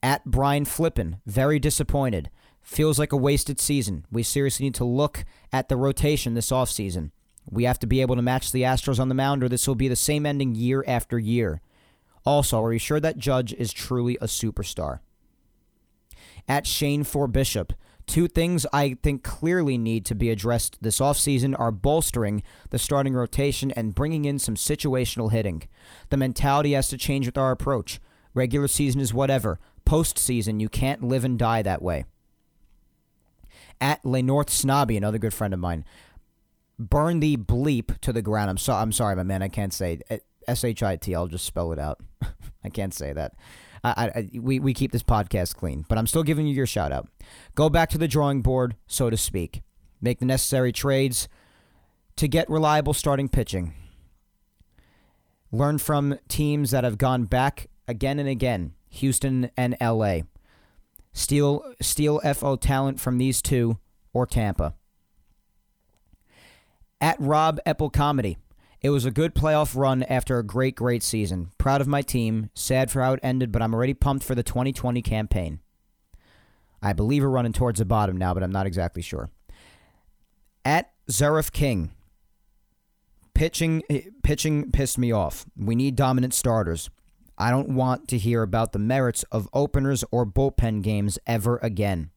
At 0.03 0.25
Brian 0.27 0.65
Flippin, 0.65 1.21
very 1.25 1.59
disappointed. 1.59 2.31
Feels 2.61 2.99
like 2.99 3.13
a 3.13 3.17
wasted 3.17 3.59
season. 3.59 4.05
We 4.13 4.23
seriously 4.23 4.67
need 4.67 4.75
to 4.75 4.85
look 4.85 5.25
at 5.53 5.69
the 5.69 5.77
rotation 5.77 6.35
this 6.35 6.51
offseason. 6.51 7.11
We 7.51 7.65
have 7.65 7.79
to 7.79 7.87
be 7.87 8.03
able 8.03 8.17
to 8.17 8.23
match 8.23 8.53
the 8.53 8.63
Astros 8.63 9.01
on 9.01 9.09
the 9.09 9.15
mound, 9.15 9.43
or 9.43 9.49
this 9.49 9.67
will 9.67 9.75
be 9.75 9.89
the 9.89 9.97
same 9.97 10.27
ending 10.27 10.55
year 10.55 10.85
after 10.87 11.19
year. 11.19 11.63
Also, 12.29 12.63
are 12.63 12.75
you 12.75 12.79
sure 12.79 13.01
that 13.01 13.17
Judge 13.17 13.55
is 13.55 13.73
truly 13.73 14.19
a 14.21 14.27
superstar? 14.27 14.99
At 16.47 16.67
Shane 16.67 17.03
for 17.03 17.27
Bishop, 17.27 17.73
Two 18.07 18.27
things 18.27 18.67
I 18.73 18.97
think 19.03 19.23
clearly 19.23 19.77
need 19.77 20.07
to 20.07 20.15
be 20.15 20.31
addressed 20.31 20.79
this 20.83 20.99
offseason 20.99 21.55
are 21.59 21.71
bolstering 21.71 22.43
the 22.71 22.79
starting 22.79 23.13
rotation 23.13 23.71
and 23.73 23.95
bringing 23.95 24.25
in 24.25 24.39
some 24.39 24.55
situational 24.55 25.31
hitting. 25.31 25.65
The 26.09 26.17
mentality 26.17 26.73
has 26.73 26.89
to 26.89 26.97
change 26.97 27.27
with 27.27 27.37
our 27.37 27.51
approach. 27.51 28.01
Regular 28.33 28.67
season 28.67 29.03
is 29.03 29.13
whatever. 29.13 29.59
Postseason, 29.85 30.59
you 30.59 30.71
can't 30.71 31.05
live 31.05 31.23
and 31.23 31.39
die 31.39 31.61
that 31.61 31.83
way. 31.83 32.07
At 33.79 34.03
Le 34.07 34.23
North 34.23 34.49
Snobby, 34.49 34.97
another 34.97 35.19
good 35.19 35.35
friend 35.35 35.53
of 35.53 35.61
mine, 35.61 35.85
burn 36.79 37.21
the 37.21 37.37
bleep 37.37 37.99
to 38.01 38.13
the 38.13 38.23
ground. 38.23 38.49
I'm 38.49 38.59
sorry, 38.59 38.81
I'm 38.81 38.93
sorry, 38.93 39.17
my 39.17 39.23
man. 39.23 39.43
I 39.43 39.49
can't 39.49 39.75
say 39.75 40.01
S 40.49 40.65
H 40.65 40.83
I 40.83 40.97
T. 40.97 41.15
I'll 41.15 41.27
just 41.27 41.45
spell 41.45 41.73
it 41.73 41.79
out. 41.79 42.01
I 42.65 42.69
can't 42.69 42.95
say 42.95 43.13
that. 43.13 43.35
I, 43.85 43.91
I, 44.15 44.31
we, 44.39 44.59
we 44.59 44.75
keep 44.75 44.91
this 44.91 45.03
podcast 45.03 45.55
clean, 45.55 45.85
but 45.89 45.99
I'm 45.99 46.07
still 46.07 46.25
giving 46.25 46.47
you 46.47 46.55
your 46.55 46.67
shout 46.67 46.91
out. 46.91 47.09
Go 47.55 47.69
back 47.69 47.91
to 47.91 47.99
the 47.99 48.09
drawing 48.09 48.43
board, 48.43 48.75
so 48.87 49.09
to 49.09 49.17
speak. 49.17 49.63
Make 50.01 50.19
the 50.19 50.27
necessary 50.27 50.73
trades 50.73 51.29
to 52.17 52.27
get 52.27 52.51
reliable 52.51 52.95
starting 52.95 53.29
pitching. 53.29 53.75
Learn 55.53 55.79
from 55.79 56.19
teams 56.29 56.73
that 56.73 56.85
have 56.85 56.99
gone 56.99 57.25
back 57.25 57.69
again 57.87 58.19
and 58.19 58.29
again, 58.29 58.75
Houston 58.91 59.51
and 59.57 59.77
LA. 59.81 60.21
Steal 61.13 61.65
steal 61.81 62.21
FO 62.21 62.57
talent 62.57 63.01
from 63.01 63.19
these 63.19 63.41
two 63.41 63.79
or 64.13 64.27
Tampa. 64.27 64.75
At 67.01 67.17
Rob 67.19 67.61
Epple 67.67 67.93
Comedy. 67.93 68.37
It 68.81 68.91
was 68.91 69.05
a 69.05 69.11
good 69.11 69.35
playoff 69.35 69.77
run 69.77 70.05
after 70.05 70.39
a 70.39 70.45
great, 70.45 70.77
great 70.77 71.03
season. 71.03 71.51
Proud 71.59 71.81
of 71.81 71.89
my 71.89 72.03
team. 72.03 72.51
Sad 72.55 72.91
for 72.91 73.03
how 73.03 73.15
it 73.15 73.21
ended, 73.23 73.51
but 73.51 73.61
I'm 73.61 73.75
already 73.75 73.95
pumped 73.95 74.25
for 74.25 74.37
the 74.37 74.45
2020 74.45 75.03
campaign. 75.03 75.61
I 76.81 76.93
believe 76.93 77.23
we're 77.23 77.29
running 77.29 77.53
towards 77.53 77.81
the 77.81 77.85
bottom 77.85 78.17
now, 78.17 78.35
but 78.35 78.43
I'm 78.43 78.53
not 78.53 78.67
exactly 78.67 79.03
sure. 79.03 79.31
At 80.65 80.93
Zaref 81.11 81.51
King. 81.51 81.91
Pitching 83.35 83.83
pitching 84.23 84.71
pissed 84.73 84.99
me 84.99 85.13
off. 85.13 85.47
We 85.57 85.75
need 85.75 85.95
dominant 85.97 86.35
starters. 86.35 86.91
I 87.37 87.51
don't 87.51 87.71
want 87.71 88.09
to 88.09 88.19
hear 88.19 88.43
about 88.43 88.73
the 88.73 88.81
merits 88.81 89.23
of 89.31 89.49
openers 89.53 90.05
or 90.11 90.27
bullpen 90.27 90.83
games 90.83 91.19
ever 91.27 91.59
again. 91.59 92.11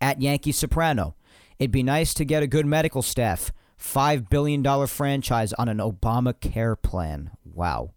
At 0.00 0.22
Yankee 0.22 0.52
Soprano. 0.52 1.16
It'd 1.58 1.72
be 1.72 1.82
nice 1.82 2.14
to 2.14 2.24
get 2.24 2.42
a 2.42 2.48
good 2.48 2.66
medical 2.66 3.02
staff. 3.02 3.52
$5 3.80 4.28
billion 4.28 4.86
franchise 4.86 5.52
on 5.54 5.68
an 5.68 5.78
Obamacare 5.78 6.80
plan. 6.80 7.30
Wow. 7.44 7.92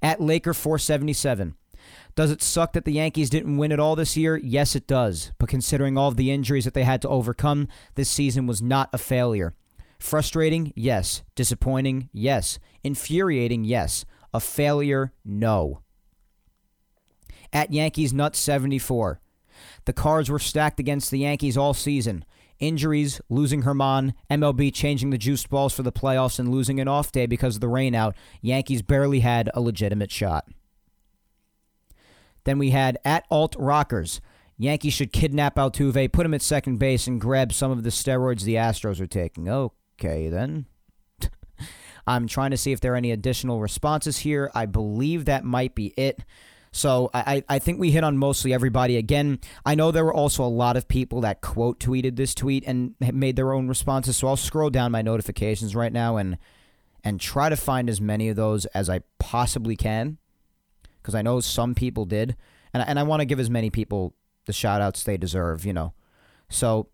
At 0.01 0.19
Laker477. 0.19 1.53
Does 2.17 2.31
it 2.31 2.41
suck 2.41 2.73
that 2.73 2.83
the 2.83 2.93
Yankees 2.93 3.29
didn't 3.29 3.57
win 3.57 3.71
it 3.71 3.79
all 3.79 3.95
this 3.95 4.17
year? 4.17 4.37
Yes, 4.37 4.75
it 4.75 4.87
does. 4.87 5.33
But 5.37 5.49
considering 5.49 5.99
all 5.99 6.07
of 6.07 6.17
the 6.17 6.31
injuries 6.31 6.65
that 6.65 6.73
they 6.73 6.83
had 6.83 6.99
to 7.03 7.07
overcome, 7.07 7.67
this 7.93 8.09
season 8.09 8.47
was 8.47 8.59
not 8.59 8.89
a 8.91 8.97
failure. 8.97 9.53
Frustrating? 9.99 10.73
Yes. 10.75 11.21
Disappointing? 11.35 12.09
Yes. 12.11 12.57
Infuriating? 12.83 13.65
Yes. 13.65 14.03
A 14.33 14.39
failure? 14.39 15.13
No. 15.23 15.81
At 17.53 17.71
Yankees 17.71 18.13
Nut 18.13 18.35
74. 18.35 19.19
The 19.85 19.93
cards 19.93 20.31
were 20.31 20.39
stacked 20.39 20.79
against 20.79 21.11
the 21.11 21.19
Yankees 21.19 21.55
all 21.55 21.75
season. 21.75 22.25
Injuries, 22.57 23.21
losing 23.29 23.61
Herman, 23.61 24.15
MLB 24.31 24.73
changing 24.73 25.11
the 25.11 25.19
juice 25.19 25.45
balls 25.45 25.71
for 25.71 25.83
the 25.83 25.91
playoffs 25.91 26.39
and 26.39 26.49
losing 26.49 26.79
an 26.79 26.87
off 26.87 27.11
day 27.11 27.27
because 27.27 27.53
of 27.53 27.61
the 27.61 27.67
rainout. 27.67 28.15
Yankees 28.41 28.81
barely 28.81 29.19
had 29.19 29.51
a 29.53 29.61
legitimate 29.61 30.09
shot. 30.09 30.47
Then 32.47 32.59
we 32.59 32.69
had 32.69 32.97
at 33.03 33.25
Alt 33.29 33.57
Rockers. 33.59 34.21
Yankees 34.57 34.93
should 34.93 35.11
kidnap 35.11 35.57
Altuve, 35.57 36.09
put 36.13 36.25
him 36.25 36.33
at 36.33 36.41
second 36.41 36.77
base, 36.79 37.05
and 37.05 37.19
grab 37.19 37.51
some 37.51 37.71
of 37.71 37.83
the 37.83 37.89
steroids 37.89 38.43
the 38.43 38.55
Astros 38.55 39.01
are 39.01 39.05
taking. 39.05 39.49
Okay, 39.49 40.29
then. 40.29 40.65
I'm 42.07 42.25
trying 42.25 42.51
to 42.51 42.57
see 42.57 42.71
if 42.71 42.79
there 42.79 42.93
are 42.93 42.95
any 42.95 43.11
additional 43.11 43.59
responses 43.59 44.19
here. 44.19 44.49
I 44.55 44.65
believe 44.65 45.25
that 45.25 45.43
might 45.43 45.75
be 45.75 45.87
it. 45.97 46.23
So 46.71 47.09
I, 47.13 47.43
I 47.49 47.59
think 47.59 47.81
we 47.81 47.91
hit 47.91 48.05
on 48.05 48.17
mostly 48.17 48.53
everybody. 48.53 48.95
Again, 48.95 49.39
I 49.65 49.75
know 49.75 49.91
there 49.91 50.05
were 50.05 50.13
also 50.13 50.45
a 50.45 50.47
lot 50.47 50.77
of 50.77 50.87
people 50.87 51.19
that 51.21 51.41
quote 51.41 51.81
tweeted 51.81 52.15
this 52.15 52.33
tweet 52.33 52.63
and 52.65 52.95
made 53.01 53.35
their 53.35 53.51
own 53.51 53.67
responses. 53.67 54.15
So 54.15 54.29
I'll 54.29 54.37
scroll 54.37 54.69
down 54.69 54.93
my 54.93 55.01
notifications 55.01 55.75
right 55.75 55.91
now 55.91 56.15
and 56.15 56.37
and 57.03 57.19
try 57.19 57.49
to 57.49 57.57
find 57.57 57.89
as 57.89 57.99
many 57.99 58.29
of 58.29 58.37
those 58.37 58.65
as 58.67 58.89
I 58.89 59.01
possibly 59.19 59.75
can 59.75 60.17
because 61.01 61.15
I 61.15 61.21
know 61.21 61.39
some 61.39 61.75
people 61.75 62.05
did, 62.05 62.35
and 62.73 62.83
and 62.87 62.99
I 62.99 63.03
want 63.03 63.21
to 63.21 63.25
give 63.25 63.39
as 63.39 63.49
many 63.49 63.69
people 63.69 64.15
the 64.45 64.53
shout 64.53 64.81
outs 64.81 65.03
they 65.03 65.17
deserve, 65.17 65.65
you 65.65 65.73
know. 65.73 65.93
So 66.49 66.89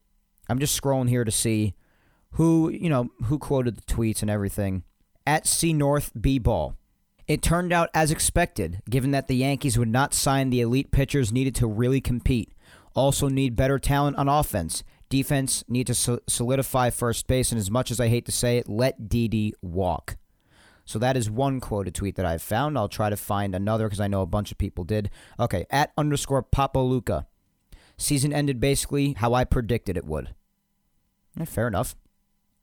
I'm 0.49 0.59
just 0.59 0.79
scrolling 0.79 1.09
here 1.09 1.23
to 1.23 1.31
see 1.31 1.75
who 2.31 2.69
you 2.69 2.89
know 2.89 3.09
who 3.25 3.39
quoted 3.39 3.77
the 3.77 3.93
tweets 3.93 4.21
and 4.21 4.29
everything. 4.29 4.83
At 5.25 5.47
C 5.47 5.73
North 5.73 6.11
B 6.19 6.39
Ball. 6.39 6.75
It 7.25 7.41
turned 7.41 7.71
out 7.71 7.89
as 7.93 8.11
expected, 8.11 8.81
given 8.89 9.11
that 9.11 9.29
the 9.29 9.37
Yankees 9.37 9.77
would 9.77 9.87
not 9.87 10.13
sign 10.13 10.49
the 10.49 10.59
elite 10.59 10.91
pitchers 10.91 11.31
needed 11.31 11.55
to 11.55 11.67
really 11.67 12.01
compete. 12.01 12.51
Also, 12.95 13.29
need 13.29 13.55
better 13.55 13.79
talent 13.79 14.17
on 14.17 14.27
offense. 14.27 14.83
Defense 15.07 15.63
need 15.69 15.87
to 15.87 16.19
solidify 16.27 16.89
first 16.89 17.27
base, 17.27 17.51
and 17.51 17.59
as 17.59 17.71
much 17.71 17.91
as 17.91 17.99
I 17.99 18.09
hate 18.09 18.25
to 18.25 18.31
say 18.31 18.57
it, 18.57 18.67
let 18.67 19.07
Didi 19.07 19.53
walk. 19.61 20.17
So 20.85 20.99
that 20.99 21.15
is 21.15 21.29
one 21.29 21.59
quoted 21.59 21.95
tweet 21.95 22.15
that 22.15 22.25
I've 22.25 22.41
found. 22.41 22.77
I'll 22.77 22.89
try 22.89 23.09
to 23.09 23.17
find 23.17 23.55
another 23.55 23.85
because 23.85 24.01
I 24.01 24.07
know 24.07 24.21
a 24.21 24.27
bunch 24.27 24.51
of 24.51 24.57
people 24.57 24.83
did. 24.83 25.09
Okay, 25.39 25.65
at 25.69 25.93
underscore 25.97 26.43
Papoluca. 26.43 27.25
Season 27.97 28.33
ended 28.33 28.59
basically 28.59 29.13
how 29.13 29.33
I 29.33 29.43
predicted 29.43 29.97
it 29.97 30.05
would. 30.05 30.33
Yeah, 31.37 31.45
fair 31.45 31.67
enough. 31.67 31.95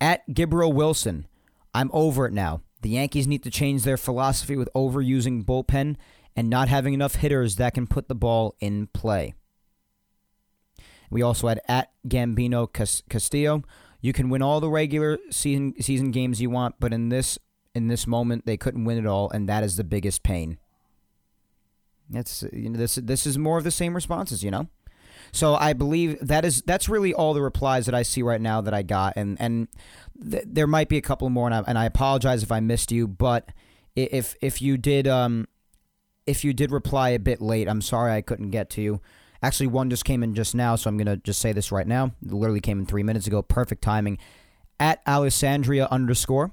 At 0.01 0.29
Gibro 0.29 0.73
Wilson. 0.73 1.27
I'm 1.73 1.91
over 1.93 2.27
it 2.27 2.33
now. 2.33 2.63
The 2.83 2.91
Yankees 2.91 3.29
need 3.29 3.43
to 3.45 3.51
change 3.51 3.85
their 3.85 3.97
philosophy 3.97 4.57
with 4.57 4.69
overusing 4.75 5.45
bullpen 5.45 5.97
and 6.35 6.51
not 6.51 6.69
having 6.69 6.95
enough 6.95 7.17
hitters 7.17 7.57
that 7.57 7.75
can 7.75 7.87
put 7.87 8.09
the 8.09 8.15
ball 8.15 8.55
in 8.61 8.89
play. 8.89 9.35
We 11.11 11.23
also 11.23 11.49
had 11.49 11.61
at 11.69 11.91
Gambino 12.07 12.73
Castillo. 13.09 13.65
You 14.01 14.13
can 14.13 14.31
win 14.31 14.43
all 14.43 14.61
the 14.61 14.71
regular 14.71 15.19
season 15.31 15.75
season 15.81 16.11
games 16.11 16.41
you 16.41 16.51
want, 16.51 16.77
but 16.81 16.93
in 16.93 17.09
this 17.09 17.39
in 17.75 17.89
this 17.89 18.07
moment 18.07 18.47
they 18.47 18.57
couldn't 18.57 18.85
win 18.85 18.99
it 18.99 19.07
all, 19.07 19.31
and 19.31 19.49
that 19.49 19.63
is 19.63 19.77
the 19.77 19.85
biggest 19.85 20.23
pain. 20.23 20.59
That's 22.09 22.45
you 22.53 22.71
know 22.71 22.79
this 22.79 22.97
this 22.97 23.27
is 23.27 23.39
more 23.39 23.59
of 23.59 23.65
the 23.65 23.71
same 23.71 23.95
responses, 23.95 24.43
you 24.43 24.51
know. 24.51 24.69
So 25.33 25.55
I 25.55 25.73
believe 25.73 26.19
that 26.21 26.45
is 26.45 26.63
that's 26.63 26.89
really 26.89 27.15
all 27.15 27.35
the 27.35 27.43
replies 27.43 27.87
that 27.87 27.95
I 27.95 28.03
see 28.03 28.23
right 28.23 28.41
now 28.41 28.61
that 28.61 28.75
I 28.75 28.83
got, 28.83 29.15
and 29.17 29.41
and 29.41 29.69
th- 30.31 30.45
there 30.47 30.67
might 30.67 30.89
be 30.89 30.97
a 30.97 31.03
couple 31.03 31.29
more, 31.31 31.47
and 31.47 31.55
I, 31.55 31.63
and 31.67 31.79
I 31.79 31.85
apologize 31.85 32.43
if 32.43 32.51
I 32.51 32.61
missed 32.61 32.91
you, 32.91 33.07
but 33.07 33.51
if 33.95 34.35
if 34.41 34.61
you 34.61 34.77
did 34.77 35.07
um 35.07 35.47
if 36.27 36.45
you 36.45 36.53
did 36.53 36.71
reply 36.71 37.11
a 37.11 37.19
bit 37.19 37.41
late, 37.41 37.69
I'm 37.69 37.83
sorry 37.83 38.13
I 38.13 38.23
couldn't 38.23 38.51
get 38.51 38.71
to 38.71 38.83
you. 38.83 39.01
Actually, 39.43 39.69
one 39.69 39.89
just 39.89 40.05
came 40.05 40.23
in 40.23 40.35
just 40.35 40.55
now, 40.55 40.77
so 40.77 40.89
I'm 40.89 40.99
gonna 40.99 41.17
just 41.17 41.41
say 41.41 41.53
this 41.53 41.73
right 41.73 41.87
now. 41.87 42.13
It 42.25 42.33
literally 42.33 42.61
came 42.61 42.81
in 42.81 42.87
three 42.87 43.03
minutes 43.03 43.27
ago. 43.27 43.43
Perfect 43.43 43.83
timing. 43.83 44.19
At 44.81 45.05
Alessandria 45.05 45.87
underscore. 45.91 46.53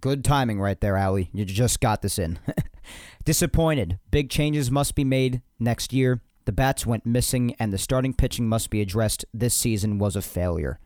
Good 0.00 0.24
timing 0.24 0.58
right 0.58 0.80
there, 0.80 0.96
Ali. 0.96 1.28
You 1.34 1.44
just 1.44 1.80
got 1.80 2.00
this 2.00 2.18
in. 2.18 2.38
Disappointed. 3.24 3.98
Big 4.10 4.30
changes 4.30 4.70
must 4.70 4.94
be 4.94 5.04
made 5.04 5.42
next 5.60 5.92
year. 5.92 6.22
The 6.46 6.52
bats 6.52 6.86
went 6.86 7.06
missing, 7.06 7.54
and 7.58 7.72
the 7.72 7.78
starting 7.78 8.14
pitching 8.14 8.48
must 8.48 8.70
be 8.70 8.80
addressed. 8.80 9.24
This 9.32 9.54
season 9.54 9.98
was 9.98 10.16
a 10.16 10.22
failure. 10.22 10.80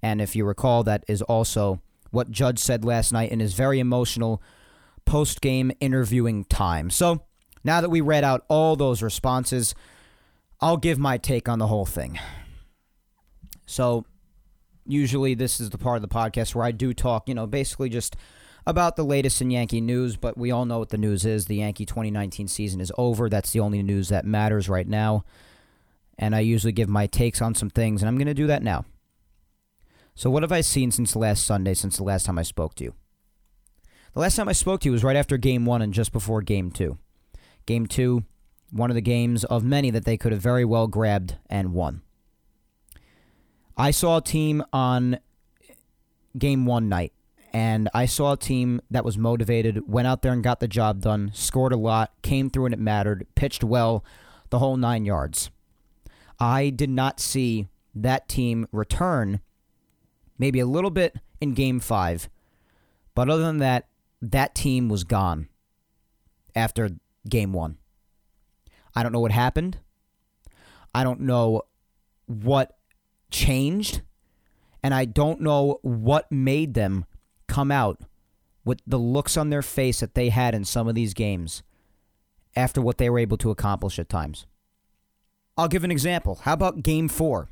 And 0.00 0.22
if 0.22 0.34
you 0.34 0.44
recall, 0.44 0.84
that 0.84 1.04
is 1.08 1.22
also 1.22 1.82
what 2.12 2.30
Judge 2.30 2.60
said 2.60 2.84
last 2.84 3.12
night 3.12 3.32
in 3.32 3.40
his 3.40 3.54
very 3.54 3.80
emotional 3.80 4.40
post 5.04 5.40
game 5.40 5.72
interviewing 5.80 6.44
time. 6.44 6.88
So 6.88 7.24
now 7.64 7.80
that 7.80 7.90
we 7.90 8.00
read 8.00 8.24
out 8.24 8.44
all 8.48 8.76
those 8.76 9.02
responses, 9.02 9.74
I'll 10.60 10.76
give 10.76 10.98
my 10.98 11.18
take 11.18 11.48
on 11.48 11.58
the 11.58 11.66
whole 11.66 11.86
thing. 11.86 12.18
So, 13.66 14.04
usually 14.86 15.34
this 15.34 15.60
is 15.60 15.70
the 15.70 15.78
part 15.78 15.96
of 15.96 16.02
the 16.02 16.08
podcast 16.08 16.54
where 16.54 16.64
I 16.64 16.72
do 16.72 16.92
talk, 16.94 17.28
you 17.28 17.34
know, 17.34 17.46
basically 17.46 17.88
just 17.88 18.16
about 18.66 18.96
the 18.96 19.04
latest 19.04 19.40
in 19.40 19.50
Yankee 19.50 19.80
news, 19.80 20.16
but 20.16 20.38
we 20.38 20.50
all 20.50 20.64
know 20.64 20.78
what 20.78 20.90
the 20.90 20.98
news 20.98 21.24
is. 21.24 21.46
The 21.46 21.56
Yankee 21.56 21.86
2019 21.86 22.48
season 22.48 22.80
is 22.80 22.92
over. 22.96 23.28
That's 23.28 23.50
the 23.50 23.60
only 23.60 23.82
news 23.82 24.08
that 24.08 24.24
matters 24.24 24.68
right 24.68 24.86
now. 24.86 25.24
And 26.18 26.34
I 26.34 26.40
usually 26.40 26.72
give 26.72 26.88
my 26.88 27.06
takes 27.06 27.42
on 27.42 27.54
some 27.54 27.70
things, 27.70 28.02
and 28.02 28.08
I'm 28.08 28.16
going 28.16 28.26
to 28.26 28.34
do 28.34 28.46
that 28.46 28.62
now. 28.62 28.84
So, 30.14 30.30
what 30.30 30.42
have 30.42 30.52
I 30.52 30.60
seen 30.60 30.90
since 30.90 31.16
last 31.16 31.44
Sunday, 31.44 31.74
since 31.74 31.96
the 31.96 32.04
last 32.04 32.26
time 32.26 32.38
I 32.38 32.42
spoke 32.42 32.74
to 32.76 32.84
you? 32.84 32.94
The 34.12 34.20
last 34.20 34.36
time 34.36 34.48
I 34.48 34.52
spoke 34.52 34.82
to 34.82 34.88
you 34.88 34.92
was 34.92 35.02
right 35.02 35.16
after 35.16 35.38
game 35.38 35.64
one 35.64 35.80
and 35.80 35.94
just 35.94 36.12
before 36.12 36.42
game 36.42 36.70
two. 36.70 36.98
Game 37.64 37.86
two, 37.86 38.24
one 38.70 38.90
of 38.90 38.94
the 38.94 39.00
games 39.00 39.42
of 39.44 39.64
many 39.64 39.90
that 39.90 40.04
they 40.04 40.18
could 40.18 40.32
have 40.32 40.42
very 40.42 40.66
well 40.66 40.86
grabbed 40.86 41.36
and 41.48 41.72
won. 41.72 42.02
I 43.76 43.90
saw 43.90 44.18
a 44.18 44.22
team 44.22 44.62
on 44.72 45.18
game 46.36 46.66
one 46.66 46.88
night 46.88 47.12
and 47.52 47.88
I 47.92 48.06
saw 48.06 48.32
a 48.32 48.36
team 48.36 48.80
that 48.90 49.04
was 49.04 49.18
motivated, 49.18 49.86
went 49.86 50.08
out 50.08 50.22
there 50.22 50.32
and 50.32 50.42
got 50.42 50.60
the 50.60 50.68
job 50.68 51.02
done, 51.02 51.30
scored 51.34 51.72
a 51.72 51.76
lot, 51.76 52.12
came 52.22 52.48
through 52.48 52.66
and 52.66 52.74
it 52.74 52.80
mattered, 52.80 53.26
pitched 53.34 53.62
well, 53.62 54.04
the 54.50 54.58
whole 54.58 54.76
nine 54.76 55.04
yards. 55.04 55.50
I 56.38 56.70
did 56.70 56.90
not 56.90 57.20
see 57.20 57.68
that 57.94 58.28
team 58.28 58.66
return, 58.72 59.40
maybe 60.38 60.60
a 60.60 60.66
little 60.66 60.90
bit 60.90 61.16
in 61.40 61.52
game 61.52 61.78
five, 61.78 62.28
but 63.14 63.28
other 63.28 63.42
than 63.42 63.58
that, 63.58 63.88
that 64.22 64.54
team 64.54 64.88
was 64.88 65.04
gone 65.04 65.48
after 66.54 66.90
game 67.28 67.52
one. 67.52 67.76
I 68.94 69.02
don't 69.02 69.12
know 69.12 69.20
what 69.20 69.32
happened. 69.32 69.78
I 70.94 71.04
don't 71.04 71.20
know 71.20 71.62
what 72.26 72.76
changed. 73.32 74.02
And 74.82 74.94
I 74.94 75.04
don't 75.04 75.40
know 75.40 75.78
what 75.82 76.30
made 76.30 76.74
them 76.74 77.04
come 77.48 77.70
out 77.70 78.00
with 78.64 78.80
the 78.86 78.98
looks 78.98 79.36
on 79.36 79.50
their 79.50 79.62
face 79.62 80.00
that 80.00 80.14
they 80.14 80.28
had 80.28 80.54
in 80.54 80.64
some 80.64 80.86
of 80.88 80.94
these 80.94 81.14
games 81.14 81.62
after 82.54 82.80
what 82.80 82.98
they 82.98 83.10
were 83.10 83.18
able 83.18 83.36
to 83.38 83.50
accomplish 83.50 83.98
at 83.98 84.08
times. 84.08 84.46
I'll 85.56 85.68
give 85.68 85.84
an 85.84 85.90
example. 85.90 86.40
How 86.42 86.54
about 86.54 86.82
game 86.82 87.08
four? 87.08 87.48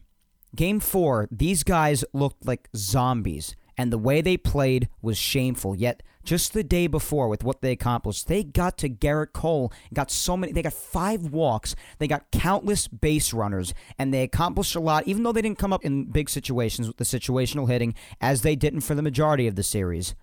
Game 0.54 0.80
four, 0.80 1.28
these 1.30 1.62
guys 1.62 2.04
looked 2.12 2.46
like 2.46 2.68
zombies, 2.74 3.54
and 3.80 3.90
the 3.90 3.96
way 3.96 4.20
they 4.20 4.36
played 4.36 4.90
was 5.00 5.16
shameful. 5.16 5.74
Yet, 5.74 6.02
just 6.22 6.52
the 6.52 6.62
day 6.62 6.86
before, 6.86 7.28
with 7.28 7.42
what 7.42 7.62
they 7.62 7.72
accomplished, 7.72 8.28
they 8.28 8.44
got 8.44 8.76
to 8.76 8.90
Gerrit 8.90 9.32
Cole, 9.32 9.72
got 9.94 10.10
so 10.10 10.36
many, 10.36 10.52
they 10.52 10.60
got 10.60 10.74
five 10.74 11.22
walks, 11.22 11.74
they 11.98 12.06
got 12.06 12.30
countless 12.30 12.88
base 12.88 13.32
runners, 13.32 13.72
and 13.98 14.12
they 14.12 14.22
accomplished 14.22 14.76
a 14.76 14.80
lot, 14.80 15.08
even 15.08 15.22
though 15.22 15.32
they 15.32 15.40
didn't 15.40 15.58
come 15.58 15.72
up 15.72 15.82
in 15.82 16.04
big 16.04 16.28
situations 16.28 16.88
with 16.88 16.98
the 16.98 17.04
situational 17.04 17.70
hitting, 17.70 17.94
as 18.20 18.42
they 18.42 18.54
didn't 18.54 18.82
for 18.82 18.94
the 18.94 19.00
majority 19.00 19.46
of 19.46 19.56
the 19.56 19.62
series. 19.62 20.14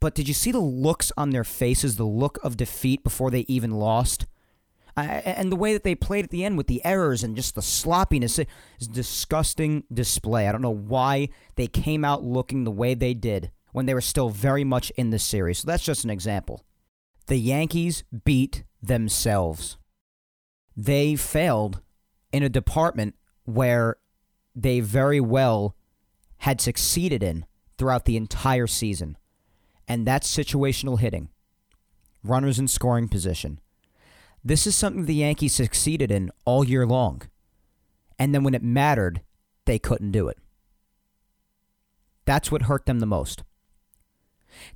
But 0.00 0.16
did 0.16 0.26
you 0.26 0.34
see 0.34 0.50
the 0.50 0.58
looks 0.58 1.12
on 1.16 1.30
their 1.30 1.44
faces, 1.44 1.94
the 1.94 2.02
look 2.02 2.40
of 2.42 2.56
defeat 2.56 3.04
before 3.04 3.30
they 3.30 3.44
even 3.46 3.70
lost? 3.70 4.26
And 4.96 5.50
the 5.50 5.56
way 5.56 5.72
that 5.72 5.82
they 5.82 5.94
played 5.94 6.24
at 6.24 6.30
the 6.30 6.44
end 6.44 6.56
with 6.56 6.66
the 6.66 6.84
errors 6.84 7.24
and 7.24 7.34
just 7.36 7.54
the 7.54 7.62
sloppiness 7.62 8.38
is 8.38 8.86
disgusting 8.86 9.84
display. 9.92 10.46
I 10.46 10.52
don't 10.52 10.62
know 10.62 10.70
why 10.70 11.30
they 11.56 11.66
came 11.66 12.04
out 12.04 12.22
looking 12.22 12.64
the 12.64 12.70
way 12.70 12.94
they 12.94 13.14
did 13.14 13.50
when 13.72 13.86
they 13.86 13.94
were 13.94 14.00
still 14.00 14.30
very 14.30 14.62
much 14.62 14.90
in 14.96 15.10
the 15.10 15.18
series. 15.18 15.58
So 15.58 15.66
that's 15.66 15.84
just 15.84 16.04
an 16.04 16.10
example. 16.10 16.64
The 17.26 17.38
Yankees 17.38 18.04
beat 18.24 18.64
themselves. 18.82 19.78
They 20.76 21.16
failed 21.16 21.80
in 22.32 22.42
a 22.42 22.48
department 22.48 23.14
where 23.44 23.96
they 24.54 24.80
very 24.80 25.20
well 25.20 25.74
had 26.38 26.60
succeeded 26.60 27.22
in 27.22 27.46
throughout 27.78 28.04
the 28.04 28.16
entire 28.16 28.66
season, 28.66 29.16
and 29.88 30.06
that's 30.06 30.32
situational 30.32 31.00
hitting, 31.00 31.30
runners 32.22 32.58
in 32.58 32.68
scoring 32.68 33.08
position. 33.08 33.60
This 34.44 34.66
is 34.66 34.76
something 34.76 35.06
the 35.06 35.14
Yankees 35.14 35.54
succeeded 35.54 36.10
in 36.10 36.30
all 36.44 36.64
year 36.64 36.86
long. 36.86 37.22
And 38.18 38.34
then 38.34 38.44
when 38.44 38.54
it 38.54 38.62
mattered, 38.62 39.22
they 39.64 39.78
couldn't 39.78 40.12
do 40.12 40.28
it. 40.28 40.38
That's 42.26 42.52
what 42.52 42.62
hurt 42.62 42.86
them 42.86 43.00
the 43.00 43.06
most. 43.06 43.42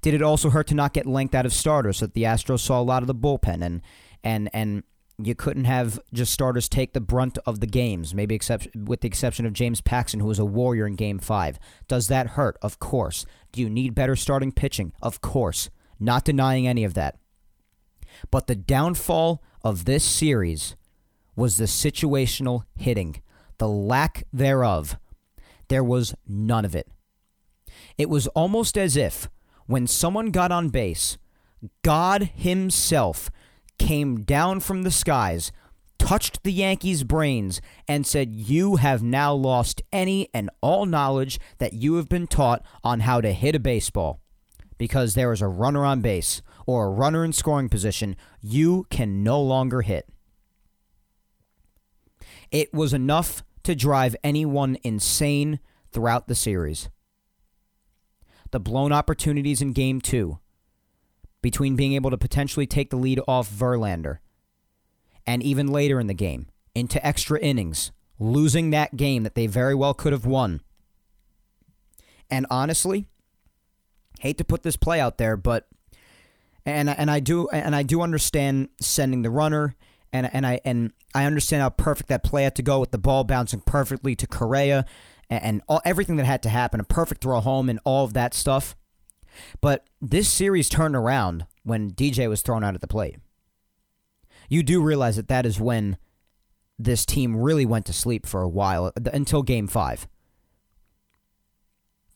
Did 0.01 0.15
it 0.15 0.23
also 0.23 0.51
hurt 0.51 0.67
to 0.69 0.75
not 0.75 0.93
get 0.93 1.07
length 1.07 1.35
out 1.35 1.47
of 1.47 1.53
starters 1.53 1.99
so 1.99 2.07
that 2.07 2.15
the 2.15 2.25
Astros 2.25 2.61
saw 2.61 2.81
a 2.81 2.83
lot 2.83 3.03
of 3.03 3.07
the 3.07 3.15
bullpen 3.15 3.63
and 3.63 3.83
and 4.25 4.51
and 4.53 4.83
you 5.21 5.35
couldn't 5.35 5.65
have 5.65 5.99
just 6.13 6.33
starters 6.33 6.69
take 6.69 6.93
the 6.93 7.01
brunt 7.01 7.39
of 7.45 7.61
the 7.61 7.67
games, 7.67 8.15
maybe 8.15 8.35
except 8.35 8.69
with 8.75 9.01
the 9.01 9.09
exception 9.09 9.47
of 9.47 9.53
James 9.53 9.81
Paxton, 9.81 10.21
who 10.21 10.27
was 10.27 10.39
a 10.39 10.45
warrior 10.45 10.87
in 10.87 10.95
Game 10.95 11.19
Five. 11.19 11.59
Does 11.89 12.09
that 12.09 12.29
hurt? 12.29 12.57
Of 12.63 12.79
course. 12.79 13.27
Do 13.53 13.61
you 13.61 13.69
need 13.69 13.95
better 13.95 14.17
starting 14.17 14.53
pitching? 14.53 14.93
Of 15.03 15.21
course. 15.21 15.71
Not 15.99 16.25
denying 16.25 16.67
any 16.67 16.85
of 16.85 16.95
that. 16.95 17.19
But 18.31 18.47
the 18.47 18.55
downfall 18.55 19.43
of 19.63 19.85
this 19.85 20.05
series 20.05 20.77
was 21.37 21.57
the 21.57 21.65
situational 21.65 22.63
hitting, 22.77 23.23
the 23.59 23.69
lack 23.69 24.25
thereof. 24.33 24.97
There 25.69 25.85
was 25.85 26.15
none 26.27 26.65
of 26.65 26.75
it. 26.75 26.89
It 27.97 28.09
was 28.09 28.27
almost 28.29 28.77
as 28.77 28.97
if 28.97 29.29
when 29.67 29.87
someone 29.87 30.31
got 30.31 30.51
on 30.51 30.69
base, 30.71 31.19
God 31.83 32.31
Himself 32.35 33.31
came 33.79 34.23
down 34.23 34.61
from 34.61 34.83
the 34.83 34.91
skies, 34.91 35.53
touched 35.99 36.43
the 36.43 36.53
Yankees' 36.53 37.05
brains, 37.05 37.61
and 37.87 38.07
said, 38.07 38.35
You 38.35 38.77
have 38.77 39.03
now 39.03 39.35
lost 39.35 39.83
any 39.93 40.29
and 40.33 40.51
all 40.61 40.87
knowledge 40.87 41.39
that 41.59 41.75
you 41.75 41.95
have 41.97 42.09
been 42.09 42.27
taught 42.27 42.65
on 42.83 43.01
how 43.01 43.21
to 43.21 43.33
hit 43.33 43.55
a 43.55 43.61
baseball. 43.61 44.21
Because 44.79 45.15
there 45.15 45.33
is 45.33 45.43
a 45.43 45.49
runner 45.49 45.85
on 45.85 46.01
base 46.01 46.41
or 46.67 46.87
a 46.87 46.91
runner 46.91 47.25
in 47.25 47.33
scoring 47.33 47.69
position, 47.69 48.17
you 48.41 48.87
can 48.91 49.23
no 49.23 49.41
longer 49.41 49.83
hit. 49.83 50.09
It 52.51 52.73
was 52.73 52.95
enough 52.95 53.43
to 53.65 53.75
drive 53.75 54.17
anyone 54.25 54.79
insane 54.83 55.61
throughout 55.93 56.29
the 56.29 56.35
series 56.35 56.89
the 58.51 58.61
blown 58.61 58.93
opportunities 58.93 59.61
in 59.61 59.73
game 59.73 60.01
two 60.01 60.39
between 61.43 61.77
being 61.77 61.93
able 61.93 62.11
to 62.11 62.19
potentially 62.19 62.67
take 62.67 62.91
the 62.91 62.97
lead 62.97 63.21
off 63.29 63.51
Verlander 63.51 64.19
and 65.27 65.43
even 65.43 65.67
later 65.67 66.01
in 66.01 66.07
the 66.07 66.15
game 66.15 66.49
into 66.75 67.05
extra 67.07 67.39
innings, 67.41 67.93
losing 68.19 68.71
that 68.71 68.97
game 68.97 69.23
that 69.23 69.35
they 69.35 69.47
very 69.47 69.75
well 69.75 69.95
could 69.95 70.13
have 70.13 70.27
won. 70.27 70.61
And 72.31 72.47
honestly, 72.51 73.09
hate 74.19 74.39
to 74.39 74.45
put 74.45 74.63
this 74.63 74.77
play 74.77 75.01
out 75.01 75.19
there, 75.19 75.37
but 75.37 75.69
and 76.65 76.89
and 76.89 77.11
I 77.11 77.21
do 77.21 77.49
and 77.49 77.75
I 77.75 77.83
do 77.83 78.03
understand 78.03 78.69
sending 78.81 79.23
the 79.23 79.31
runner 79.31 79.75
and 80.13 80.29
and 80.33 80.47
I 80.47 80.61
and 80.65 80.93
I 81.15 81.25
understand 81.25 81.63
how 81.63 81.71
perfect 81.71 82.09
that 82.09 82.23
play 82.23 82.45
had 82.45 82.55
to 82.57 82.63
go 82.63 82.81
with 82.81 82.91
the 82.91 82.99
ball 82.99 83.25
bouncing 83.25 83.61
perfectly 83.61 84.15
to 84.17 84.27
Correa 84.27 84.85
and, 85.31 85.43
and 85.43 85.63
all, 85.69 85.81
everything 85.85 86.17
that 86.17 86.27
had 86.27 86.43
to 86.43 86.49
happen, 86.49 86.81
a 86.81 86.85
perfect 86.85 87.23
throw 87.23 87.41
home, 87.41 87.69
and 87.69 87.81
all 87.85 88.05
of 88.05 88.15
that 88.15 88.35
stuff. 88.35 88.77
But 89.61 89.87
this 90.01 90.29
series 90.29 90.69
turned 90.69 90.97
around 90.97 91.47
when 91.63 91.93
DJ 91.93 92.29
was 92.29 92.43
thrown 92.43 92.65
out 92.65 92.75
at 92.75 92.81
the 92.81 92.87
plate. 92.87 93.17
You 94.49 94.63
do 94.63 94.83
realize 94.83 95.17
that 95.17 95.29
that 95.29 95.47
is 95.47 95.61
when 95.61 95.99
this 96.79 97.05
team 97.05 97.37
really 97.37 97.67
went 97.67 97.87
to 97.87 97.93
sleep 97.93 98.27
for 98.27 98.41
a 98.41 98.49
while 98.49 98.87
uh, 98.87 99.11
until 99.13 99.43
game 99.43 99.67
five. 99.67 100.09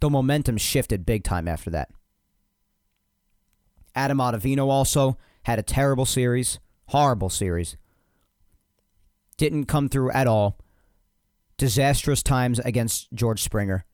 The 0.03 0.11
momentum 0.11 0.57
shifted 0.57 1.07
big 1.07 1.23
time 1.23 1.47
after 1.47 1.71
that. 1.71 1.89
Adam 3.95 4.19
Ottavino 4.19 4.69
also 4.69 5.17
had 5.45 5.61
a 5.61 5.63
terrible 5.63 6.07
series, 6.07 6.59
horrible 6.87 7.31
series. 7.31 7.77
Didn't 9.37 9.67
come 9.67 9.89
through 9.89 10.11
at 10.11 10.27
all. 10.27 10.59
Disastrous 11.57 12.21
times 12.21 12.59
against 12.59 13.13
George 13.15 13.45
Springer. 13.45 13.85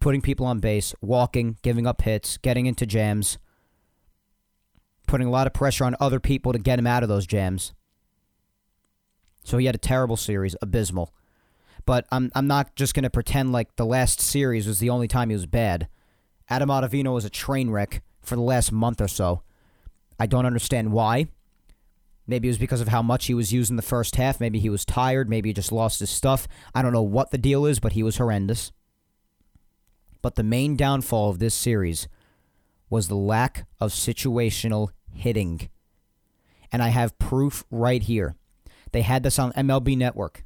Putting 0.00 0.20
people 0.20 0.46
on 0.46 0.58
base, 0.58 0.96
walking, 1.00 1.58
giving 1.62 1.86
up 1.86 2.02
hits, 2.02 2.36
getting 2.38 2.66
into 2.66 2.84
jams, 2.84 3.38
putting 5.06 5.28
a 5.28 5.30
lot 5.30 5.46
of 5.46 5.52
pressure 5.52 5.84
on 5.84 5.94
other 6.00 6.18
people 6.18 6.52
to 6.52 6.58
get 6.58 6.80
him 6.80 6.88
out 6.88 7.04
of 7.04 7.08
those 7.08 7.24
jams. 7.24 7.72
So 9.44 9.58
he 9.58 9.66
had 9.66 9.76
a 9.76 9.78
terrible 9.78 10.16
series, 10.16 10.56
abysmal. 10.60 11.14
But 11.86 12.06
I'm 12.10 12.30
I'm 12.34 12.46
not 12.46 12.76
just 12.76 12.94
gonna 12.94 13.10
pretend 13.10 13.52
like 13.52 13.76
the 13.76 13.86
last 13.86 14.20
series 14.20 14.66
was 14.66 14.78
the 14.78 14.90
only 14.90 15.08
time 15.08 15.30
he 15.30 15.36
was 15.36 15.46
bad. 15.46 15.88
Adam 16.48 16.68
Ottavino 16.68 17.14
was 17.14 17.24
a 17.24 17.30
train 17.30 17.70
wreck 17.70 18.02
for 18.22 18.36
the 18.36 18.42
last 18.42 18.72
month 18.72 19.00
or 19.00 19.08
so. 19.08 19.42
I 20.18 20.26
don't 20.26 20.46
understand 20.46 20.92
why. 20.92 21.26
Maybe 22.26 22.48
it 22.48 22.52
was 22.52 22.58
because 22.58 22.80
of 22.80 22.88
how 22.88 23.02
much 23.02 23.26
he 23.26 23.34
was 23.34 23.52
used 23.52 23.70
in 23.70 23.76
the 23.76 23.82
first 23.82 24.16
half. 24.16 24.40
Maybe 24.40 24.58
he 24.58 24.70
was 24.70 24.84
tired. 24.84 25.28
Maybe 25.28 25.50
he 25.50 25.52
just 25.52 25.72
lost 25.72 26.00
his 26.00 26.10
stuff. 26.10 26.48
I 26.74 26.80
don't 26.80 26.92
know 26.92 27.02
what 27.02 27.30
the 27.30 27.38
deal 27.38 27.66
is, 27.66 27.80
but 27.80 27.92
he 27.92 28.02
was 28.02 28.16
horrendous. 28.16 28.72
But 30.22 30.36
the 30.36 30.42
main 30.42 30.74
downfall 30.76 31.30
of 31.30 31.38
this 31.38 31.54
series 31.54 32.08
was 32.88 33.08
the 33.08 33.16
lack 33.16 33.66
of 33.78 33.90
situational 33.90 34.88
hitting. 35.12 35.68
And 36.72 36.82
I 36.82 36.88
have 36.88 37.18
proof 37.18 37.64
right 37.70 38.02
here. 38.02 38.36
They 38.92 39.02
had 39.02 39.22
this 39.22 39.38
on 39.38 39.52
MLB 39.52 39.96
Network. 39.96 40.44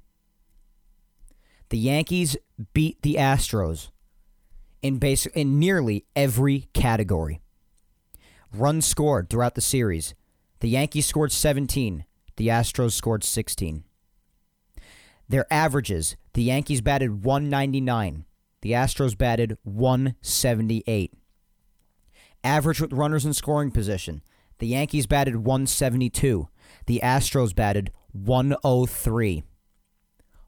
The 1.71 1.79
Yankees 1.79 2.37
beat 2.73 3.03
the 3.03 3.17
Astros 3.17 3.91
in 4.83 4.99
basic 4.99 5.35
in 5.37 5.59
nearly 5.59 6.07
every 6.17 6.69
category. 6.73 7.41
Runs 8.53 8.87
scored 8.87 9.29
throughout 9.29 9.55
the 9.55 9.61
series. 9.61 10.15
The 10.61 10.69
Yankees 10.69 11.07
scored 11.07 11.33
17. 11.33 12.05
The 12.37 12.49
Astros 12.49 12.93
scored 12.93 13.23
16. 13.23 13.85
Their 15.29 15.47
averages, 15.53 16.17
the 16.33 16.43
Yankees 16.43 16.81
batted 16.81 17.25
199. 17.25 18.25
The 18.63 18.73
Astros 18.73 19.17
batted 19.17 19.59
178. 19.63 21.13
Average 22.43 22.81
with 22.81 22.93
runners 22.93 23.27
in 23.27 23.35
scoring 23.35 23.71
position. 23.71 24.23
The 24.59 24.69
Yankees 24.69 25.07
batted 25.07 25.37
172. 25.37 26.49
The 26.87 27.01
Astros 27.03 27.55
batted 27.55 27.93
103. 28.13 29.43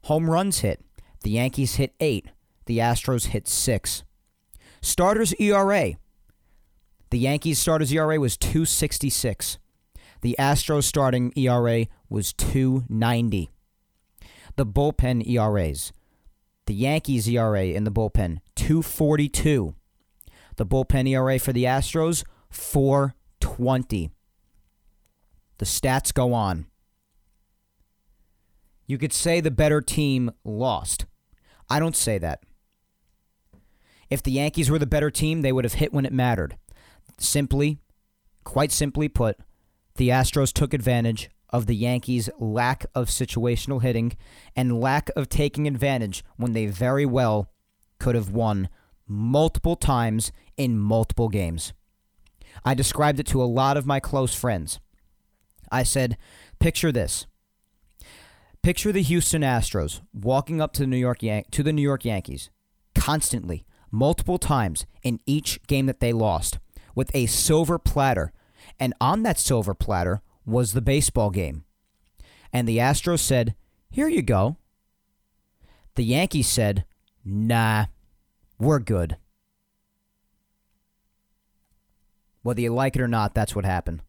Home 0.05 0.29
runs 0.29 0.59
hit. 0.59 0.83
The 1.23 1.31
Yankees 1.31 1.75
hit 1.75 1.93
8. 1.99 2.27
The 2.65 2.79
Astros 2.79 3.27
hit 3.27 3.47
6. 3.47 4.03
Starters 4.81 5.33
ERA. 5.39 5.93
The 7.11 7.19
Yankees 7.19 7.59
starters 7.59 7.91
ERA 7.91 8.19
was 8.19 8.37
266. 8.37 9.59
The 10.21 10.35
Astros 10.39 10.83
starting 10.83 11.33
ERA 11.35 11.87
was 12.09 12.33
290. 12.33 13.49
The 14.55 14.65
bullpen 14.65 15.27
ERAs. 15.27 15.91
The 16.65 16.73
Yankees 16.73 17.27
ERA 17.27 17.65
in 17.65 17.83
the 17.83 17.91
bullpen 17.91 18.39
242. 18.55 19.75
The 20.55 20.65
bullpen 20.65 21.09
ERA 21.09 21.37
for 21.39 21.53
the 21.53 21.65
Astros 21.65 22.23
420. 22.49 24.11
The 25.57 25.65
stats 25.65 26.13
go 26.13 26.33
on. 26.33 26.65
You 28.87 28.97
could 28.97 29.13
say 29.13 29.39
the 29.39 29.51
better 29.51 29.81
team 29.81 30.31
lost. 30.43 31.05
I 31.71 31.79
don't 31.79 31.95
say 31.95 32.17
that. 32.17 32.43
If 34.09 34.21
the 34.21 34.33
Yankees 34.33 34.69
were 34.69 34.77
the 34.77 34.85
better 34.85 35.09
team, 35.09 35.41
they 35.41 35.53
would 35.53 35.63
have 35.63 35.75
hit 35.75 35.93
when 35.93 36.05
it 36.05 36.11
mattered. 36.11 36.57
Simply, 37.17 37.79
quite 38.43 38.73
simply 38.73 39.07
put, 39.07 39.37
the 39.95 40.09
Astros 40.09 40.51
took 40.51 40.73
advantage 40.73 41.29
of 41.49 41.67
the 41.67 41.75
Yankees' 41.75 42.29
lack 42.37 42.85
of 42.93 43.07
situational 43.07 43.81
hitting 43.81 44.17
and 44.53 44.81
lack 44.81 45.11
of 45.15 45.29
taking 45.29 45.65
advantage 45.65 46.25
when 46.35 46.51
they 46.51 46.65
very 46.65 47.05
well 47.05 47.49
could 47.99 48.15
have 48.15 48.31
won 48.31 48.67
multiple 49.07 49.77
times 49.77 50.33
in 50.57 50.77
multiple 50.77 51.29
games. 51.29 51.71
I 52.65 52.73
described 52.73 53.21
it 53.21 53.27
to 53.27 53.41
a 53.41 53.45
lot 53.45 53.77
of 53.77 53.85
my 53.85 54.01
close 54.01 54.35
friends. 54.35 54.81
I 55.71 55.83
said, 55.83 56.17
picture 56.59 56.91
this. 56.91 57.27
Picture 58.63 58.91
the 58.91 59.01
Houston 59.01 59.41
Astros 59.41 60.01
walking 60.13 60.61
up 60.61 60.71
to 60.73 60.81
the 60.81 60.87
New 60.87 60.97
York 60.97 61.23
Yan- 61.23 61.45
to 61.49 61.63
the 61.63 61.73
New 61.73 61.81
York 61.81 62.05
Yankees 62.05 62.51
constantly, 62.93 63.65
multiple 63.89 64.37
times 64.37 64.85
in 65.01 65.19
each 65.25 65.59
game 65.65 65.87
that 65.87 65.99
they 65.99 66.13
lost 66.13 66.59
with 66.93 67.09
a 67.15 67.25
silver 67.25 67.79
platter. 67.79 68.31
And 68.79 68.93
on 69.01 69.23
that 69.23 69.39
silver 69.39 69.73
platter 69.73 70.21
was 70.45 70.73
the 70.73 70.81
baseball 70.81 71.31
game. 71.31 71.63
And 72.53 72.67
the 72.67 72.77
Astros 72.77 73.19
said, 73.21 73.55
Here 73.89 74.07
you 74.07 74.21
go. 74.21 74.57
The 75.95 76.03
Yankees 76.03 76.47
said, 76.47 76.85
Nah, 77.25 77.85
we're 78.59 78.79
good. 78.79 79.17
Whether 82.43 82.61
you 82.61 82.73
like 82.73 82.95
it 82.95 83.01
or 83.01 83.07
not, 83.07 83.33
that's 83.33 83.55
what 83.55 83.65
happened. 83.65 84.01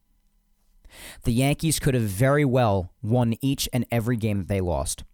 The 1.25 1.33
Yankees 1.33 1.79
could 1.79 1.95
have 1.95 2.03
very 2.05 2.45
well 2.45 2.93
won 3.03 3.35
each 3.41 3.69
and 3.73 3.87
every 3.91 4.17
game 4.17 4.39
that 4.39 4.49
they 4.49 4.61
lost. 4.61 5.05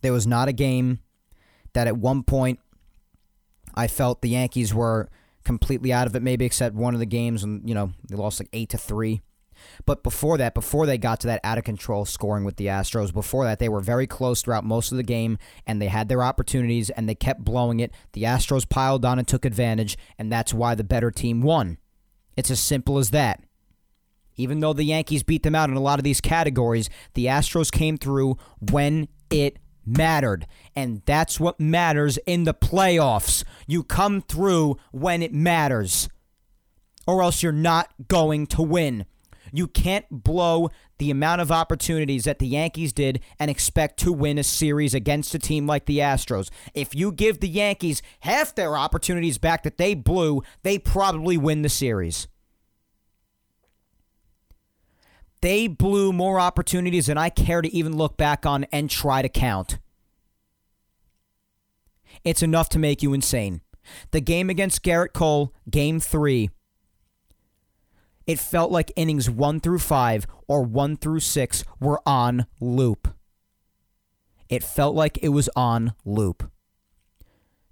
There 0.00 0.12
was 0.12 0.26
not 0.26 0.48
a 0.48 0.52
game 0.52 1.00
that 1.72 1.86
at 1.86 1.96
one 1.96 2.22
point 2.22 2.58
I 3.74 3.86
felt 3.86 4.20
the 4.20 4.30
Yankees 4.30 4.74
were 4.74 5.08
completely 5.44 5.92
out 5.92 6.06
of 6.06 6.14
it, 6.16 6.22
maybe 6.22 6.44
except 6.44 6.74
one 6.74 6.94
of 6.94 7.00
the 7.00 7.06
games, 7.06 7.42
and 7.42 7.68
you 7.68 7.74
know 7.74 7.92
they 8.08 8.16
lost 8.16 8.40
like 8.40 8.48
eight 8.52 8.68
to 8.70 8.78
three. 8.78 9.22
But 9.86 10.02
before 10.02 10.38
that, 10.38 10.54
before 10.54 10.86
they 10.86 10.98
got 10.98 11.20
to 11.20 11.28
that 11.28 11.40
out 11.44 11.58
of 11.58 11.64
control 11.64 12.04
scoring 12.04 12.44
with 12.44 12.56
the 12.56 12.66
Astros, 12.66 13.12
before 13.12 13.44
that, 13.44 13.58
they 13.58 13.68
were 13.68 13.80
very 13.80 14.06
close 14.06 14.42
throughout 14.42 14.64
most 14.64 14.90
of 14.90 14.96
the 14.96 15.04
game 15.04 15.38
and 15.66 15.80
they 15.80 15.86
had 15.86 16.08
their 16.08 16.22
opportunities 16.22 16.90
and 16.90 17.08
they 17.08 17.14
kept 17.14 17.44
blowing 17.44 17.78
it. 17.78 17.92
The 18.12 18.24
Astros 18.24 18.68
piled 18.68 19.04
on 19.04 19.18
and 19.18 19.28
took 19.28 19.44
advantage, 19.44 19.96
and 20.18 20.32
that's 20.32 20.52
why 20.52 20.74
the 20.74 20.84
better 20.84 21.10
team 21.10 21.42
won. 21.42 21.78
It's 22.36 22.50
as 22.50 22.60
simple 22.60 22.98
as 22.98 23.10
that. 23.10 23.42
Even 24.36 24.60
though 24.60 24.72
the 24.72 24.84
Yankees 24.84 25.22
beat 25.22 25.42
them 25.42 25.54
out 25.54 25.68
in 25.68 25.76
a 25.76 25.80
lot 25.80 25.98
of 25.98 26.04
these 26.04 26.20
categories, 26.20 26.88
the 27.14 27.26
Astros 27.26 27.70
came 27.70 27.98
through 27.98 28.38
when 28.70 29.08
it 29.30 29.58
mattered. 29.84 30.46
And 30.74 31.02
that's 31.04 31.38
what 31.38 31.60
matters 31.60 32.18
in 32.26 32.44
the 32.44 32.54
playoffs. 32.54 33.44
You 33.66 33.82
come 33.82 34.22
through 34.22 34.76
when 34.90 35.22
it 35.22 35.34
matters, 35.34 36.08
or 37.06 37.22
else 37.22 37.42
you're 37.42 37.52
not 37.52 37.92
going 38.08 38.46
to 38.48 38.62
win. 38.62 39.04
You 39.52 39.66
can't 39.68 40.06
blow 40.10 40.70
the 41.02 41.10
amount 41.10 41.40
of 41.40 41.50
opportunities 41.50 42.22
that 42.22 42.38
the 42.38 42.46
Yankees 42.46 42.92
did 42.92 43.18
and 43.40 43.50
expect 43.50 43.98
to 43.98 44.12
win 44.12 44.38
a 44.38 44.44
series 44.44 44.94
against 44.94 45.34
a 45.34 45.38
team 45.40 45.66
like 45.66 45.86
the 45.86 45.98
Astros. 45.98 46.48
If 46.74 46.94
you 46.94 47.10
give 47.10 47.40
the 47.40 47.48
Yankees 47.48 48.02
half 48.20 48.54
their 48.54 48.76
opportunities 48.76 49.36
back 49.36 49.64
that 49.64 49.78
they 49.78 49.94
blew, 49.94 50.44
they 50.62 50.78
probably 50.78 51.36
win 51.36 51.62
the 51.62 51.68
series. 51.68 52.28
They 55.40 55.66
blew 55.66 56.12
more 56.12 56.38
opportunities 56.38 57.06
than 57.06 57.18
I 57.18 57.30
care 57.30 57.62
to 57.62 57.74
even 57.74 57.96
look 57.96 58.16
back 58.16 58.46
on 58.46 58.62
and 58.70 58.88
try 58.88 59.22
to 59.22 59.28
count. 59.28 59.80
It's 62.22 62.44
enough 62.44 62.68
to 62.68 62.78
make 62.78 63.02
you 63.02 63.12
insane. 63.12 63.60
The 64.12 64.20
game 64.20 64.48
against 64.48 64.84
Gerrit 64.84 65.14
Cole, 65.14 65.52
game 65.68 65.98
three, 65.98 66.50
it 68.26 68.38
felt 68.38 68.70
like 68.70 68.92
innings 68.96 69.28
one 69.28 69.60
through 69.60 69.78
five 69.78 70.26
or 70.48 70.62
one 70.62 70.96
through 70.96 71.20
six 71.20 71.64
were 71.80 72.00
on 72.06 72.46
loop. 72.60 73.08
It 74.48 74.62
felt 74.62 74.94
like 74.94 75.18
it 75.22 75.30
was 75.30 75.48
on 75.56 75.94
loop. 76.04 76.50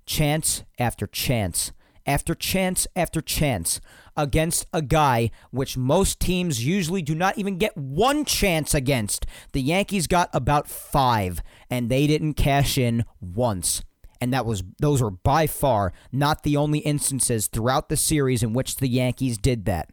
Chance 0.07 0.65
after 0.79 1.07
chance 1.07 1.73
after 2.07 2.35
chance 2.35 2.87
after 2.97 3.21
chance 3.21 3.81
against 4.17 4.67
a 4.73 4.83
guy 4.83 5.31
which 5.51 5.77
most 5.77 6.19
teams 6.19 6.65
usually 6.65 7.03
do 7.03 7.15
not 7.15 7.39
even 7.39 7.59
get 7.59 7.77
one 7.77 8.25
chance 8.25 8.75
against. 8.75 9.27
The 9.53 9.63
Yankees 9.63 10.07
got 10.07 10.29
about 10.33 10.69
five, 10.69 11.43
and 11.71 11.89
they 11.89 12.07
didn't 12.07 12.35
cash 12.35 12.77
in 12.77 13.05
once. 13.21 13.85
And 14.21 14.33
that 14.35 14.45
was 14.45 14.63
those 14.81 15.01
were 15.01 15.11
by 15.11 15.47
far 15.47 15.93
not 16.13 16.43
the 16.43 16.57
only 16.57 16.81
instances 16.81 17.47
throughout 17.47 17.89
the 17.89 17.97
series 17.97 18.43
in 18.43 18.53
which 18.53 18.77
the 18.77 18.89
Yankees 18.89 19.39
did 19.39 19.65
that. 19.65 19.91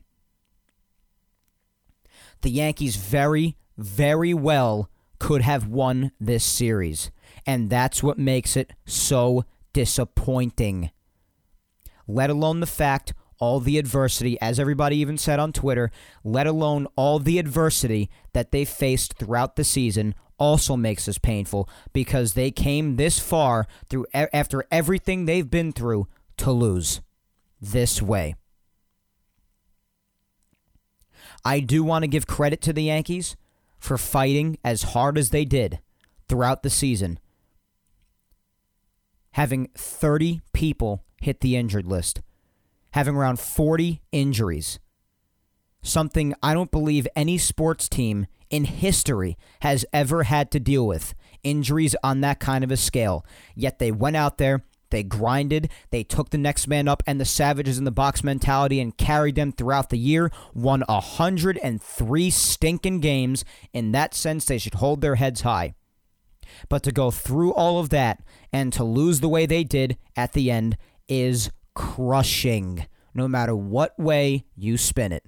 The 2.41 2.51
Yankees 2.51 2.95
very, 2.95 3.57
very 3.77 4.33
well 4.33 4.89
could 5.19 5.41
have 5.41 5.67
won 5.67 6.11
this 6.19 6.43
series. 6.43 7.11
And 7.45 7.69
that's 7.69 8.03
what 8.03 8.17
makes 8.19 8.55
it 8.55 8.73
so 8.85 9.45
disappointing. 9.73 10.91
let 12.07 12.29
alone 12.29 12.61
the 12.61 12.65
fact 12.65 13.13
all 13.39 13.59
the 13.59 13.77
adversity, 13.77 14.39
as 14.41 14.59
everybody 14.59 14.97
even 14.97 15.17
said 15.17 15.39
on 15.39 15.51
Twitter, 15.53 15.91
let 16.23 16.47
alone 16.47 16.87
all 16.95 17.19
the 17.19 17.37
adversity 17.37 18.09
that 18.33 18.51
they 18.51 18.65
faced 18.65 19.13
throughout 19.17 19.55
the 19.55 19.63
season, 19.63 20.15
also 20.39 20.75
makes 20.75 21.05
this 21.05 21.17
painful 21.17 21.69
because 21.93 22.33
they 22.33 22.51
came 22.51 22.95
this 22.95 23.19
far 23.19 23.67
through 23.89 24.05
after 24.13 24.63
everything 24.71 25.25
they've 25.25 25.49
been 25.49 25.71
through 25.71 26.07
to 26.37 26.51
lose 26.51 27.01
this 27.59 28.01
way. 28.01 28.35
I 31.47 31.61
do 31.61 31.81
want 31.81 32.03
to 32.03 32.09
give 32.09 32.27
credit 32.27 32.59
to 32.63 32.73
the 32.73 32.83
Yankees 32.83 33.37
for 33.79 33.97
fighting 33.97 34.57
as 34.65 34.83
hard 34.83 35.17
as 35.17 35.29
they 35.29 35.45
did 35.45 35.79
throughout 36.27 36.61
the 36.61 36.69
season. 36.69 37.19
Having 39.31 39.69
30 39.77 40.41
people 40.51 41.05
hit 41.21 41.39
the 41.39 41.55
injured 41.55 41.87
list, 41.87 42.19
having 42.91 43.15
around 43.15 43.39
40 43.39 44.01
injuries. 44.11 44.79
Something 45.81 46.33
I 46.43 46.53
don't 46.53 46.69
believe 46.69 47.07
any 47.15 47.37
sports 47.37 47.87
team 47.87 48.27
in 48.49 48.65
history 48.65 49.37
has 49.61 49.85
ever 49.93 50.23
had 50.23 50.51
to 50.51 50.59
deal 50.59 50.85
with. 50.85 51.15
Injuries 51.45 51.95
on 52.03 52.19
that 52.19 52.41
kind 52.41 52.65
of 52.65 52.71
a 52.71 52.77
scale. 52.77 53.25
Yet 53.55 53.79
they 53.79 53.93
went 53.93 54.17
out 54.17 54.37
there, 54.37 54.65
they 54.89 55.03
grinded, 55.03 55.69
they 55.91 56.03
took 56.03 56.29
the 56.29 56.37
next 56.37 56.67
man 56.67 56.87
up 56.87 57.03
and 57.05 57.19
the 57.19 57.25
Savages 57.25 57.77
in 57.77 57.83
the 57.83 57.91
box 57.91 58.23
mentality 58.23 58.79
and 58.79 58.97
carried 58.97 59.35
them 59.35 59.51
throughout 59.51 59.89
the 59.89 59.97
year, 59.97 60.31
won 60.53 60.83
103 60.87 62.29
stinking 62.29 62.99
games. 62.99 63.45
In 63.73 63.91
that 63.91 64.13
sense, 64.13 64.45
they 64.45 64.57
should 64.57 64.75
hold 64.75 65.01
their 65.01 65.15
heads 65.15 65.41
high. 65.41 65.75
But 66.69 66.83
to 66.83 66.91
go 66.91 67.11
through 67.11 67.53
all 67.53 67.79
of 67.79 67.89
that 67.89 68.23
and 68.53 68.71
to 68.73 68.83
lose 68.83 69.19
the 69.19 69.29
way 69.29 69.45
they 69.45 69.63
did 69.63 69.97
at 70.15 70.33
the 70.33 70.49
end 70.49 70.77
is 71.07 71.51
crushing, 71.73 72.85
no 73.13 73.27
matter 73.27 73.55
what 73.55 73.97
way 73.99 74.45
you 74.55 74.77
spin 74.77 75.11
it. 75.11 75.25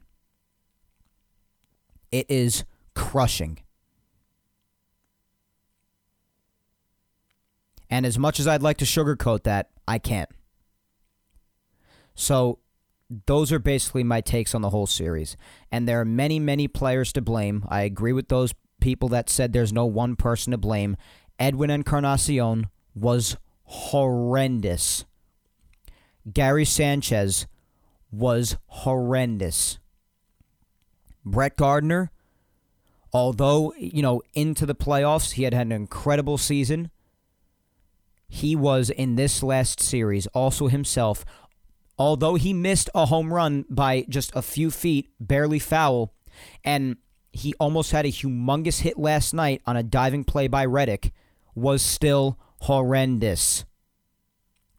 It 2.12 2.26
is 2.30 2.64
crushing. 2.95 3.60
And 7.90 8.06
as 8.06 8.20
much 8.20 8.40
as 8.40 8.48
I'd 8.48 8.62
like 8.62 8.78
to 8.78 8.86
sugarcoat 8.86 9.44
that, 9.44 9.70
I 9.88 9.98
can't. 9.98 10.30
So, 12.14 12.60
those 13.26 13.52
are 13.52 13.60
basically 13.60 14.04
my 14.04 14.22
takes 14.22 14.54
on 14.54 14.62
the 14.62 14.70
whole 14.70 14.86
series. 14.86 15.36
And 15.72 15.88
there 15.88 16.00
are 16.00 16.06
many, 16.06 16.40
many 16.40 16.68
players 16.68 17.12
to 17.14 17.22
blame. 17.22 17.66
I 17.68 17.82
agree 17.82 18.14
with 18.14 18.28
those 18.28 18.54
people 18.80 19.10
that 19.10 19.30
said 19.30 19.52
there's 19.52 19.74
no 19.74 19.86
one 19.86 20.16
person 20.16 20.52
to 20.52 20.58
blame. 20.58 20.96
Edwin 21.40 21.72
Encarnacion 21.72 22.68
was 22.94 23.38
horrendous. 23.64 25.06
Gary 26.32 26.66
Sanchez 26.66 27.48
was 28.12 28.58
horrendous. 28.68 29.80
Brett 31.26 31.56
Gardner, 31.56 32.12
although, 33.14 33.74
you 33.78 34.02
know, 34.02 34.22
into 34.34 34.66
the 34.66 34.76
playoffs, 34.76 35.34
he 35.34 35.44
had 35.44 35.54
had 35.54 35.68
an 35.68 35.72
incredible 35.72 36.38
season 36.38 36.92
he 38.30 38.56
was 38.56 38.92
in 38.92 39.16
this 39.16 39.42
last 39.42 39.82
series 39.82 40.28
also 40.28 40.68
himself. 40.68 41.26
Although 41.98 42.36
he 42.36 42.54
missed 42.54 42.90
a 42.96 43.08
home 43.08 43.34
run 43.34 43.66
by 43.70 44.06
just 44.08 44.32
a 44.34 44.42
few 44.42 44.72
feet, 44.72 45.10
barely 45.20 45.60
foul, 45.60 46.14
and 46.64 46.96
he 47.34 47.54
almost 47.60 47.92
had 47.92 48.06
a 48.06 48.10
humongous 48.10 48.82
hit 48.82 48.98
last 48.98 49.34
night 49.34 49.62
on 49.66 49.76
a 49.76 49.84
diving 49.84 50.24
play 50.24 50.48
by 50.48 50.64
Reddick, 50.64 51.12
was 51.56 51.82
still 51.82 52.40
horrendous. 52.62 53.66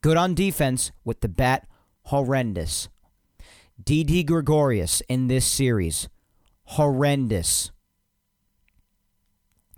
Good 0.01 0.17
on 0.17 0.35
defense 0.35 0.93
with 1.05 1.21
the 1.21 1.29
bat, 1.29 1.69
horrendous. 2.05 2.89
Didi 3.83 4.23
Gregorius 4.23 5.03
in 5.09 5.27
this 5.27 5.45
series, 5.45 6.09
horrendous. 6.65 7.71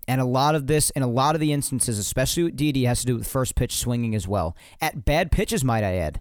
And 0.09 0.21
a 0.21 0.25
lot 0.25 0.55
of 0.55 0.67
this, 0.67 0.91
in 0.91 1.03
a 1.03 1.09
lot 1.09 1.35
of 1.35 1.41
the 1.41 1.53
instances, 1.53 1.99
especially 1.99 2.45
with 2.45 2.57
Didi, 2.57 2.85
has 2.85 3.01
to 3.01 3.07
do 3.07 3.17
with 3.17 3.29
first 3.29 3.55
pitch 3.55 3.77
swinging 3.77 4.15
as 4.15 4.27
well. 4.27 4.57
At 4.81 5.05
bad 5.05 5.31
pitches, 5.31 5.65
might 5.65 5.85
I 5.85 5.95
add. 5.95 6.21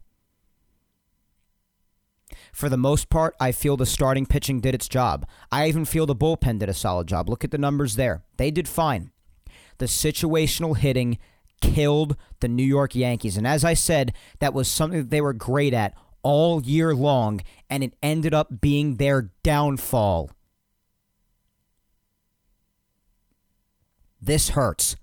For 2.53 2.69
the 2.69 2.77
most 2.77 3.09
part, 3.09 3.35
I 3.39 3.51
feel 3.51 3.77
the 3.77 3.85
starting 3.85 4.25
pitching 4.25 4.59
did 4.59 4.75
its 4.75 4.87
job. 4.87 5.25
I 5.51 5.67
even 5.67 5.85
feel 5.85 6.05
the 6.05 6.15
bullpen 6.15 6.59
did 6.59 6.69
a 6.69 6.73
solid 6.73 7.07
job. 7.07 7.29
Look 7.29 7.43
at 7.43 7.51
the 7.51 7.57
numbers 7.57 7.95
there. 7.95 8.23
They 8.37 8.51
did 8.51 8.67
fine. 8.67 9.11
The 9.77 9.85
situational 9.85 10.77
hitting 10.77 11.17
killed 11.61 12.15
the 12.39 12.47
New 12.47 12.63
York 12.63 12.95
Yankees. 12.95 13.37
And 13.37 13.47
as 13.47 13.63
I 13.63 13.73
said, 13.73 14.13
that 14.39 14.53
was 14.53 14.67
something 14.67 14.99
that 14.99 15.09
they 15.09 15.21
were 15.21 15.33
great 15.33 15.73
at 15.73 15.95
all 16.23 16.61
year 16.61 16.93
long, 16.93 17.41
and 17.69 17.83
it 17.83 17.95
ended 18.03 18.33
up 18.33 18.61
being 18.61 18.97
their 18.97 19.31
downfall. 19.43 20.31
This 24.21 24.49
hurts. 24.49 24.95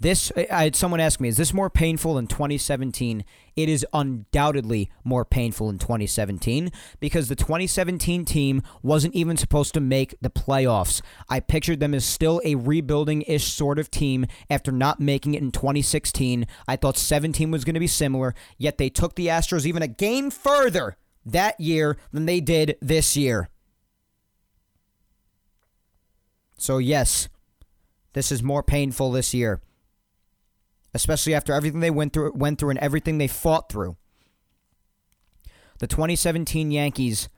This 0.00 0.32
I 0.50 0.64
had 0.64 0.76
someone 0.76 0.98
ask 0.98 1.20
me, 1.20 1.28
is 1.28 1.36
this 1.36 1.52
more 1.52 1.68
painful 1.68 2.14
than 2.14 2.26
2017? 2.26 3.22
It 3.54 3.68
is 3.68 3.86
undoubtedly 3.92 4.90
more 5.04 5.26
painful 5.26 5.68
in 5.68 5.78
2017 5.78 6.72
because 7.00 7.28
the 7.28 7.36
2017 7.36 8.24
team 8.24 8.62
wasn't 8.82 9.14
even 9.14 9.36
supposed 9.36 9.74
to 9.74 9.80
make 9.80 10.14
the 10.22 10.30
playoffs. 10.30 11.02
I 11.28 11.40
pictured 11.40 11.80
them 11.80 11.92
as 11.92 12.06
still 12.06 12.40
a 12.46 12.54
rebuilding-ish 12.54 13.52
sort 13.52 13.78
of 13.78 13.90
team 13.90 14.24
after 14.48 14.72
not 14.72 15.00
making 15.00 15.34
it 15.34 15.42
in 15.42 15.52
2016. 15.52 16.46
I 16.66 16.76
thought 16.76 16.96
17 16.96 17.50
was 17.50 17.66
going 17.66 17.74
to 17.74 17.80
be 17.80 17.86
similar, 17.86 18.34
yet 18.56 18.78
they 18.78 18.88
took 18.88 19.16
the 19.16 19.26
Astros 19.26 19.66
even 19.66 19.82
a 19.82 19.88
game 19.88 20.30
further 20.30 20.96
that 21.26 21.60
year 21.60 21.98
than 22.10 22.24
they 22.24 22.40
did 22.40 22.78
this 22.80 23.18
year. 23.18 23.50
So 26.56 26.78
yes, 26.78 27.28
this 28.12 28.32
is 28.32 28.42
more 28.42 28.62
painful 28.62 29.12
this 29.12 29.32
year, 29.34 29.60
especially 30.94 31.34
after 31.34 31.52
everything 31.52 31.80
they 31.80 31.90
went 31.90 32.12
through, 32.12 32.32
went 32.34 32.58
through, 32.58 32.70
and 32.70 32.78
everything 32.78 33.18
they 33.18 33.28
fought 33.28 33.70
through. 33.70 33.96
The 35.78 35.86
2017 35.86 36.70
Yankees 36.70 37.28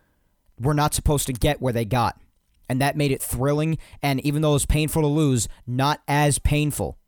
were 0.59 0.75
not 0.75 0.95
supposed 0.95 1.27
to 1.27 1.33
get 1.33 1.61
where 1.61 1.73
they 1.73 1.85
got, 1.85 2.21
and 2.69 2.81
that 2.81 2.97
made 2.97 3.13
it 3.13 3.23
thrilling. 3.23 3.79
And 4.03 4.21
even 4.25 4.43
though 4.43 4.51
it 4.51 4.55
was 4.55 4.67
painful 4.67 5.03
to 5.03 5.09
lose, 5.09 5.49
not 5.67 6.01
as 6.09 6.39
painful. 6.39 6.99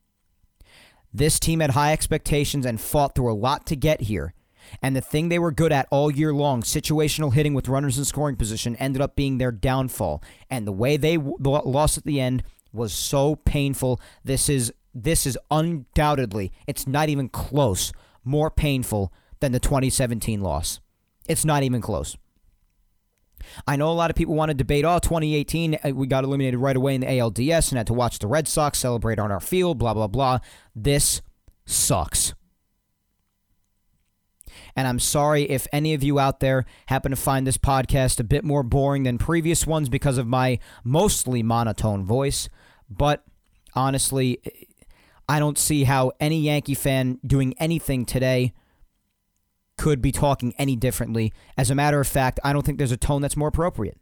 This 1.13 1.39
team 1.39 1.61
had 1.61 1.71
high 1.71 1.93
expectations 1.93 2.67
and 2.67 2.81
fought 2.81 3.15
through 3.15 3.33
a 3.33 3.35
lot 3.35 3.67
to 3.67 3.77
get 3.77 4.03
here. 4.03 4.35
And 4.83 4.97
the 4.97 5.01
thing 5.01 5.29
they 5.29 5.39
were 5.39 5.53
good 5.53 5.73
at 5.73 5.87
all 5.91 6.11
year 6.11 6.33
long, 6.33 6.63
situational 6.63 7.33
hitting 7.33 7.55
with 7.55 7.69
runners 7.69 7.99
in 7.99 8.05
scoring 8.05 8.37
position, 8.37 8.77
ended 8.77 9.01
up 9.01 9.15
being 9.15 9.39
their 9.39 9.53
downfall. 9.53 10.23
And 10.51 10.67
the 10.67 10.73
way 10.73 10.97
they 10.97 11.17
w- 11.17 11.37
lost 11.41 11.99
at 11.99 12.05
the 12.05 12.21
end 12.21 12.43
was 12.75 12.93
so 12.93 13.37
painful. 13.37 14.01
This 14.25 14.49
is 14.49 14.73
this 14.95 15.27
is 15.27 15.37
undoubtedly, 15.51 16.53
it's 16.67 16.87
not 16.87 17.09
even 17.09 17.29
close, 17.29 17.93
more 18.23 18.51
painful 18.51 19.13
than 19.41 19.51
the 19.53 19.59
2017 19.59 20.41
loss. 20.41 20.81
It's 21.27 21.45
not 21.45 21.65
even 21.65 21.81
close. 21.81 22.17
I 23.67 23.77
know 23.77 23.91
a 23.91 23.93
lot 23.93 24.11
of 24.11 24.17
people 24.17 24.35
want 24.35 24.51
to 24.51 24.55
debate, 24.55 24.85
oh, 24.85 24.99
2018, 24.99 25.75
uh, 25.85 25.91
we 25.91 26.07
got 26.07 26.25
eliminated 26.25 26.61
right 26.61 26.77
away 26.77 26.95
in 26.95 27.01
the 27.01 27.09
ALDS 27.09 27.71
and 27.71 27.79
had 27.79 27.87
to 27.89 27.93
watch 27.93 28.19
the 28.19 28.27
Red 28.27 28.49
Sox 28.49 28.79
celebrate 28.79 29.19
on 29.19 29.31
our 29.31 29.41
field, 29.41 29.79
blah, 29.79 29.95
blah, 29.95 30.07
blah. 30.07 30.39
This 30.75 31.21
sucks. 31.67 32.35
And 34.77 34.89
I'm 34.89 34.99
sorry 34.99 35.43
if 35.45 35.67
any 35.73 35.95
of 35.95 36.03
you 36.03 36.19
out 36.19 36.41
there 36.41 36.65
happen 36.87 37.11
to 37.11 37.17
find 37.17 37.47
this 37.47 37.59
podcast 37.59 38.19
a 38.19 38.25
bit 38.25 38.45
more 38.45 38.63
boring 38.63 39.05
than 39.05 39.19
previous 39.19 39.67
ones 39.67 39.89
because 39.89 40.19
of 40.19 40.27
my 40.27 40.59
mostly 40.83 41.43
monotone 41.43 42.05
voice. 42.05 42.49
But 42.89 43.25
honestly, 43.75 44.41
I 45.29 45.39
don't 45.39 45.59
see 45.59 45.85
how 45.85 46.13
any 46.21 46.41
Yankee 46.41 46.75
fan 46.75 47.19
doing 47.27 47.55
anything 47.59 48.05
today 48.05 48.53
could 49.77 50.01
be 50.01 50.13
talking 50.13 50.55
any 50.59 50.77
differently. 50.77 51.33
As 51.57 51.71
a 51.71 51.75
matter 51.75 52.01
of 52.01 52.07
fact, 52.07 52.39
I 52.45 52.53
don't 52.53 52.65
think 52.65 52.79
there's 52.79 52.93
a 52.93 52.97
tone 52.97 53.23
that's 53.23 53.37
more 53.37 53.49
appropriate. 53.49 53.99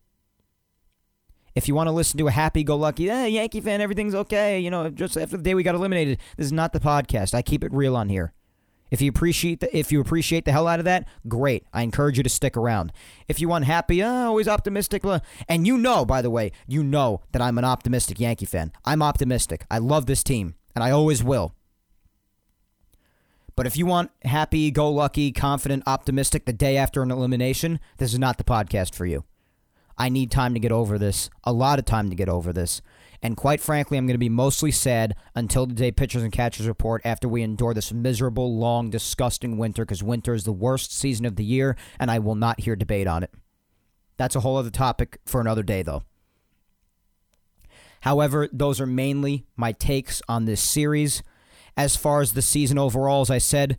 If 1.55 1.69
you 1.69 1.75
want 1.75 1.89
to 1.89 1.93
listen 1.93 2.19
to 2.19 2.29
a 2.29 2.31
happy-go-lucky, 2.31 3.11
eh, 3.11 3.27
Yankee 3.27 3.61
fan, 3.61 3.81
everything's 3.81 4.15
okay, 4.15 4.59
you 4.59 4.71
know, 4.71 4.89
just 4.89 5.17
after 5.17 5.37
the 5.37 5.43
day 5.43 5.55
we 5.55 5.63
got 5.63 5.75
eliminated, 5.75 6.19
this 6.37 6.47
is 6.47 6.53
not 6.53 6.73
the 6.73 6.81
podcast. 6.81 7.35
I 7.35 7.43
keep 7.43 7.63
it 7.63 7.73
real 7.73 7.95
on 7.95 8.09
here. 8.09 8.33
If 8.93 9.01
you 9.01 9.09
appreciate 9.09 9.61
the, 9.61 9.75
if 9.75 9.91
you 9.91 10.03
appreciate 10.03 10.45
the 10.45 10.53
hell 10.53 10.69
out 10.69 10.79
of 10.79 10.85
that, 10.85 11.09
great. 11.27 11.65
I 11.73 11.81
encourage 11.81 12.19
you 12.19 12.23
to 12.25 12.29
stick 12.29 12.59
around. 12.59 12.93
If 13.27 13.41
you 13.41 13.49
want 13.49 13.65
happy, 13.65 14.03
uh, 14.03 14.27
always 14.27 14.47
optimistic, 14.47 15.01
blah, 15.01 15.21
and 15.49 15.67
you 15.67 15.79
know, 15.79 16.05
by 16.05 16.21
the 16.21 16.29
way, 16.29 16.53
you 16.67 16.85
know 16.85 17.23
that 17.33 17.41
I'm 17.41 17.57
an 17.57 17.65
optimistic 17.65 18.21
Yankee 18.21 18.45
fan. 18.45 18.71
I'm 18.85 19.03
optimistic. 19.03 19.65
I 19.71 19.79
love 19.79 20.05
this 20.05 20.23
team, 20.23 20.57
and 20.75 20.85
I 20.85 20.91
always 20.91 21.25
will. 21.25 21.55
But 23.57 23.67
if 23.67 23.79
you 23.79 23.87
want 23.87 24.11
happy, 24.25 24.71
go 24.71 24.91
lucky, 24.91 25.33
confident, 25.33 25.85
optimistic 25.87 26.45
the 26.45 26.53
day 26.53 26.77
after 26.77 27.03
an 27.03 27.11
elimination, 27.11 27.81
this 27.97 28.13
is 28.13 28.19
not 28.19 28.37
the 28.37 28.45
podcast 28.45 28.95
for 28.95 29.07
you. 29.07 29.25
I 29.97 30.11
need 30.11 30.31
time 30.31 30.53
to 30.53 30.61
get 30.61 30.73
over 30.73 30.99
this, 30.99 31.31
a 31.45 31.53
lot 31.55 31.79
of 31.79 31.87
time 31.87 32.11
to 32.11 32.17
get 32.17 32.29
over 32.29 32.53
this. 32.53 32.83
And 33.23 33.37
quite 33.37 33.61
frankly, 33.61 33.97
I'm 33.97 34.07
going 34.07 34.15
to 34.15 34.19
be 34.19 34.29
mostly 34.29 34.73
sad 34.73 35.15
until 35.35 35.65
the 35.65 35.75
day 35.75 35.93
pitchers 35.93 36.25
and 36.25 36.33
catchers 36.33 36.67
report 36.67 37.03
after 37.05 37.29
we 37.29 37.43
endure 37.43 37.73
this 37.73 37.93
miserable, 37.93 38.59
long, 38.59 38.91
disgusting 38.91 39.59
winter 39.59 39.85
because 39.85 40.03
winter 40.03 40.35
is 40.35 40.43
the 40.43 40.53
worst 40.53 40.93
season 40.93 41.25
of 41.25 41.37
the 41.37 41.45
year, 41.45 41.77
and 42.01 42.11
I 42.11 42.19
will 42.19 42.35
not 42.35 42.61
hear 42.61 42.75
debate 42.75 43.07
on 43.07 43.23
it. 43.23 43.31
That's 44.17 44.35
a 44.35 44.41
whole 44.41 44.57
other 44.57 44.71
topic 44.71 45.19
for 45.25 45.41
another 45.41 45.63
day, 45.63 45.83
though. 45.83 46.03
However, 48.01 48.49
those 48.53 48.81
are 48.81 48.87
mainly 48.87 49.47
my 49.57 49.71
takes 49.71 50.21
on 50.29 50.45
this 50.45 50.61
series. 50.61 51.23
As 51.77 51.95
far 51.95 52.21
as 52.21 52.33
the 52.33 52.43
season 52.43 52.77
overall, 52.77 53.23
as 53.23 53.31
I 53.31 53.39
said, 53.39 53.79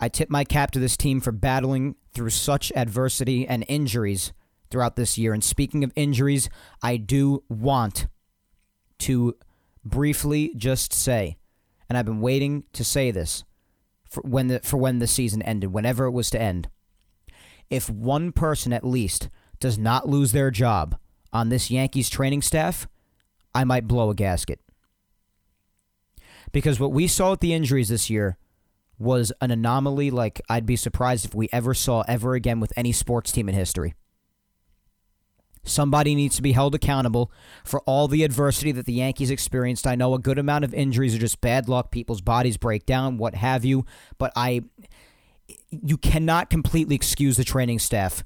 I 0.00 0.08
tip 0.08 0.30
my 0.30 0.44
cap 0.44 0.70
to 0.72 0.78
this 0.78 0.96
team 0.96 1.20
for 1.20 1.32
battling 1.32 1.96
through 2.14 2.30
such 2.30 2.72
adversity 2.74 3.46
and 3.46 3.64
injuries 3.68 4.32
throughout 4.70 4.96
this 4.96 5.18
year. 5.18 5.34
And 5.34 5.44
speaking 5.44 5.84
of 5.84 5.92
injuries, 5.94 6.48
I 6.82 6.96
do 6.96 7.44
want 7.48 8.06
to 9.00 9.36
briefly 9.84 10.52
just 10.56 10.92
say, 10.92 11.36
and 11.88 11.98
I've 11.98 12.06
been 12.06 12.20
waiting 12.20 12.64
to 12.72 12.84
say 12.84 13.10
this 13.10 13.44
for 14.08 14.22
when 14.22 14.48
the 14.48 14.60
for 14.60 14.76
when 14.76 14.98
the 14.98 15.06
season 15.06 15.42
ended, 15.42 15.72
whenever 15.72 16.06
it 16.06 16.12
was 16.12 16.30
to 16.30 16.40
end. 16.40 16.68
If 17.70 17.90
one 17.90 18.32
person 18.32 18.72
at 18.72 18.84
least 18.84 19.28
does 19.58 19.78
not 19.78 20.08
lose 20.08 20.32
their 20.32 20.50
job 20.50 20.96
on 21.32 21.48
this 21.48 21.70
Yankees 21.70 22.10
training 22.10 22.42
staff, 22.42 22.86
I 23.54 23.64
might 23.64 23.88
blow 23.88 24.10
a 24.10 24.14
gasket. 24.14 24.60
Because 26.52 26.78
what 26.78 26.92
we 26.92 27.08
saw 27.08 27.32
with 27.32 27.40
the 27.40 27.52
injuries 27.52 27.88
this 27.88 28.08
year 28.08 28.36
was 28.98 29.32
an 29.40 29.50
anomaly 29.50 30.10
like 30.10 30.40
I'd 30.48 30.66
be 30.66 30.76
surprised 30.76 31.24
if 31.24 31.34
we 31.34 31.48
ever 31.52 31.74
saw 31.74 32.04
ever 32.06 32.34
again 32.34 32.60
with 32.60 32.72
any 32.76 32.92
sports 32.92 33.32
team 33.32 33.48
in 33.48 33.54
history. 33.54 33.94
Somebody 35.64 36.14
needs 36.14 36.36
to 36.36 36.42
be 36.42 36.52
held 36.52 36.74
accountable 36.74 37.32
for 37.64 37.80
all 37.80 38.06
the 38.06 38.22
adversity 38.22 38.70
that 38.72 38.86
the 38.86 38.92
Yankees 38.92 39.30
experienced. 39.30 39.86
I 39.86 39.94
know 39.94 40.14
a 40.14 40.18
good 40.18 40.38
amount 40.38 40.64
of 40.64 40.74
injuries 40.74 41.14
are 41.14 41.18
just 41.18 41.40
bad 41.40 41.68
luck, 41.68 41.90
people's 41.90 42.20
bodies 42.20 42.56
break 42.56 42.84
down, 42.86 43.16
what 43.16 43.34
have 43.34 43.64
you, 43.64 43.86
but 44.18 44.32
I 44.36 44.62
you 45.70 45.96
cannot 45.98 46.50
completely 46.50 46.94
excuse 46.94 47.36
the 47.36 47.44
training 47.44 47.78
staff 47.78 48.24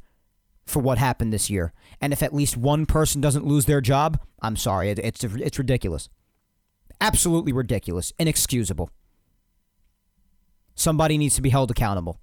for 0.66 0.80
what 0.80 0.99
happened 0.99 1.32
this 1.32 1.49
year. 1.49 1.72
And 2.01 2.12
if 2.12 2.22
at 2.22 2.34
least 2.34 2.57
one 2.57 2.86
person 2.86 3.20
doesn't 3.20 3.47
lose 3.47 3.64
their 3.64 3.80
job, 3.80 4.20
I'm 4.43 4.57
sorry, 4.57 4.91
it's 4.91 5.24
it's 5.24 5.59
ridiculous. 5.59 6.09
Absolutely 7.01 7.53
ridiculous, 7.53 8.12
inexcusable. 8.18 8.91
Somebody 10.74 11.18
needs 11.18 11.34
to 11.36 11.43
be 11.43 11.51
held 11.51 11.70
accountable. 11.70 12.20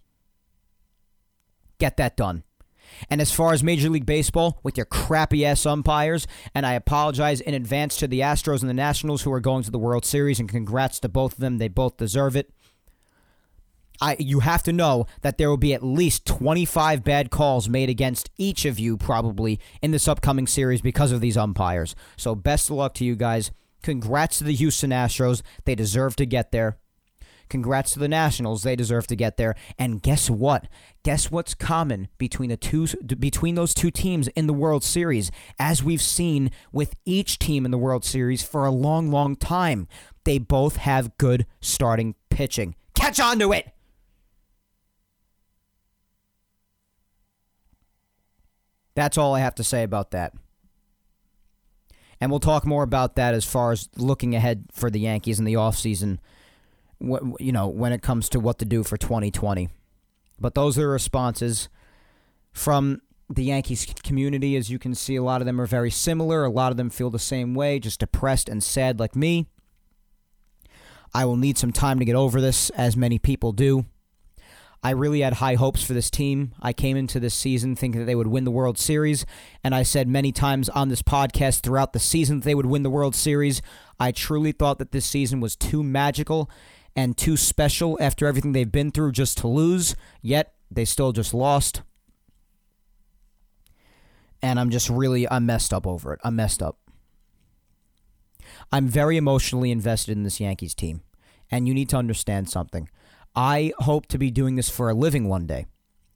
Get 1.77 1.97
that 1.97 2.15
done. 2.15 2.43
And 3.09 3.21
as 3.21 3.31
far 3.31 3.53
as 3.53 3.63
Major 3.63 3.89
League 3.89 4.05
Baseball, 4.05 4.59
with 4.63 4.77
your 4.77 4.85
crappy 4.85 5.45
ass 5.45 5.65
umpires, 5.65 6.27
and 6.53 6.65
I 6.65 6.73
apologize 6.73 7.41
in 7.41 7.53
advance 7.53 7.97
to 7.97 8.07
the 8.07 8.21
Astros 8.21 8.61
and 8.61 8.69
the 8.69 8.73
Nationals 8.73 9.23
who 9.23 9.31
are 9.31 9.39
going 9.39 9.63
to 9.63 9.71
the 9.71 9.79
World 9.79 10.05
Series, 10.05 10.39
and 10.39 10.49
congrats 10.49 10.99
to 10.99 11.09
both 11.09 11.33
of 11.33 11.39
them. 11.39 11.57
They 11.57 11.67
both 11.67 11.97
deserve 11.97 12.35
it. 12.35 12.51
I, 14.01 14.17
you 14.19 14.41
have 14.41 14.63
to 14.63 14.73
know 14.73 15.05
that 15.21 15.37
there 15.37 15.49
will 15.49 15.57
be 15.57 15.73
at 15.73 15.83
least 15.83 16.25
25 16.25 17.03
bad 17.03 17.31
calls 17.31 17.69
made 17.69 17.89
against 17.89 18.29
each 18.37 18.65
of 18.65 18.79
you 18.79 18.97
probably 18.97 19.59
in 19.81 19.91
this 19.91 20.07
upcoming 20.07 20.47
series 20.47 20.81
because 20.81 21.11
of 21.11 21.21
these 21.21 21.37
umpires. 21.37 21.95
So 22.17 22.35
best 22.35 22.69
of 22.69 22.75
luck 22.75 22.93
to 22.95 23.05
you 23.05 23.15
guys. 23.15 23.51
Congrats 23.81 24.39
to 24.39 24.43
the 24.43 24.55
Houston 24.55 24.89
Astros. 24.89 25.41
They 25.65 25.75
deserve 25.75 26.15
to 26.17 26.25
get 26.25 26.51
there. 26.51 26.77
Congrats 27.49 27.93
to 27.93 27.99
the 27.99 28.07
Nationals. 28.07 28.63
They 28.63 28.75
deserve 28.75 29.07
to 29.07 29.15
get 29.15 29.37
there. 29.37 29.55
And 29.77 30.01
guess 30.01 30.29
what? 30.29 30.67
Guess 31.03 31.31
what's 31.31 31.53
common 31.53 32.07
between 32.17 32.49
the 32.49 32.57
two 32.57 32.87
between 33.17 33.55
those 33.55 33.73
two 33.73 33.91
teams 33.91 34.27
in 34.29 34.47
the 34.47 34.53
World 34.53 34.83
Series 34.83 35.31
as 35.59 35.83
we've 35.83 36.01
seen 36.01 36.51
with 36.71 36.95
each 37.05 37.39
team 37.39 37.65
in 37.65 37.71
the 37.71 37.77
World 37.77 38.03
Series 38.03 38.43
for 38.43 38.65
a 38.65 38.71
long 38.71 39.11
long 39.11 39.35
time. 39.35 39.87
They 40.23 40.39
both 40.39 40.77
have 40.77 41.17
good 41.17 41.45
starting 41.61 42.15
pitching. 42.29 42.75
Catch 42.95 43.19
on 43.19 43.39
to 43.39 43.51
it. 43.51 43.71
That's 48.95 49.17
all 49.17 49.35
I 49.35 49.41
have 49.41 49.55
to 49.55 49.63
say 49.63 49.83
about 49.83 50.11
that. 50.11 50.33
And 52.21 52.31
we'll 52.31 52.39
talk 52.39 52.65
more 52.65 52.83
about 52.83 53.15
that 53.15 53.33
as 53.33 53.45
far 53.45 53.71
as 53.71 53.89
looking 53.97 54.35
ahead 54.35 54.65
for 54.71 54.89
the 54.89 55.01
Yankees 55.01 55.37
in 55.37 55.45
the 55.45 55.55
offseason 55.55 56.19
you 57.39 57.51
know, 57.51 57.67
when 57.67 57.91
it 57.91 58.01
comes 58.01 58.29
to 58.29 58.39
what 58.39 58.59
to 58.59 58.65
do 58.65 58.83
for 58.83 58.97
2020. 58.97 59.69
But 60.39 60.55
those 60.55 60.77
are 60.77 60.81
the 60.81 60.87
responses 60.87 61.69
from 62.51 63.01
the 63.29 63.45
Yankees 63.45 63.85
community. 64.03 64.55
As 64.55 64.69
you 64.69 64.79
can 64.79 64.95
see, 64.95 65.15
a 65.15 65.23
lot 65.23 65.41
of 65.41 65.45
them 65.45 65.61
are 65.61 65.65
very 65.65 65.91
similar. 65.91 66.43
A 66.43 66.49
lot 66.49 66.71
of 66.71 66.77
them 66.77 66.89
feel 66.89 67.09
the 67.09 67.19
same 67.19 67.53
way, 67.53 67.79
just 67.79 67.99
depressed 67.99 68.49
and 68.49 68.63
sad 68.63 68.99
like 68.99 69.15
me. 69.15 69.47
I 71.13 71.25
will 71.25 71.37
need 71.37 71.57
some 71.57 71.71
time 71.71 71.99
to 71.99 72.05
get 72.05 72.15
over 72.15 72.41
this, 72.41 72.69
as 72.71 72.97
many 72.97 73.19
people 73.19 73.53
do. 73.53 73.85
I 74.83 74.91
really 74.91 75.21
had 75.21 75.33
high 75.33 75.55
hopes 75.55 75.83
for 75.83 75.93
this 75.93 76.11
team. 76.11 76.53
I 76.61 76.71
came 76.71 76.95
into 76.95 77.19
this 77.19 77.33
season 77.33 77.75
thinking 77.75 78.01
that 78.01 78.05
they 78.05 78.13
would 78.13 78.27
win 78.27 78.43
the 78.43 78.51
World 78.51 78.77
Series, 78.77 79.25
and 79.63 79.73
I 79.73 79.81
said 79.81 80.07
many 80.07 80.31
times 80.31 80.69
on 80.69 80.89
this 80.89 81.01
podcast 81.01 81.61
throughout 81.61 81.93
the 81.93 81.99
season 81.99 82.39
that 82.39 82.45
they 82.45 82.53
would 82.53 82.67
win 82.67 82.83
the 82.83 82.91
World 82.91 83.15
Series. 83.15 83.63
I 83.99 84.11
truly 84.11 84.51
thought 84.51 84.77
that 84.77 84.91
this 84.91 85.05
season 85.05 85.39
was 85.39 85.55
too 85.55 85.81
magical 85.81 86.51
and 86.95 87.17
too 87.17 87.35
special 87.35 87.97
after 87.99 88.25
everything 88.25 88.53
they've 88.53 88.71
been 88.71 88.91
through 88.91 89.11
just 89.11 89.37
to 89.39 89.47
lose, 89.47 89.95
yet 90.21 90.53
they 90.71 90.85
still 90.85 91.11
just 91.11 91.33
lost. 91.33 91.81
And 94.41 94.59
I'm 94.59 94.69
just 94.69 94.89
really, 94.89 95.27
I'm 95.29 95.45
messed 95.45 95.73
up 95.73 95.85
over 95.85 96.13
it. 96.13 96.19
I'm 96.23 96.35
messed 96.35 96.61
up. 96.61 96.77
I'm 98.71 98.87
very 98.87 99.17
emotionally 99.17 99.71
invested 99.71 100.15
in 100.15 100.23
this 100.23 100.39
Yankees 100.39 100.73
team. 100.73 101.01
And 101.51 101.67
you 101.67 101.73
need 101.73 101.89
to 101.89 101.97
understand 101.97 102.49
something. 102.49 102.89
I 103.35 103.73
hope 103.79 104.05
to 104.07 104.17
be 104.17 104.31
doing 104.31 104.55
this 104.55 104.69
for 104.69 104.89
a 104.89 104.93
living 104.93 105.27
one 105.27 105.45
day, 105.45 105.65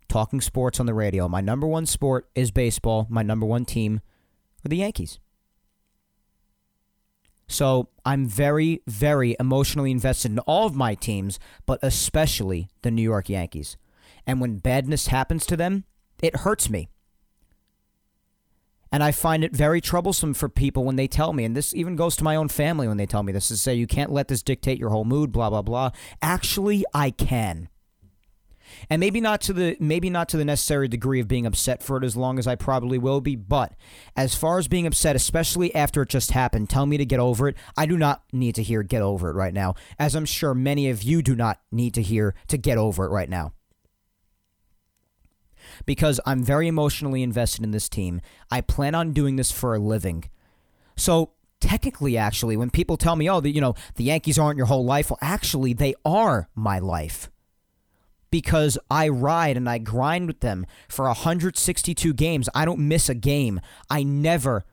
talking 0.07 0.41
sports 0.41 0.80
on 0.80 0.86
the 0.86 0.93
radio. 0.93 1.27
My 1.27 1.41
number 1.41 1.67
one 1.67 1.86
sport 1.86 2.30
is 2.34 2.51
baseball. 2.51 3.07
My 3.09 3.23
number 3.23 3.45
one 3.45 3.65
team 3.65 4.01
are 4.65 4.69
the 4.69 4.77
Yankees. 4.77 5.19
So 7.47 7.89
I'm 8.10 8.26
very, 8.26 8.82
very 8.88 9.36
emotionally 9.39 9.91
invested 9.91 10.32
in 10.32 10.39
all 10.39 10.66
of 10.66 10.76
my 10.76 10.95
teams, 10.95 11.38
but 11.68 11.78
especially 11.84 12.68
the 12.82 12.89
New 12.89 13.03
York 13.03 13.30
Yankees. 13.30 13.78
And 14.26 14.41
when 14.41 14.57
badness 14.57 15.07
happens 15.07 15.45
to 15.45 15.55
them, 15.55 15.84
it 16.20 16.38
hurts 16.38 16.72
me. 16.72 16.89
And 18.91 19.03
I 19.03 19.12
find 19.12 19.43
it 19.43 19.55
very 19.55 19.80
troublesome 19.80 20.34
for 20.34 20.49
people 20.49 20.86
when 20.86 20.95
they 20.95 21.07
tell 21.07 21.34
me, 21.34 21.45
and 21.45 21.55
this 21.55 21.76
even 21.76 21.95
goes 21.95 22.16
to 22.16 22.24
my 22.24 22.36
own 22.36 22.47
family 22.47 22.88
when 22.88 22.97
they 22.97 23.05
tell 23.05 23.22
me 23.22 23.32
this, 23.32 23.49
to 23.49 23.57
say 23.57 23.76
you 23.76 23.86
can't 23.86 24.12
let 24.12 24.28
this 24.28 24.41
dictate 24.41 24.80
your 24.80 24.89
whole 24.89 25.05
mood, 25.05 25.32
blah, 25.32 25.51
blah, 25.51 25.62
blah. 25.62 25.91
Actually, 26.20 26.84
I 26.95 27.12
can 27.12 27.70
and 28.89 28.99
maybe 28.99 29.21
not 29.21 29.41
to 29.41 29.53
the 29.53 29.77
maybe 29.80 30.09
not 30.09 30.30
to 30.30 30.38
the 30.38 30.45
necessary 30.45 30.88
degree 30.88 31.19
of 31.19 31.27
being 31.27 31.45
upset 31.45 31.82
for 31.82 31.97
it 31.97 32.03
as 32.03 32.15
long 32.15 32.38
as 32.39 32.47
I 32.47 32.55
probably 32.55 32.97
will 32.97 33.21
be, 33.21 33.36
but 33.36 33.73
as 34.15 34.36
far 34.36 34.59
as 34.59 34.67
being 34.67 34.86
upset, 34.86 35.15
especially 35.15 35.73
after 35.73 36.03
it 36.03 36.09
just 36.09 36.32
happened, 36.32 36.69
tell 36.69 36.86
me 36.86 36.97
to 36.97 37.05
get 37.05 37.19
over 37.19 37.47
it. 37.47 37.57
I 37.77 37.86
do 37.86 37.97
not 37.97 38.23
need 38.32 38.55
to 38.55 38.63
hear 38.63 38.84
get 38.84 39.01
over 39.01 39.30
it 39.30 39.36
right 39.36 39.53
now, 39.53 39.75
as 39.97 40.15
I'm 40.15 40.25
sure 40.25 40.53
many 40.53 40.89
of 40.89 41.03
you 41.03 41.21
do 41.21 41.36
not 41.36 41.59
need 41.71 41.93
to 41.95 42.01
hear 42.01 42.36
to 42.47 42.57
get 42.57 42.77
over 42.77 43.05
it 43.05 43.09
right 43.09 43.30
now. 43.30 43.53
Because 45.86 46.19
I'm 46.25 46.43
very 46.43 46.67
emotionally 46.67 47.23
invested 47.23 47.63
in 47.63 47.71
this 47.71 47.89
team. 47.89 48.21
I 48.51 48.61
plan 48.61 48.95
on 48.95 49.13
doing 49.13 49.36
this 49.36 49.51
for 49.51 49.75
a 49.75 49.80
living. 49.80 50.30
So 50.95 51.34
technically 51.59 52.17
actually 52.17 52.55
when 52.55 52.69
people 52.69 52.97
tell 52.97 53.15
me 53.15 53.30
oh 53.30 53.41
the, 53.41 53.51
you 53.51 53.61
know 53.61 53.75
the 53.95 54.03
yankees 54.03 54.39
aren't 54.39 54.57
your 54.57 54.67
whole 54.67 54.86
life 54.86 55.09
well 55.09 55.19
actually 55.21 55.73
they 55.73 55.93
are 56.05 56.47
my 56.55 56.80
life 56.80 57.30
because 58.32 58.77
I 58.89 59.09
ride 59.09 59.57
and 59.57 59.69
I 59.69 59.77
grind 59.77 60.27
with 60.27 60.39
them 60.39 60.65
for 60.88 61.05
162 61.05 62.13
games. 62.13 62.49
I 62.53 62.65
don't 62.65 62.88
miss 62.88 63.09
a 63.09 63.15
game. 63.15 63.59
I 63.89 64.03
never 64.03 64.65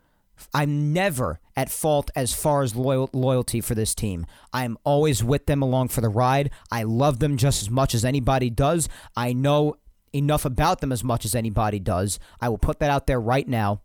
I'm 0.53 0.93
never 0.93 1.41
at 1.57 1.71
fault 1.71 2.11
as 2.15 2.35
far 2.35 2.63
as 2.63 2.77
loyal, 2.77 3.09
loyalty 3.13 3.61
for 3.61 3.75
this 3.75 3.95
team. 3.95 4.27
I'm 4.53 4.77
always 4.85 5.25
with 5.25 5.47
them 5.47 5.63
along 5.63 5.89
for 5.89 6.01
the 6.01 6.09
ride. 6.09 6.51
I 6.71 6.83
love 6.83 7.19
them 7.19 7.37
just 7.37 7.63
as 7.63 7.71
much 7.71 7.95
as 7.95 8.05
anybody 8.05 8.51
does. 8.51 8.89
I 9.17 9.33
know 9.33 9.77
enough 10.13 10.45
about 10.45 10.81
them 10.81 10.93
as 10.93 11.03
much 11.03 11.25
as 11.25 11.35
anybody 11.35 11.79
does. 11.79 12.19
I 12.41 12.49
will 12.49 12.59
put 12.59 12.79
that 12.81 12.91
out 12.91 13.07
there 13.07 13.21
right 13.21 13.49
now. 13.49 13.83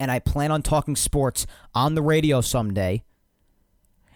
And 0.00 0.10
I 0.10 0.18
plan 0.20 0.52
on 0.52 0.62
talking 0.62 0.96
sports 0.96 1.46
on 1.74 1.94
the 1.94 2.02
radio 2.02 2.40
someday 2.40 3.02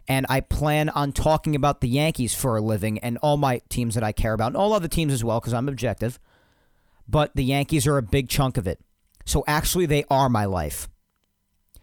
and 0.09 0.27
I 0.29 0.41
plan 0.41 0.89
on 0.89 1.13
talking 1.13 1.55
about 1.55 1.81
the 1.81 1.89
Yankees 1.89 2.35
for 2.35 2.57
a 2.57 2.61
living 2.61 2.99
and 2.99 3.19
all 3.19 3.37
my 3.37 3.61
teams 3.69 3.95
that 3.95 4.05
I 4.05 4.13
care 4.13 4.33
about 4.33 4.49
and 4.49 4.57
all 4.57 4.73
other 4.73 4.89
teams 4.89 5.13
as 5.13 5.23
well 5.25 5.41
because 5.41 5.55
I'm 5.55 5.69
objective. 5.69 6.19
But 7.09 7.35
the 7.35 7.45
Yankees 7.45 7.87
are 7.87 7.99
a 7.99 8.03
big 8.03 8.29
chunk 8.29 8.57
of 8.57 8.67
it. 8.67 8.81
So 9.25 9.45
actually, 9.47 9.87
they 9.87 10.05
are 10.11 10.29
my 10.29 10.45
life. 10.45 10.89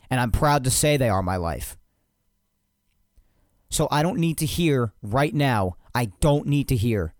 And 0.09 0.19
I'm 0.19 0.31
proud 0.31 0.63
to 0.63 0.71
say 0.71 0.97
they 0.97 1.09
are 1.09 1.23
my 1.23 1.37
life. 1.37 1.77
So 3.69 3.87
I 3.91 4.01
don't 4.01 4.19
need 4.19 4.37
to 4.39 4.45
hear 4.45 4.93
right 5.01 5.33
now, 5.33 5.75
I 5.93 6.05
don't 6.19 6.47
need 6.47 6.67
to 6.69 6.75
hear 6.75 7.13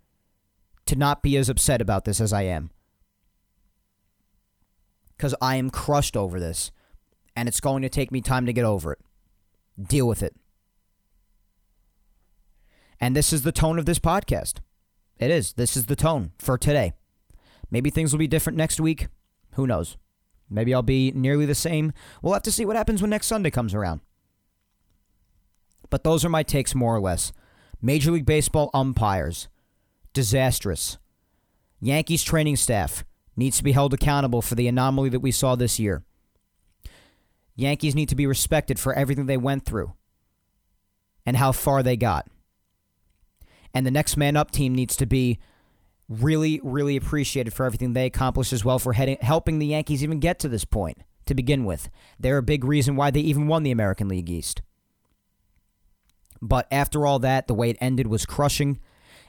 to 0.88 0.96
not 0.96 1.22
be 1.22 1.38
as 1.38 1.50
upset 1.50 1.82
about 1.82 2.06
this 2.06 2.20
as 2.20 2.34
I 2.34 2.44
am. 2.44 2.72
because 5.20 5.36
I 5.42 5.58
am 5.58 5.70
crushed 5.70 6.16
over 6.16 6.40
this, 6.40 6.72
and 7.36 7.50
it's 7.50 7.60
going 7.60 7.82
to 7.82 7.90
take 7.90 8.10
me 8.10 8.22
time 8.22 8.46
to 8.46 8.54
get 8.54 8.64
over 8.64 8.94
it. 8.94 9.00
Deal 9.82 10.08
with 10.08 10.24
it. 10.24 10.34
And 13.00 13.16
this 13.16 13.32
is 13.32 13.44
the 13.44 13.52
tone 13.52 13.80
of 13.80 13.86
this 13.86 14.00
podcast. 14.00 14.56
It 15.18 15.32
is. 15.32 15.54
This 15.54 15.78
is 15.78 15.86
the 15.86 15.96
tone 15.96 16.32
for 16.38 16.58
today. 16.58 16.94
Maybe 17.72 17.90
things 17.90 18.12
will 18.12 18.20
be 18.20 18.28
different 18.28 18.58
next 18.58 18.80
week. 18.80 19.08
Who 19.54 19.68
knows? 19.68 19.98
Maybe 20.50 20.74
I'll 20.74 20.82
be 20.82 21.12
nearly 21.12 21.46
the 21.46 21.56
same. 21.56 21.94
We'll 22.22 22.34
have 22.34 22.44
to 22.44 22.52
see 22.52 22.66
what 22.66 22.76
happens 22.76 23.02
when 23.02 23.12
next 23.12 23.28
Sunday 23.28 23.52
comes 23.52 23.74
around. 23.74 24.02
But 25.90 26.04
those 26.04 26.26
are 26.26 26.30
my 26.30 26.44
takes, 26.44 26.76
more 26.76 26.96
or 26.96 27.00
less. 27.00 27.32
Major 27.82 28.12
League 28.12 28.26
Baseball 28.26 28.70
umpires, 28.74 29.48
disastrous. 30.14 30.98
Yankees 31.80 32.24
training 32.24 32.58
staff 32.58 33.06
needs 33.36 33.58
to 33.58 33.64
be 33.64 33.72
held 33.72 33.94
accountable 33.94 34.42
for 34.42 34.56
the 34.56 34.68
anomaly 34.68 35.10
that 35.10 35.22
we 35.22 35.32
saw 35.32 35.56
this 35.56 35.80
year. 35.80 36.04
Yankees 37.56 37.96
need 37.96 38.10
to 38.10 38.16
be 38.16 38.26
respected 38.26 38.80
for 38.80 38.94
everything 38.94 39.26
they 39.26 39.38
went 39.38 39.66
through 39.66 39.94
and 41.26 41.38
how 41.38 41.52
far 41.52 41.84
they 41.84 41.96
got. 41.98 42.28
And 43.74 43.86
the 43.86 43.92
next 43.92 44.18
man 44.18 44.36
up 44.36 44.52
team 44.52 44.74
needs 44.74 44.96
to 44.98 45.06
be 45.06 45.40
really, 46.08 46.60
really 46.64 46.96
appreciated 46.98 47.54
for 47.54 47.66
everything 47.66 47.94
they 47.94 48.08
accomplished 48.08 48.52
as 48.52 48.66
well 48.66 48.80
for 48.80 48.94
heading, 48.94 49.18
helping 49.22 49.60
the 49.60 49.68
Yankees 49.68 50.04
even 50.04 50.20
get 50.20 50.40
to 50.40 50.50
this 50.50 50.66
point 50.66 50.98
to 51.28 51.36
begin 51.36 51.66
with. 51.66 51.90
They're 52.20 52.38
a 52.38 52.44
big 52.44 52.64
reason 52.64 52.96
why 52.96 53.12
they 53.12 53.20
even 53.20 53.48
won 53.48 53.64
the 53.64 53.72
American 53.72 54.08
League 54.08 54.30
East. 54.30 54.62
But 56.42 56.68
after 56.72 57.06
all 57.06 57.20
that, 57.20 57.48
the 57.48 57.54
way 57.54 57.70
it 57.70 57.78
ended 57.80 58.08
was 58.08 58.26
crushing, 58.26 58.80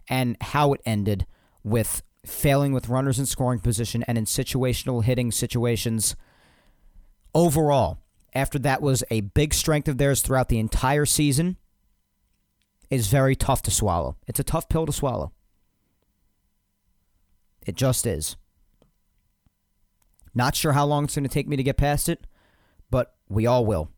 and 0.09 0.37
how 0.41 0.73
it 0.73 0.81
ended 0.87 1.27
with 1.63 2.03
failing 2.25 2.73
with 2.73 2.89
runners 2.89 3.19
in 3.19 3.27
scoring 3.27 3.61
position 3.61 4.03
and 4.05 4.17
in 4.17 4.25
situational 4.25 5.05
hitting 5.05 5.31
situations. 5.31 6.17
Overall, 7.35 7.99
after 8.35 8.59
that 8.61 8.83
was 8.83 9.05
a 9.11 9.21
big 9.21 9.53
strength 9.55 9.89
of 9.89 9.99
theirs 9.99 10.21
throughout 10.23 10.49
the 10.49 10.59
entire 10.59 11.07
season, 11.07 11.57
is 12.91 13.07
very 13.07 13.37
tough 13.37 13.63
to 13.63 13.71
swallow. 13.71 14.17
It's 14.27 14.41
a 14.41 14.45
tough 14.45 14.69
pill 14.69 14.87
to 14.87 14.93
swallow. 14.93 15.33
It 17.67 17.77
just 17.77 18.07
is. 18.07 18.37
Not 20.35 20.55
sure 20.55 20.73
how 20.73 20.87
long 20.87 21.05
it's 21.05 21.15
going 21.15 21.25
to 21.25 21.31
take 21.31 21.49
me 21.49 21.57
to 21.57 21.63
get 21.63 21.77
past 21.77 22.09
it, 22.09 22.27
but 22.91 23.15
we 23.29 23.47
all 23.47 23.65
will. 23.65 23.91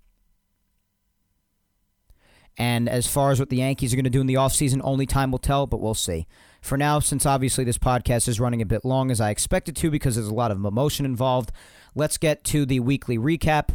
And 2.58 2.88
as 2.88 3.06
far 3.06 3.30
as 3.30 3.40
what 3.40 3.48
the 3.48 3.56
Yankees 3.56 3.92
are 3.92 3.96
going 3.96 4.04
to 4.04 4.10
do 4.10 4.20
in 4.20 4.26
the 4.26 4.34
offseason, 4.34 4.80
only 4.84 5.06
time 5.06 5.30
will 5.30 5.38
tell, 5.38 5.66
but 5.66 5.80
we'll 5.80 5.94
see. 5.94 6.26
For 6.60 6.76
now, 6.76 7.00
since 7.00 7.24
obviously 7.24 7.64
this 7.64 7.78
podcast 7.78 8.28
is 8.28 8.38
running 8.38 8.60
a 8.60 8.66
bit 8.66 8.84
long 8.84 9.10
as 9.10 9.20
I 9.20 9.30
expected 9.30 9.74
to 9.76 9.90
because 9.90 10.16
there's 10.16 10.28
a 10.28 10.34
lot 10.34 10.50
of 10.50 10.62
emotion 10.64 11.06
involved, 11.06 11.50
let's 11.94 12.18
get 12.18 12.44
to 12.44 12.66
the 12.66 12.80
weekly 12.80 13.16
recap. 13.16 13.74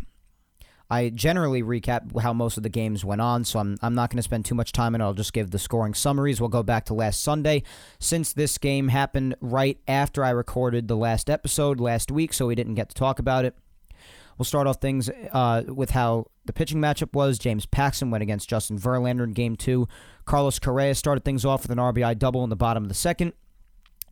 I 0.90 1.10
generally 1.10 1.62
recap 1.62 2.20
how 2.22 2.32
most 2.32 2.56
of 2.56 2.64
the 2.64 2.70
games 2.70 3.04
went 3.04 3.20
on, 3.20 3.44
so 3.44 3.60
I'm, 3.60 3.78
I'm 3.82 3.94
not 3.94 4.10
going 4.10 4.18
to 4.18 4.24
spend 4.24 4.46
too 4.46 4.56
much 4.56 4.72
time 4.72 4.94
and 4.94 5.04
I'll 5.04 5.14
just 5.14 5.34
give 5.34 5.52
the 5.52 5.60
scoring 5.60 5.94
summaries. 5.94 6.40
We'll 6.40 6.50
go 6.50 6.64
back 6.64 6.86
to 6.86 6.94
last 6.94 7.22
Sunday 7.22 7.64
since 8.00 8.32
this 8.32 8.58
game 8.58 8.88
happened 8.88 9.36
right 9.42 9.78
after 9.88 10.24
I 10.24 10.30
recorded 10.30 10.88
the 10.88 10.96
last 10.96 11.30
episode 11.30 11.80
last 11.80 12.10
week, 12.10 12.32
so 12.32 12.48
we 12.48 12.56
didn't 12.56 12.76
get 12.76 12.90
to 12.90 12.96
talk 12.96 13.20
about 13.20 13.44
it. 13.44 13.56
We'll 14.38 14.46
start 14.46 14.68
off 14.68 14.78
things 14.78 15.10
uh, 15.34 15.64
with 15.68 15.92
how 15.92 16.28
the 16.46 16.54
pitching 16.54 16.80
matchup 16.80 17.14
was. 17.14 17.40
James 17.40 17.66
Paxton 17.66 18.12
went 18.12 18.22
against 18.22 18.50
Justin 18.50 18.80
Verlander 18.80 19.24
in 19.24 19.34
game 19.34 19.56
two. 19.56 19.88
Carlos 20.26 20.60
Correa 20.60 20.94
started 20.96 21.26
things 21.26 21.44
off 21.44 21.64
with 21.64 21.72
an 21.72 21.80
RBI 21.80 22.18
double 22.20 22.44
in 22.44 22.50
the 22.50 22.56
bottom 22.56 22.84
of 22.84 22.90
the 22.90 22.96
second. 22.96 23.34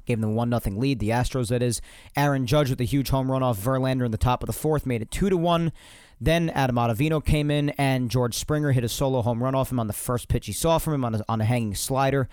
Gave 0.05 0.21
them 0.21 0.31
a 0.31 0.33
1 0.33 0.59
0 0.61 0.75
lead, 0.77 0.99
the 0.99 1.09
Astros, 1.09 1.49
that 1.49 1.63
is. 1.63 1.81
Aaron 2.15 2.45
Judge 2.45 2.69
with 2.69 2.81
a 2.81 2.85
huge 2.85 3.09
home 3.09 3.31
run 3.31 3.43
off 3.43 3.59
Verlander 3.59 4.05
in 4.05 4.11
the 4.11 4.17
top 4.17 4.43
of 4.43 4.47
the 4.47 4.53
fourth 4.53 4.85
made 4.85 5.01
it 5.01 5.11
2 5.11 5.29
to 5.29 5.37
1. 5.37 5.71
Then 6.19 6.49
Adam 6.51 6.75
Ottavino 6.77 7.23
came 7.23 7.51
in, 7.51 7.69
and 7.71 8.09
George 8.09 8.35
Springer 8.35 8.71
hit 8.71 8.83
a 8.83 8.89
solo 8.89 9.21
home 9.21 9.43
run 9.43 9.55
off 9.55 9.71
him 9.71 9.79
on 9.79 9.87
the 9.87 9.93
first 9.93 10.27
pitch 10.27 10.45
he 10.45 10.53
saw 10.53 10.77
from 10.77 10.93
him 10.93 11.05
on 11.05 11.15
a, 11.15 11.21
on 11.27 11.41
a 11.41 11.45
hanging 11.45 11.75
slider. 11.75 12.29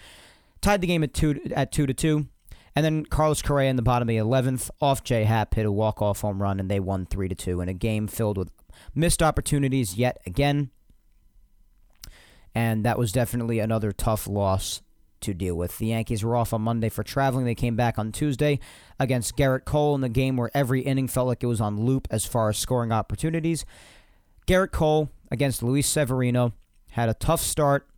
Tied 0.61 0.81
the 0.81 0.87
game 0.87 1.03
at 1.03 1.13
two 1.13 1.41
at 1.55 1.73
two 1.73 1.87
to 1.87 1.95
two. 1.95 2.27
And 2.75 2.85
then 2.85 3.05
Carlos 3.05 3.43
Correa 3.43 3.69
in 3.69 3.77
the 3.77 3.83
bottom 3.83 4.09
of 4.09 4.13
the 4.15 4.21
11th 4.21 4.71
off 4.81 5.05
J 5.05 5.25
Happ 5.25 5.55
hit 5.55 5.67
a 5.67 5.73
walk-off 5.73 6.23
home 6.23 6.41
run, 6.41 6.59
and 6.59 6.71
they 6.71 6.81
won 6.81 7.05
3 7.05 7.29
to 7.29 7.35
2 7.35 7.61
in 7.61 7.69
a 7.69 7.75
game 7.75 8.07
filled 8.07 8.39
with 8.39 8.51
missed 8.95 9.23
opportunities 9.23 9.97
yet 9.97 10.19
again. 10.25 10.71
And 12.55 12.85
that 12.85 12.99
was 12.99 13.13
definitely 13.13 13.59
another 13.59 13.93
tough 13.93 14.27
loss 14.27 14.81
to 15.23 15.35
deal 15.35 15.55
with. 15.55 15.79
The 15.79 15.87
Yankees 15.87 16.25
were 16.25 16.37
off 16.37 16.53
on 16.53 16.63
Monday 16.63 16.89
for 16.89 17.03
traveling. 17.03 17.45
They 17.45 17.55
came 17.55 17.77
back 17.77 17.99
on 17.99 18.13
Tuesday 18.13 18.61
against 18.99 19.37
Gerrit 19.37 19.65
Cole 19.65 19.95
in 19.95 20.01
the 20.01 20.09
game 20.09 20.37
where 20.37 20.51
every 20.55 20.81
inning 20.83 21.09
felt 21.09 21.27
like 21.27 21.43
it 21.43 21.47
was 21.47 21.61
on 21.61 21.85
loop 21.85 22.07
as 22.11 22.25
far 22.25 22.49
as 22.49 22.59
scoring 22.59 22.93
opportunities. 22.93 23.65
Gerrit 24.47 24.73
Cole 24.73 25.11
against 25.31 25.63
Luis 25.63 25.89
Severino 25.89 26.53
had 26.91 27.09
a 27.09 27.15
tough 27.15 27.41
start, 27.41 27.89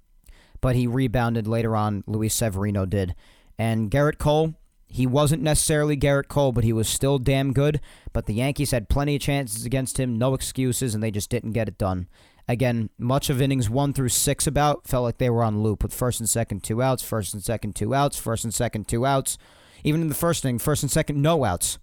but 0.60 0.76
he 0.76 0.86
rebounded 0.86 1.46
later 1.46 1.74
on. 1.74 2.04
Luis 2.06 2.34
Severino 2.34 2.86
did. 2.86 3.14
And 3.58 3.90
Gerrit 3.90 4.18
Cole 4.18 4.54
he 4.94 5.08
wasn't 5.08 5.42
necessarily 5.42 5.96
Gerrit 5.96 6.28
Cole, 6.28 6.52
but 6.52 6.62
he 6.62 6.72
was 6.72 6.88
still 6.88 7.18
damn 7.18 7.52
good. 7.52 7.80
But 8.12 8.26
the 8.26 8.34
Yankees 8.34 8.70
had 8.70 8.88
plenty 8.88 9.16
of 9.16 9.22
chances 9.22 9.64
against 9.64 9.98
him, 9.98 10.16
no 10.16 10.34
excuses, 10.34 10.94
and 10.94 11.02
they 11.02 11.10
just 11.10 11.30
didn't 11.30 11.50
get 11.50 11.66
it 11.66 11.76
done. 11.76 12.06
Again, 12.46 12.90
much 12.98 13.30
of 13.30 13.40
innings 13.40 13.70
one 13.70 13.92
through 13.92 14.10
six 14.10 14.46
about 14.46 14.86
felt 14.86 15.04
like 15.04 15.18
they 15.18 15.30
were 15.30 15.42
on 15.42 15.62
loop 15.62 15.82
with 15.82 15.94
first 15.94 16.20
and 16.20 16.28
second 16.28 16.62
two 16.62 16.82
outs, 16.82 17.02
first 17.02 17.32
and 17.32 17.42
second 17.42 17.74
two 17.74 17.94
outs, 17.94 18.18
first 18.18 18.44
and 18.44 18.52
second 18.52 18.86
two 18.86 19.06
outs. 19.06 19.38
Even 19.82 20.02
in 20.02 20.08
the 20.08 20.14
first 20.14 20.44
inning, 20.44 20.58
first 20.58 20.82
and 20.82 20.90
second 20.92 21.20
no 21.20 21.44
outs. 21.44 21.78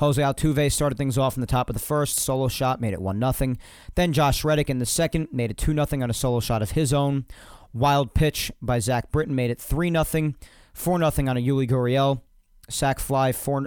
Jose 0.00 0.20
Altuve 0.20 0.72
started 0.72 0.98
things 0.98 1.16
off 1.16 1.36
in 1.36 1.40
the 1.40 1.46
top 1.46 1.70
of 1.70 1.74
the 1.74 1.80
first. 1.80 2.18
Solo 2.18 2.48
shot 2.48 2.80
made 2.80 2.92
it 2.92 3.00
1 3.00 3.32
0. 3.32 3.54
Then 3.94 4.12
Josh 4.12 4.42
Reddick 4.42 4.68
in 4.68 4.80
the 4.80 4.86
second 4.86 5.28
made 5.30 5.50
it 5.52 5.56
2 5.58 5.74
0 5.74 6.02
on 6.02 6.10
a 6.10 6.14
solo 6.14 6.40
shot 6.40 6.62
of 6.62 6.72
his 6.72 6.92
own. 6.92 7.26
Wild 7.72 8.12
pitch 8.12 8.50
by 8.60 8.80
Zach 8.80 9.12
Britton 9.12 9.36
made 9.36 9.50
it 9.52 9.60
3 9.60 9.92
0. 9.92 10.34
Four 10.74 10.98
nothing 10.98 11.28
on 11.28 11.36
a 11.36 11.40
Yuli 11.40 11.68
Gurriel 11.68 12.22
sac 12.68 12.98
fly. 12.98 13.32
Four 13.32 13.66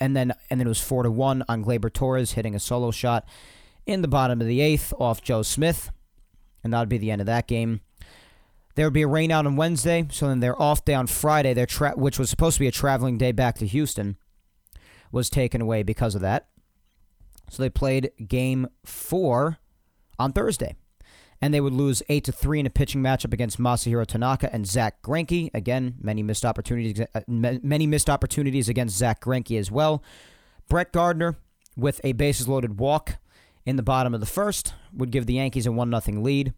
and 0.00 0.16
then 0.16 0.32
and 0.50 0.60
then 0.60 0.66
it 0.66 0.68
was 0.68 0.80
four 0.80 1.02
to 1.02 1.10
one 1.10 1.44
on 1.48 1.64
Gleyber 1.64 1.92
Torres 1.92 2.32
hitting 2.32 2.54
a 2.54 2.60
solo 2.60 2.90
shot 2.90 3.28
in 3.88 4.02
the 4.02 4.08
bottom 4.08 4.40
of 4.40 4.46
the 4.46 4.60
eighth 4.60 4.92
off 5.00 5.22
Joe 5.22 5.42
Smith, 5.42 5.90
and 6.62 6.72
that 6.72 6.80
would 6.80 6.88
be 6.88 6.98
the 6.98 7.10
end 7.10 7.22
of 7.22 7.26
that 7.26 7.48
game. 7.48 7.80
There 8.74 8.86
would 8.86 8.94
be 8.94 9.02
a 9.02 9.08
rainout 9.08 9.46
on 9.46 9.56
Wednesday, 9.56 10.06
so 10.10 10.28
then 10.28 10.40
their 10.40 10.60
off 10.60 10.84
day 10.84 10.94
on 10.94 11.08
Friday, 11.08 11.54
their 11.54 11.66
tra- 11.66 11.96
which 11.96 12.18
was 12.18 12.30
supposed 12.30 12.56
to 12.56 12.60
be 12.60 12.68
a 12.68 12.72
traveling 12.72 13.18
day 13.18 13.32
back 13.32 13.56
to 13.58 13.66
Houston, 13.66 14.16
was 15.10 15.30
taken 15.30 15.60
away 15.60 15.82
because 15.82 16.14
of 16.14 16.20
that. 16.20 16.48
So 17.50 17.62
they 17.62 17.70
played 17.70 18.12
game 18.28 18.68
four 18.84 19.58
on 20.18 20.32
Thursday 20.32 20.76
and 21.40 21.54
they 21.54 21.60
would 21.60 21.72
lose 21.72 22.02
8 22.08 22.24
to 22.24 22.32
3 22.32 22.60
in 22.60 22.66
a 22.66 22.70
pitching 22.70 23.02
matchup 23.02 23.32
against 23.32 23.58
Masahiro 23.58 24.06
Tanaka 24.06 24.52
and 24.52 24.66
Zack 24.66 25.02
Greinke. 25.02 25.50
Again, 25.54 25.94
many 26.00 26.22
missed 26.22 26.44
opportunities 26.44 27.06
uh, 27.14 27.20
many 27.26 27.86
missed 27.86 28.10
opportunities 28.10 28.68
against 28.68 28.96
Zack 28.96 29.22
Greinke 29.22 29.58
as 29.58 29.70
well. 29.70 30.02
Brett 30.68 30.92
Gardner 30.92 31.36
with 31.76 32.00
a 32.04 32.12
bases 32.12 32.48
loaded 32.48 32.78
walk 32.78 33.16
in 33.68 33.76
the 33.76 33.82
bottom 33.82 34.14
of 34.14 34.20
the 34.20 34.26
first 34.26 34.72
would 34.94 35.10
give 35.10 35.26
the 35.26 35.34
Yankees 35.34 35.66
a 35.66 35.72
1 35.72 36.00
0 36.00 36.22
lead. 36.22 36.54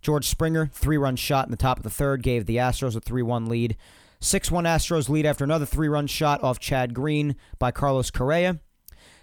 George 0.00 0.26
Springer, 0.26 0.70
three-run 0.72 1.14
shot 1.14 1.46
in 1.46 1.50
the 1.50 1.58
top 1.58 1.76
of 1.76 1.82
the 1.82 1.90
third, 1.90 2.22
gave 2.22 2.46
the 2.46 2.56
Astros 2.56 2.96
a 2.96 3.02
3-1 3.02 3.48
lead. 3.48 3.76
6-1 4.22 4.64
Astros 4.64 5.10
lead 5.10 5.26
after 5.26 5.44
another 5.44 5.66
three-run 5.66 6.06
shot 6.06 6.42
off 6.42 6.58
Chad 6.58 6.94
Green 6.94 7.36
by 7.58 7.70
Carlos 7.70 8.10
Correa. 8.10 8.60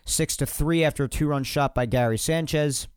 6-3 0.05 0.83
after 0.83 1.05
a 1.05 1.09
two-run 1.09 1.43
shot 1.43 1.73
by 1.73 1.87
Gary 1.87 2.17
Sanchez. 2.17 2.87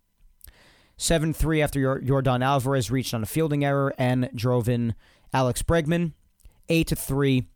7 0.98 1.32
3 1.32 1.62
after 1.62 1.80
Yordan 1.80 2.44
Alvarez 2.44 2.90
reached 2.90 3.14
on 3.14 3.22
a 3.22 3.26
fielding 3.26 3.64
error 3.64 3.94
and 3.96 4.28
drove 4.34 4.68
in 4.68 4.94
Alex 5.32 5.62
Bregman. 5.62 6.12
8 6.68 6.90
3 6.90 7.46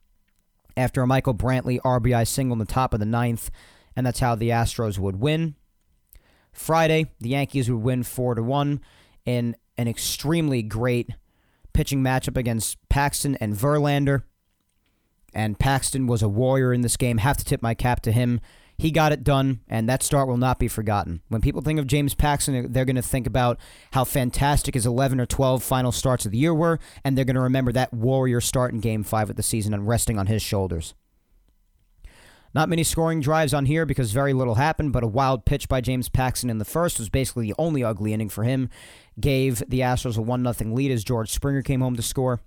after 0.75 1.03
a 1.03 1.07
Michael 1.07 1.35
Brantley 1.35 1.79
RBI 1.83 2.27
single 2.27 2.55
in 2.55 2.59
the 2.61 2.65
top 2.65 2.95
of 2.95 3.01
the 3.01 3.05
ninth, 3.07 3.51
and 3.95 4.07
that's 4.07 4.21
how 4.21 4.35
the 4.35 4.49
Astros 4.49 4.99
would 4.99 5.21
win. 5.21 5.55
Friday, 6.57 7.13
the 7.21 7.31
Yankees 7.31 7.71
would 7.71 7.83
win 7.83 8.03
4 8.03 8.35
to 8.35 8.43
1 8.43 8.81
in 9.25 9.57
an 9.77 9.89
extremely 9.89 10.63
great 10.63 11.11
pitching 11.73 12.03
matchup 12.03 12.37
against 12.37 12.79
Paxton 12.89 13.37
and 13.37 13.55
Verlander. 13.55 14.23
And 15.35 15.59
Paxton 15.59 16.07
was 16.07 16.23
a 16.23 16.29
warrior 16.29 16.73
in 16.73 16.81
this 16.81 16.97
game. 16.97 17.19
Have 17.19 17.37
to 17.37 17.45
tip 17.45 17.61
my 17.61 17.75
cap 17.75 18.01
to 18.03 18.13
him. 18.13 18.41
He 18.79 18.91
got 18.91 19.13
it 19.13 19.25
done, 19.25 19.61
and 19.69 19.89
that 19.89 20.03
start 20.03 20.29
will 20.29 20.37
not 20.37 20.59
be 20.59 20.69
forgotten. 20.69 21.23
When 21.29 21.41
people 21.41 21.63
think 21.63 21.79
of 21.79 21.87
James 21.87 22.15
Paxton, 22.15 22.73
they're 22.73 22.85
going 22.85 22.97
to 22.97 23.03
think 23.03 23.27
about 23.27 23.59
how 23.93 24.05
fantastic 24.05 24.75
his 24.75 24.87
11 24.87 25.21
or 25.21 25.27
12 25.27 25.63
final 25.63 25.93
starts 25.93 26.27
of 26.27 26.33
the 26.33 26.39
year 26.39 26.55
were, 26.55 26.79
and 27.03 27.17
they're 27.17 27.25
going 27.25 27.37
to 27.37 27.43
remember 27.43 27.73
that 27.73 27.93
warrior 27.93 28.41
start 28.41 28.73
in 28.73 28.81
Game 28.81 29.03
5 29.03 29.31
of 29.31 29.37
the 29.37 29.43
season 29.43 29.73
and 29.73 29.89
resting 29.89 30.19
on 30.19 30.27
his 30.27 30.43
shoulders. 30.43 30.95
Not 32.57 32.71
many 32.71 32.85
scoring 32.85 33.21
drives 33.21 33.53
on 33.53 33.67
here 33.67 33.85
because 33.85 34.13
very 34.13 34.33
little 34.33 34.55
happened, 34.55 34.91
but 34.91 35.05
a 35.05 35.07
wild 35.07 35.45
pitch 35.45 35.69
by 35.69 35.83
James 35.83 36.09
Paxton 36.09 36.49
in 36.49 36.57
the 36.57 36.65
first 36.65 36.99
was 36.99 37.11
basically 37.11 37.49
the 37.49 37.55
only 37.59 37.85
ugly 37.85 38.15
inning 38.15 38.31
for 38.31 38.45
him. 38.45 38.71
Gave 39.21 39.63
the 39.69 39.81
Astros 39.81 40.17
a 40.17 40.23
1 40.23 40.55
0 40.55 40.75
lead 40.75 40.91
as 40.91 41.05
George 41.05 41.31
Springer 41.31 41.61
came 41.61 41.83
home 41.83 41.97
to 41.97 42.03
score. 42.03 42.41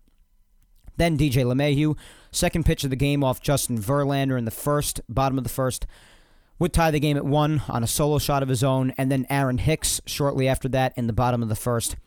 Then 0.97 1.15
DJ 1.15 1.45
LeMahieu, 1.45 1.95
second 2.31 2.65
pitch 2.65 2.83
of 2.83 2.89
the 2.89 2.95
game 2.95 3.23
off 3.23 3.39
Justin 3.39 3.77
Verlander 3.77 4.35
in 4.35 4.45
the 4.45 4.51
first, 4.51 4.99
bottom 5.07 5.37
of 5.37 5.43
the 5.43 5.49
first, 5.51 5.85
would 6.57 6.73
tie 6.73 6.89
the 6.89 6.99
game 6.99 7.15
at 7.15 7.23
one 7.23 7.61
on 7.69 7.83
a 7.83 7.87
solo 7.87 8.17
shot 8.17 8.41
of 8.41 8.49
his 8.49 8.63
own. 8.63 8.91
And 8.97 9.11
then 9.11 9.27
Aaron 9.29 9.59
Hicks, 9.59 10.01
shortly 10.07 10.47
after 10.47 10.67
that, 10.69 10.91
in 10.97 11.05
the 11.05 11.13
bottom 11.13 11.43
of 11.43 11.49
the 11.49 11.55
first, 11.55 11.97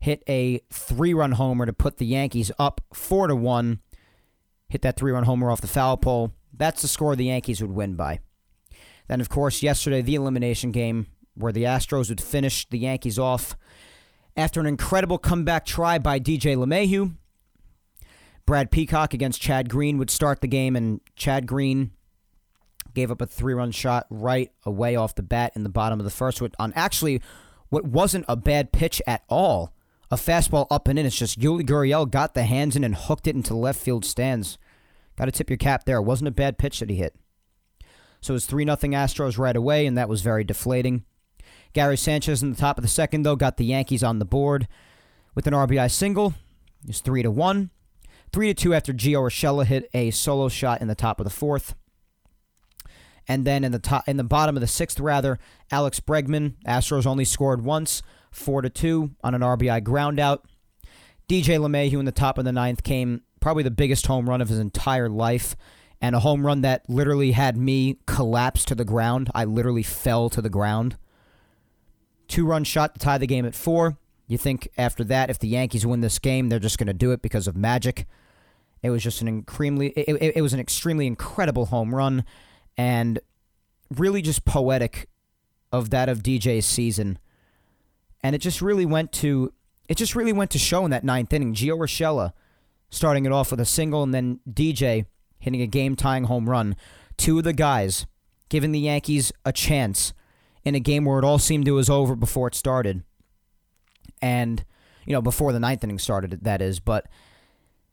hit 0.00 0.24
a 0.28 0.62
three-run 0.72 1.30
homer 1.30 1.64
to 1.64 1.72
put 1.72 1.98
the 1.98 2.06
Yankees 2.06 2.50
up 2.58 2.80
four 2.92 3.28
to 3.28 3.36
one. 3.36 3.82
Hit 4.68 4.82
that 4.82 4.96
three-run 4.96 5.26
homer 5.26 5.48
off 5.48 5.60
the 5.60 5.68
foul 5.68 5.96
pole. 5.96 6.32
That's 6.56 6.82
the 6.82 6.88
score 6.88 7.16
the 7.16 7.26
Yankees 7.26 7.60
would 7.60 7.72
win 7.72 7.94
by. 7.96 8.20
Then, 9.08 9.20
of 9.20 9.28
course, 9.28 9.62
yesterday 9.62 10.02
the 10.02 10.14
elimination 10.14 10.72
game 10.72 11.06
where 11.34 11.52
the 11.52 11.64
Astros 11.64 12.08
would 12.08 12.20
finish 12.20 12.68
the 12.68 12.78
Yankees 12.78 13.18
off 13.18 13.56
after 14.36 14.60
an 14.60 14.66
incredible 14.66 15.18
comeback 15.18 15.64
try 15.64 15.98
by 15.98 16.18
DJ 16.18 16.56
LeMahieu. 16.56 17.14
Brad 18.46 18.70
Peacock 18.70 19.12
against 19.12 19.40
Chad 19.40 19.68
Green 19.68 19.98
would 19.98 20.10
start 20.10 20.40
the 20.40 20.46
game, 20.46 20.76
and 20.76 21.00
Chad 21.16 21.46
Green 21.46 21.90
gave 22.94 23.10
up 23.10 23.20
a 23.20 23.26
three 23.26 23.54
run 23.54 23.72
shot 23.72 24.06
right 24.08 24.50
away 24.64 24.96
off 24.96 25.14
the 25.14 25.22
bat 25.22 25.52
in 25.54 25.62
the 25.62 25.68
bottom 25.68 25.98
of 26.00 26.04
the 26.04 26.10
first 26.10 26.40
on 26.58 26.72
actually 26.74 27.20
what 27.68 27.84
wasn't 27.84 28.24
a 28.28 28.36
bad 28.36 28.72
pitch 28.72 29.02
at 29.06 29.24
all. 29.28 29.72
A 30.10 30.16
fastball 30.16 30.68
up 30.70 30.86
and 30.86 30.98
in. 30.98 31.04
It's 31.04 31.18
just 31.18 31.40
Yuli 31.40 31.62
Gurriel 31.62 32.08
got 32.08 32.34
the 32.34 32.44
hands 32.44 32.76
in 32.76 32.84
and 32.84 32.94
hooked 32.94 33.26
it 33.26 33.34
into 33.34 33.56
left 33.56 33.80
field 33.80 34.04
stands. 34.04 34.56
Got 35.16 35.26
to 35.26 35.32
tip 35.32 35.50
your 35.50 35.56
cap 35.56 35.84
there. 35.84 35.98
It 35.98 36.02
wasn't 36.02 36.28
a 36.28 36.32
bad 36.32 36.58
pitch 36.58 36.80
that 36.80 36.90
he 36.90 36.96
hit. 36.96 37.14
So 38.20 38.32
it 38.32 38.36
was 38.36 38.46
3 38.46 38.64
0 38.64 38.76
Astros 38.76 39.38
right 39.38 39.56
away, 39.56 39.86
and 39.86 39.96
that 39.96 40.08
was 40.08 40.20
very 40.20 40.44
deflating. 40.44 41.04
Gary 41.72 41.96
Sanchez 41.96 42.42
in 42.42 42.50
the 42.50 42.56
top 42.56 42.78
of 42.78 42.82
the 42.82 42.88
second, 42.88 43.22
though, 43.22 43.36
got 43.36 43.56
the 43.56 43.64
Yankees 43.64 44.02
on 44.02 44.18
the 44.18 44.24
board 44.24 44.66
with 45.34 45.46
an 45.46 45.54
RBI 45.54 45.90
single. 45.90 46.34
It 46.82 46.88
was 46.88 47.00
3 47.00 47.22
to 47.22 47.30
1. 47.30 47.70
3 48.32 48.46
to 48.48 48.54
2 48.54 48.74
after 48.74 48.92
Gio 48.92 49.22
Urshela 49.22 49.64
hit 49.64 49.88
a 49.94 50.10
solo 50.10 50.48
shot 50.48 50.80
in 50.80 50.88
the 50.88 50.94
top 50.94 51.20
of 51.20 51.24
the 51.24 51.30
fourth. 51.30 51.74
And 53.28 53.44
then 53.44 53.64
in 53.64 53.72
the 53.72 53.78
top 53.78 54.08
in 54.08 54.16
the 54.16 54.24
bottom 54.24 54.56
of 54.56 54.60
the 54.60 54.66
sixth, 54.66 55.00
rather, 55.00 55.38
Alex 55.70 56.00
Bregman, 56.00 56.54
Astros 56.66 57.06
only 57.06 57.24
scored 57.24 57.64
once, 57.64 58.02
four 58.30 58.62
to 58.62 58.70
two 58.70 59.10
on 59.22 59.34
an 59.34 59.40
RBI 59.40 59.82
groundout. 59.82 60.40
DJ 61.28 61.58
LeMahieu 61.58 61.98
in 61.98 62.04
the 62.04 62.12
top 62.12 62.38
of 62.38 62.44
the 62.44 62.52
ninth 62.52 62.84
came 62.84 63.22
probably 63.46 63.62
the 63.62 63.70
biggest 63.70 64.08
home 64.08 64.28
run 64.28 64.40
of 64.40 64.48
his 64.48 64.58
entire 64.58 65.08
life, 65.08 65.54
and 66.00 66.16
a 66.16 66.18
home 66.18 66.44
run 66.44 66.62
that 66.62 66.82
literally 66.90 67.30
had 67.30 67.56
me 67.56 67.96
collapse 68.04 68.64
to 68.64 68.74
the 68.74 68.84
ground. 68.84 69.30
I 69.36 69.44
literally 69.44 69.84
fell 69.84 70.28
to 70.30 70.42
the 70.42 70.50
ground. 70.50 70.96
Two 72.26 72.44
run 72.44 72.64
shot 72.64 72.94
to 72.94 72.98
tie 72.98 73.18
the 73.18 73.26
game 73.28 73.46
at 73.46 73.54
four. 73.54 73.98
You 74.26 74.36
think 74.36 74.66
after 74.76 75.04
that, 75.04 75.30
if 75.30 75.38
the 75.38 75.46
Yankees 75.46 75.86
win 75.86 76.00
this 76.00 76.18
game, 76.18 76.48
they're 76.48 76.58
just 76.58 76.76
going 76.76 76.88
to 76.88 76.92
do 76.92 77.12
it 77.12 77.22
because 77.22 77.46
of 77.46 77.56
magic. 77.56 78.08
It 78.82 78.90
was 78.90 79.04
just 79.04 79.22
an 79.22 79.38
extremely, 79.38 79.90
it, 79.90 80.20
it, 80.20 80.36
it 80.38 80.42
was 80.42 80.52
an 80.52 80.58
extremely 80.58 81.06
incredible 81.06 81.66
home 81.66 81.94
run, 81.94 82.24
and 82.76 83.20
really 83.94 84.22
just 84.22 84.44
poetic 84.44 85.08
of 85.70 85.90
that 85.90 86.08
of 86.08 86.24
DJ's 86.24 86.66
season. 86.66 87.16
And 88.24 88.34
it 88.34 88.40
just 88.40 88.60
really 88.60 88.86
went 88.86 89.12
to, 89.12 89.52
it 89.88 89.96
just 89.96 90.16
really 90.16 90.32
went 90.32 90.50
to 90.50 90.58
show 90.58 90.84
in 90.84 90.90
that 90.90 91.04
ninth 91.04 91.32
inning. 91.32 91.54
Gio 91.54 91.78
Urshela 91.78 92.32
starting 92.90 93.26
it 93.26 93.32
off 93.32 93.50
with 93.50 93.60
a 93.60 93.64
single, 93.64 94.02
and 94.02 94.14
then 94.14 94.40
DJ 94.48 95.06
hitting 95.38 95.62
a 95.62 95.66
game-tying 95.66 96.24
home 96.24 96.48
run. 96.48 96.76
Two 97.16 97.38
of 97.38 97.44
the 97.44 97.52
guys 97.52 98.06
giving 98.48 98.72
the 98.72 98.80
Yankees 98.80 99.32
a 99.44 99.52
chance 99.52 100.12
in 100.64 100.74
a 100.74 100.80
game 100.80 101.04
where 101.04 101.18
it 101.18 101.24
all 101.24 101.38
seemed 101.38 101.68
it 101.68 101.72
was 101.72 101.90
over 101.90 102.16
before 102.16 102.48
it 102.48 102.54
started 102.54 103.02
and 104.22 104.64
you 105.04 105.12
know 105.12 105.22
before 105.22 105.52
the 105.52 105.60
ninth 105.60 105.84
inning 105.84 105.98
started, 105.98 106.38
that 106.42 106.60
is. 106.60 106.80
But 106.80 107.06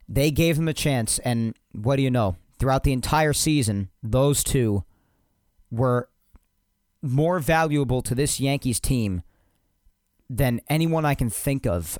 they 0.08 0.30
gave 0.30 0.56
them 0.56 0.68
a 0.68 0.74
chance, 0.74 1.18
and 1.20 1.54
what 1.72 1.96
do 1.96 2.02
you 2.02 2.10
know? 2.10 2.36
Throughout 2.58 2.84
the 2.84 2.92
entire 2.92 3.32
season, 3.32 3.90
those 4.02 4.44
two 4.44 4.84
were 5.70 6.08
more 7.02 7.38
valuable 7.38 8.00
to 8.02 8.14
this 8.14 8.40
Yankees 8.40 8.80
team 8.80 9.22
than 10.30 10.60
anyone 10.68 11.04
I 11.04 11.14
can 11.14 11.30
think 11.30 11.66
of. 11.66 11.98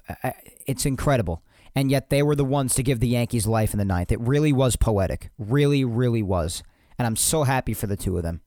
It's 0.67 0.87
incredible. 0.87 1.43
And 1.77 1.91
yet 1.91 2.11
they 2.11 2.23
were 2.23 2.37
the 2.37 2.45
ones 2.45 2.75
to 2.75 2.83
give 2.83 3.01
the 3.01 3.09
Yankees 3.09 3.47
life 3.47 3.73
in 3.73 3.79
the 3.79 3.85
ninth. 3.85 4.13
It 4.13 4.21
really 4.21 4.53
was 4.53 4.77
poetic. 4.77 5.31
Really, 5.39 5.85
really 5.85 6.23
was. 6.23 6.63
And 6.99 7.07
I'm 7.07 7.17
so 7.17 7.43
happy 7.43 7.75
for 7.75 7.87
the 7.87 7.97
two 7.97 8.17
of 8.17 8.23
them. 8.23 8.41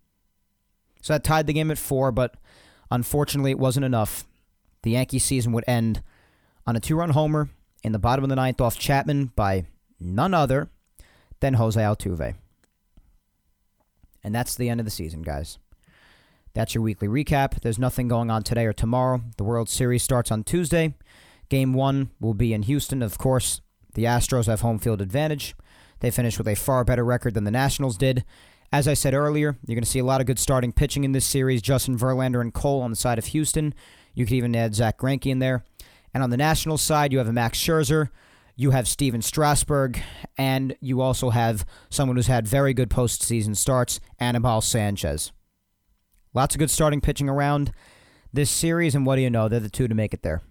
So 1.01 1.13
that 1.13 1.23
tied 1.23 1.47
the 1.47 1.53
game 1.53 1.71
at 1.71 1.77
four, 1.77 2.11
but 2.11 2.35
unfortunately 2.89 3.51
it 3.51 3.59
wasn't 3.59 3.85
enough 3.85 4.25
the 4.83 4.91
Yankee 4.91 5.19
season 5.19 5.51
would 5.51 5.65
end 5.67 6.01
on 6.65 6.75
a 6.75 6.79
two 6.79 6.95
run 6.95 7.09
homer 7.09 7.49
in 7.83 7.91
the 7.91 7.99
bottom 7.99 8.23
of 8.23 8.29
the 8.29 8.35
ninth 8.35 8.61
off 8.61 8.79
Chapman 8.79 9.31
by 9.35 9.65
none 9.99 10.33
other 10.33 10.69
than 11.39 11.55
Jose 11.55 11.79
Altuve. 11.79 12.35
And 14.23 14.35
that's 14.35 14.55
the 14.55 14.69
end 14.69 14.79
of 14.79 14.85
the 14.85 14.91
season, 14.91 15.21
guys. 15.21 15.57
That's 16.53 16.73
your 16.73 16.81
weekly 16.81 17.07
recap. 17.07 17.61
There's 17.61 17.77
nothing 17.77 18.07
going 18.07 18.31
on 18.31 18.43
today 18.43 18.65
or 18.65 18.73
tomorrow. 18.73 19.21
The 19.37 19.43
World 19.43 19.69
Series 19.69 20.03
starts 20.03 20.31
on 20.31 20.43
Tuesday. 20.43 20.95
Game 21.49 21.73
one 21.73 22.11
will 22.19 22.33
be 22.33 22.53
in 22.53 22.63
Houston. 22.63 23.01
Of 23.01 23.17
course, 23.17 23.61
the 23.93 24.03
Astros 24.03 24.47
have 24.47 24.61
home 24.61 24.79
field 24.79 25.01
advantage. 25.01 25.55
They 25.99 26.11
finished 26.11 26.37
with 26.37 26.47
a 26.47 26.55
far 26.55 26.83
better 26.83 27.03
record 27.03 27.33
than 27.33 27.43
the 27.43 27.51
Nationals 27.51 27.97
did. 27.97 28.23
As 28.71 28.87
I 28.87 28.93
said 28.93 29.13
earlier, 29.13 29.57
you're 29.65 29.75
going 29.75 29.83
to 29.83 29.89
see 29.89 29.99
a 29.99 30.05
lot 30.05 30.19
of 30.19 30.27
good 30.27 30.39
starting 30.39 30.73
pitching 30.73 31.03
in 31.03 31.13
this 31.13 31.25
series. 31.25 31.61
Justin 31.61 31.97
Verlander 31.97 32.41
and 32.41 32.53
Cole 32.53 32.81
on 32.81 32.91
the 32.91 32.97
side 32.97 33.17
of 33.17 33.27
Houston. 33.27 33.73
You 34.13 34.25
could 34.25 34.33
even 34.33 34.55
add 34.55 34.75
Zack 34.75 34.97
Greinke 34.97 35.27
in 35.27 35.39
there. 35.39 35.63
And 36.13 36.21
on 36.21 36.29
the 36.31 36.37
National 36.37 36.77
side, 36.77 37.11
you 37.11 37.17
have 37.19 37.27
a 37.27 37.33
Max 37.33 37.59
Scherzer, 37.59 38.09
you 38.55 38.71
have 38.71 38.87
Stephen 38.87 39.21
Strasburg, 39.21 40.01
and 40.37 40.75
you 40.81 40.99
also 40.99 41.29
have 41.29 41.65
someone 41.89 42.17
who's 42.17 42.27
had 42.27 42.47
very 42.47 42.73
good 42.73 42.89
postseason 42.89 43.55
starts, 43.55 43.99
Anibal 44.19 44.61
Sanchez. 44.61 45.31
Lots 46.33 46.55
of 46.55 46.59
good 46.59 46.71
starting 46.71 46.99
pitching 46.99 47.29
around 47.29 47.71
this 48.33 48.49
series, 48.49 48.95
and 48.95 49.05
what 49.05 49.15
do 49.15 49.21
you 49.21 49.29
know? 49.29 49.47
They're 49.47 49.59
the 49.59 49.69
two 49.69 49.87
to 49.87 49.95
make 49.95 50.13
it 50.13 50.23
there. 50.23 50.41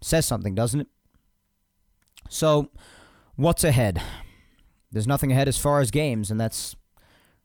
Says 0.00 0.26
something, 0.26 0.54
doesn't 0.54 0.80
it? 0.80 0.88
So, 2.28 2.70
what's 3.36 3.64
ahead? 3.64 4.00
There's 4.92 5.06
nothing 5.06 5.32
ahead 5.32 5.48
as 5.48 5.58
far 5.58 5.80
as 5.80 5.90
games, 5.90 6.30
and 6.30 6.40
that's 6.40 6.74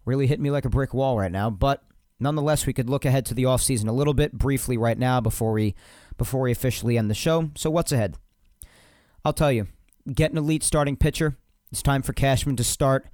really 0.06 0.28
hit 0.28 0.39
me 0.39 0.51
like 0.51 0.66
a 0.66 0.70
brick 0.70 0.93
wall 0.93 1.18
right 1.18 1.32
now. 1.32 1.49
But 1.49 1.84
Nonetheless, 2.20 2.66
we 2.66 2.74
could 2.74 2.89
look 2.89 3.06
ahead 3.06 3.26
to 3.26 3.34
the 3.34 3.43
offseason 3.43 3.89
a 3.89 3.93
little 3.93 4.14
bit 4.14 4.34
briefly 4.34 4.78
right 4.78 4.97
now 4.97 5.20
before 5.20 5.51
we 5.51 5.76
before 6.18 6.41
we 6.41 6.51
officially 6.51 6.97
end 6.97 7.10
the 7.10 7.16
show. 7.16 7.51
So 7.56 7.70
what's 7.70 7.91
ahead? 7.91 8.18
I'll 9.26 9.34
tell 9.34 9.51
you. 9.51 9.68
Get 10.14 10.32
an 10.32 10.38
elite 10.38 10.64
starting 10.64 10.95
pitcher. 10.95 11.36
It's 11.72 11.82
time 11.82 12.03
for 12.03 12.14
Cashman 12.14 12.56
to 12.58 12.64
start 12.64 13.08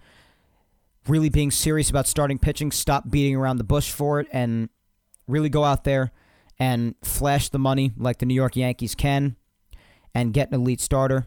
really 1.08 1.30
being 1.30 1.50
serious 1.50 1.90
about 1.90 2.06
starting 2.06 2.38
pitching, 2.38 2.70
stop 2.70 3.10
beating 3.10 3.36
around 3.36 3.58
the 3.58 3.64
bush 3.64 3.92
for 3.92 4.20
it 4.20 4.28
and 4.32 4.70
really 5.28 5.50
go 5.50 5.64
out 5.64 5.84
there 5.84 6.12
and 6.62 6.94
flash 7.04 7.50
the 7.50 7.58
money 7.58 7.92
like 7.98 8.20
the 8.20 8.26
New 8.28 8.36
York 8.36 8.56
Yankees 8.56 8.94
can 8.94 9.36
and 10.14 10.32
get 10.32 10.50
an 10.50 10.54
elite 10.54 10.80
starter. 10.80 11.26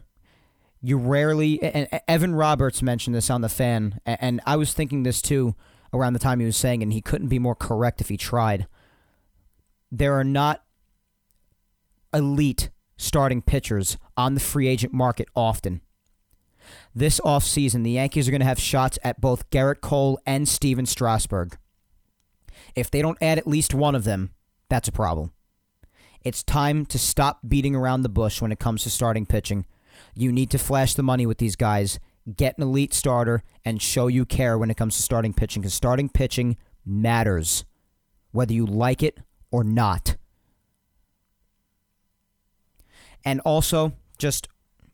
You 0.81 0.97
rarely 0.97 1.61
and 1.61 1.89
Evan 2.07 2.33
Roberts 2.33 2.81
mentioned 2.81 3.13
this 3.13 3.29
on 3.29 3.41
the 3.41 3.49
fan 3.49 3.99
and 4.05 4.39
I 4.45 4.55
was 4.55 4.71
thinking 4.71 5.03
this 5.03 5.21
too 5.21 5.53
around 5.93 6.13
the 6.13 6.19
time 6.19 6.39
he 6.39 6.45
was 6.45 6.55
saying, 6.55 6.81
and 6.81 6.93
he 6.93 7.01
couldn't 7.01 7.27
be 7.27 7.37
more 7.37 7.53
correct 7.53 7.99
if 7.99 8.07
he 8.07 8.15
tried. 8.15 8.65
There 9.91 10.13
are 10.13 10.23
not 10.23 10.63
elite 12.13 12.69
starting 12.95 13.41
pitchers 13.41 13.97
on 14.15 14.35
the 14.35 14.39
free 14.39 14.67
agent 14.67 14.93
market 14.93 15.27
often. 15.35 15.81
This 16.95 17.19
offseason, 17.19 17.83
the 17.83 17.91
Yankees 17.91 18.27
are 18.27 18.31
going 18.31 18.39
to 18.39 18.47
have 18.47 18.59
shots 18.59 18.97
at 19.03 19.19
both 19.19 19.49
Gerrit 19.49 19.81
Cole 19.81 20.17
and 20.25 20.47
Stephen 20.47 20.85
Strasburg. 20.85 21.57
If 22.73 22.89
they 22.89 23.01
don't 23.01 23.17
add 23.21 23.37
at 23.37 23.47
least 23.47 23.73
one 23.73 23.95
of 23.95 24.05
them, 24.05 24.31
that's 24.69 24.87
a 24.87 24.91
problem. 24.91 25.31
It's 26.23 26.43
time 26.43 26.85
to 26.87 26.97
stop 26.97 27.39
beating 27.47 27.75
around 27.75 28.01
the 28.01 28.09
bush 28.09 28.41
when 28.41 28.51
it 28.51 28.59
comes 28.59 28.83
to 28.83 28.89
starting 28.89 29.25
pitching. 29.25 29.65
You 30.15 30.31
need 30.31 30.49
to 30.51 30.57
flash 30.57 30.93
the 30.93 31.03
money 31.03 31.25
with 31.25 31.37
these 31.37 31.55
guys 31.55 31.99
get 32.33 32.57
an 32.57 32.63
elite 32.63 32.93
starter, 32.93 33.43
and 33.63 33.81
show 33.81 34.07
you 34.07 34.25
care 34.25 34.57
when 34.57 34.71
it 34.71 34.77
comes 34.77 34.95
to 34.95 35.01
starting 35.01 35.33
pitching 35.33 35.61
because 35.61 35.73
starting 35.73 36.09
pitching 36.09 36.57
matters, 36.85 37.65
whether 38.31 38.53
you 38.53 38.65
like 38.65 39.03
it 39.03 39.19
or 39.51 39.63
not. 39.63 40.17
And 43.23 43.39
also, 43.41 43.93
just 44.17 44.47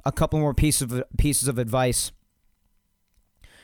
a 0.05 0.11
couple 0.11 0.39
more 0.39 0.53
pieces 0.53 0.91
of 0.91 1.03
pieces 1.17 1.47
of 1.47 1.57
advice. 1.57 2.11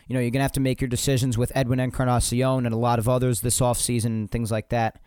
You 0.08 0.14
know, 0.14 0.22
you're 0.22 0.32
gonna 0.32 0.44
have 0.44 0.52
to 0.54 0.60
make 0.62 0.80
your 0.80 0.88
decisions 0.88 1.38
with 1.38 1.52
Edwin 1.56 1.80
Encarnacion 1.80 2.66
and 2.66 2.74
a 2.74 2.78
lot 2.78 3.00
of 3.00 3.10
others 3.10 3.42
this 3.42 3.60
offseason 3.60 4.06
and 4.06 4.32
things 4.32 4.52
like 4.52 4.70
that. 4.70 5.00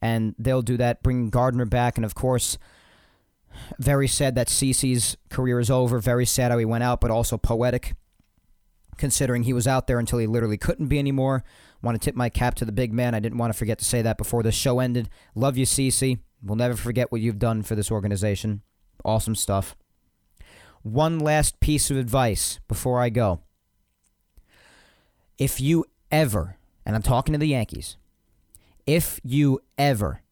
And 0.00 0.34
they'll 0.38 0.62
do 0.62 0.76
that, 0.76 1.02
bringing 1.02 1.30
Gardner 1.30 1.64
back, 1.66 1.96
and 1.96 2.04
of 2.04 2.14
course, 2.14 2.56
very 3.78 4.06
sad 4.06 4.36
that 4.36 4.46
CC's 4.48 5.16
career 5.30 5.58
is 5.58 5.70
over. 5.70 5.98
Very 5.98 6.24
sad 6.26 6.52
how 6.52 6.58
he 6.58 6.64
went 6.64 6.84
out, 6.84 7.00
but 7.00 7.10
also 7.10 7.36
poetic, 7.36 7.94
considering 8.96 9.42
he 9.42 9.52
was 9.52 9.66
out 9.66 9.86
there 9.88 9.98
until 9.98 10.20
he 10.20 10.26
literally 10.26 10.56
couldn't 10.56 10.86
be 10.86 10.98
anymore. 10.98 11.42
Want 11.82 12.00
to 12.00 12.04
tip 12.04 12.14
my 12.14 12.28
cap 12.28 12.54
to 12.56 12.64
the 12.64 12.72
big 12.72 12.92
man. 12.92 13.14
I 13.14 13.20
didn't 13.20 13.38
want 13.38 13.52
to 13.52 13.58
forget 13.58 13.78
to 13.78 13.84
say 13.84 14.02
that 14.02 14.18
before 14.18 14.42
the 14.42 14.52
show 14.52 14.78
ended. 14.78 15.08
Love 15.34 15.56
you, 15.56 15.66
CC. 15.66 16.18
We'll 16.42 16.56
never 16.56 16.76
forget 16.76 17.10
what 17.10 17.20
you've 17.20 17.38
done 17.38 17.62
for 17.62 17.74
this 17.74 17.90
organization. 17.90 18.62
Awesome 19.04 19.34
stuff. 19.34 19.76
one 20.82 21.18
last 21.18 21.60
piece 21.60 21.90
of 21.90 21.96
advice 21.96 22.60
before 22.68 23.00
I 23.00 23.08
go. 23.10 23.40
If 25.38 25.60
you 25.60 25.84
ever, 26.10 26.56
and 26.84 26.96
I'm 26.96 27.02
talking 27.02 27.32
to 27.32 27.38
the 27.38 27.48
Yankees, 27.48 27.96
if 28.88 29.20
you 29.22 29.60
ever 29.76 30.22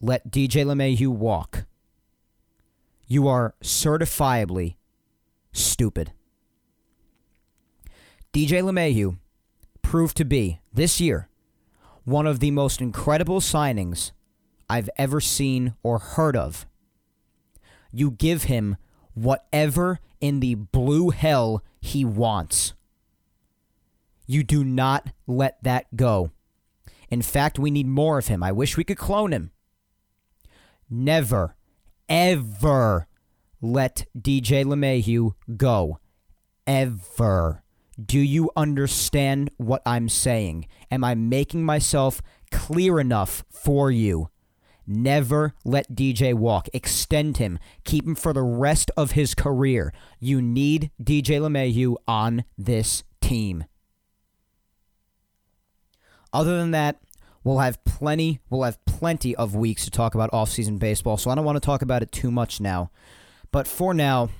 let 0.00 0.30
DJ 0.30 0.64
LeMahieu 0.64 1.08
walk, 1.08 1.66
you 3.06 3.28
are 3.28 3.54
certifiably 3.62 4.76
stupid. 5.52 6.12
DJ 8.32 8.62
LeMahieu 8.62 9.18
proved 9.82 10.16
to 10.16 10.24
be, 10.24 10.60
this 10.72 10.98
year, 10.98 11.28
one 12.04 12.26
of 12.26 12.40
the 12.40 12.50
most 12.50 12.80
incredible 12.80 13.40
signings 13.40 14.12
I've 14.66 14.88
ever 14.96 15.20
seen 15.20 15.74
or 15.82 15.98
heard 15.98 16.38
of. 16.38 16.64
You 17.92 18.12
give 18.12 18.44
him 18.44 18.78
whatever 19.12 20.00
in 20.22 20.40
the 20.40 20.54
blue 20.54 21.10
hell 21.10 21.62
he 21.82 22.02
wants. 22.02 22.72
You 24.26 24.42
do 24.42 24.64
not 24.64 25.10
let 25.26 25.62
that 25.62 25.94
go. 25.94 26.30
In 27.14 27.22
fact, 27.22 27.60
we 27.60 27.70
need 27.70 27.86
more 27.86 28.18
of 28.18 28.26
him. 28.26 28.42
I 28.42 28.50
wish 28.50 28.76
we 28.76 28.82
could 28.82 28.98
clone 28.98 29.32
him. 29.32 29.52
Never, 30.90 31.54
ever 32.08 33.06
let 33.62 34.06
DJ 34.18 34.64
LeMahieu 34.64 35.34
go. 35.56 36.00
Ever. 36.66 37.62
Do 38.04 38.18
you 38.18 38.50
understand 38.56 39.52
what 39.58 39.80
I'm 39.86 40.08
saying? 40.08 40.66
Am 40.90 41.04
I 41.04 41.14
making 41.14 41.64
myself 41.64 42.20
clear 42.50 42.98
enough 42.98 43.44
for 43.48 43.92
you? 43.92 44.30
Never 44.84 45.54
let 45.64 45.94
DJ 45.94 46.34
walk. 46.34 46.68
Extend 46.74 47.36
him. 47.36 47.60
Keep 47.84 48.08
him 48.08 48.16
for 48.16 48.32
the 48.32 48.42
rest 48.42 48.90
of 48.96 49.12
his 49.12 49.36
career. 49.36 49.92
You 50.18 50.42
need 50.42 50.90
DJ 51.00 51.38
LeMahieu 51.38 51.94
on 52.08 52.42
this 52.58 53.04
team. 53.20 53.66
Other 56.34 56.58
than 56.58 56.72
that, 56.72 57.00
we'll 57.44 57.60
have 57.60 57.82
plenty 57.84 58.40
we'll 58.50 58.64
have 58.64 58.84
plenty 58.84 59.36
of 59.36 59.54
weeks 59.54 59.84
to 59.84 59.90
talk 59.90 60.16
about 60.16 60.30
off-season 60.32 60.78
baseball, 60.78 61.16
so 61.16 61.30
I 61.30 61.36
don't 61.36 61.44
want 61.44 61.56
to 61.56 61.64
talk 61.64 61.80
about 61.80 62.02
it 62.02 62.10
too 62.10 62.32
much 62.32 62.60
now. 62.60 62.90
But 63.52 63.68
for 63.68 63.94
now, 63.94 64.30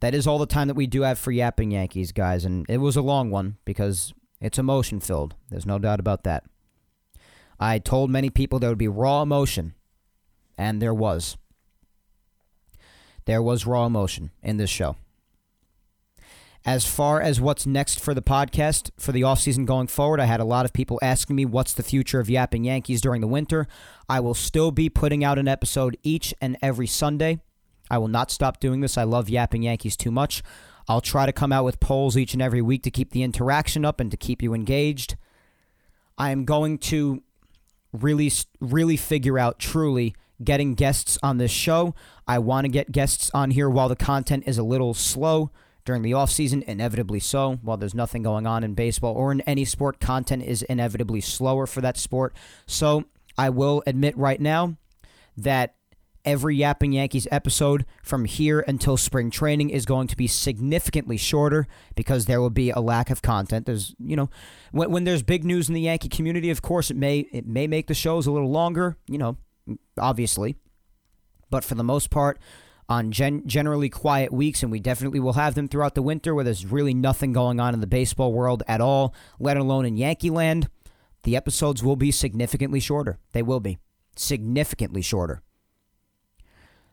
that 0.00 0.14
is 0.14 0.26
all 0.26 0.38
the 0.38 0.46
time 0.46 0.68
that 0.68 0.74
we 0.74 0.86
do 0.86 1.02
have 1.02 1.18
for 1.18 1.30
Yapping 1.30 1.70
Yankees, 1.70 2.12
guys, 2.12 2.46
and 2.46 2.64
it 2.68 2.78
was 2.78 2.96
a 2.96 3.02
long 3.02 3.30
one 3.30 3.58
because 3.66 4.14
it's 4.40 4.58
emotion 4.58 5.00
filled. 5.00 5.34
There's 5.50 5.66
no 5.66 5.78
doubt 5.78 6.00
about 6.00 6.24
that. 6.24 6.44
I 7.60 7.78
told 7.78 8.08
many 8.08 8.30
people 8.30 8.58
there 8.58 8.70
would 8.70 8.78
be 8.78 8.88
raw 8.88 9.20
emotion, 9.20 9.74
and 10.56 10.80
there 10.80 10.94
was. 10.94 11.36
There 13.26 13.42
was 13.42 13.66
raw 13.66 13.84
emotion 13.84 14.30
in 14.42 14.56
this 14.56 14.70
show. 14.70 14.96
As 16.66 16.84
far 16.84 17.20
as 17.20 17.40
what's 17.40 17.66
next 17.66 18.00
for 18.00 18.12
the 18.14 18.22
podcast 18.22 18.90
for 18.98 19.12
the 19.12 19.22
offseason 19.22 19.64
going 19.64 19.86
forward, 19.86 20.20
I 20.20 20.26
had 20.26 20.40
a 20.40 20.44
lot 20.44 20.64
of 20.64 20.72
people 20.72 20.98
asking 21.02 21.36
me 21.36 21.44
what's 21.44 21.72
the 21.72 21.82
future 21.82 22.20
of 22.20 22.28
Yapping 22.28 22.64
Yankees 22.64 23.00
during 23.00 23.20
the 23.20 23.26
winter. 23.26 23.66
I 24.08 24.20
will 24.20 24.34
still 24.34 24.70
be 24.70 24.90
putting 24.90 25.24
out 25.24 25.38
an 25.38 25.48
episode 25.48 25.96
each 26.02 26.34
and 26.40 26.58
every 26.60 26.86
Sunday. 26.86 27.40
I 27.90 27.98
will 27.98 28.08
not 28.08 28.30
stop 28.30 28.60
doing 28.60 28.80
this. 28.80 28.98
I 28.98 29.04
love 29.04 29.30
Yapping 29.30 29.62
Yankees 29.62 29.96
too 29.96 30.10
much. 30.10 30.42
I'll 30.88 31.00
try 31.00 31.26
to 31.26 31.32
come 31.32 31.52
out 31.52 31.64
with 31.64 31.80
polls 31.80 32.16
each 32.16 32.32
and 32.32 32.42
every 32.42 32.62
week 32.62 32.82
to 32.82 32.90
keep 32.90 33.12
the 33.12 33.22
interaction 33.22 33.84
up 33.84 34.00
and 34.00 34.10
to 34.10 34.16
keep 34.16 34.42
you 34.42 34.52
engaged. 34.52 35.16
I 36.18 36.30
am 36.30 36.44
going 36.44 36.78
to 36.78 37.22
really, 37.92 38.30
really 38.60 38.96
figure 38.96 39.38
out 39.38 39.58
truly 39.58 40.14
getting 40.42 40.74
guests 40.74 41.18
on 41.22 41.38
this 41.38 41.50
show. 41.50 41.94
I 42.26 42.38
want 42.38 42.64
to 42.64 42.68
get 42.68 42.92
guests 42.92 43.30
on 43.32 43.52
here 43.52 43.70
while 43.70 43.88
the 43.88 43.96
content 43.96 44.44
is 44.46 44.58
a 44.58 44.62
little 44.62 44.94
slow 44.94 45.50
during 45.88 46.02
the 46.02 46.10
offseason, 46.10 46.62
inevitably 46.64 47.18
so. 47.18 47.54
While 47.62 47.78
there's 47.78 47.94
nothing 47.94 48.22
going 48.22 48.46
on 48.46 48.62
in 48.62 48.74
baseball 48.74 49.14
or 49.14 49.32
in 49.32 49.40
any 49.40 49.64
sport, 49.64 50.00
content 50.00 50.42
is 50.42 50.60
inevitably 50.60 51.22
slower 51.22 51.66
for 51.66 51.80
that 51.80 51.96
sport. 51.96 52.36
So 52.66 53.04
I 53.38 53.48
will 53.48 53.82
admit 53.86 54.14
right 54.14 54.38
now 54.38 54.76
that 55.38 55.76
every 56.26 56.56
Yapping 56.56 56.92
Yankees 56.92 57.26
episode 57.30 57.86
from 58.02 58.26
here 58.26 58.62
until 58.68 58.98
spring 58.98 59.30
training 59.30 59.70
is 59.70 59.86
going 59.86 60.08
to 60.08 60.16
be 60.16 60.26
significantly 60.26 61.16
shorter 61.16 61.66
because 61.94 62.26
there 62.26 62.42
will 62.42 62.50
be 62.50 62.68
a 62.68 62.80
lack 62.80 63.08
of 63.08 63.22
content. 63.22 63.64
There's, 63.64 63.94
you 63.98 64.14
know, 64.14 64.28
when, 64.72 64.90
when 64.90 65.04
there's 65.04 65.22
big 65.22 65.42
news 65.42 65.70
in 65.70 65.74
the 65.74 65.80
Yankee 65.80 66.10
community, 66.10 66.50
of 66.50 66.60
course, 66.60 66.90
it 66.90 66.98
may 66.98 67.20
it 67.32 67.46
may 67.46 67.66
make 67.66 67.86
the 67.86 67.94
shows 67.94 68.26
a 68.26 68.30
little 68.30 68.50
longer, 68.50 68.98
you 69.06 69.16
know, 69.16 69.38
obviously. 69.98 70.56
But 71.48 71.64
for 71.64 71.76
the 71.76 71.82
most 71.82 72.10
part, 72.10 72.38
on 72.88 73.12
gen- 73.12 73.46
generally 73.46 73.88
quiet 73.88 74.32
weeks, 74.32 74.62
and 74.62 74.72
we 74.72 74.80
definitely 74.80 75.20
will 75.20 75.34
have 75.34 75.54
them 75.54 75.68
throughout 75.68 75.94
the 75.94 76.02
winter 76.02 76.34
where 76.34 76.44
there's 76.44 76.66
really 76.66 76.94
nothing 76.94 77.32
going 77.32 77.60
on 77.60 77.74
in 77.74 77.80
the 77.80 77.86
baseball 77.86 78.32
world 78.32 78.62
at 78.66 78.80
all, 78.80 79.14
let 79.38 79.56
alone 79.56 79.84
in 79.84 79.96
Yankee 79.96 80.30
land, 80.30 80.68
the 81.24 81.36
episodes 81.36 81.82
will 81.82 81.96
be 81.96 82.10
significantly 82.10 82.80
shorter. 82.80 83.18
They 83.32 83.42
will 83.42 83.60
be 83.60 83.78
significantly 84.16 85.02
shorter. 85.02 85.42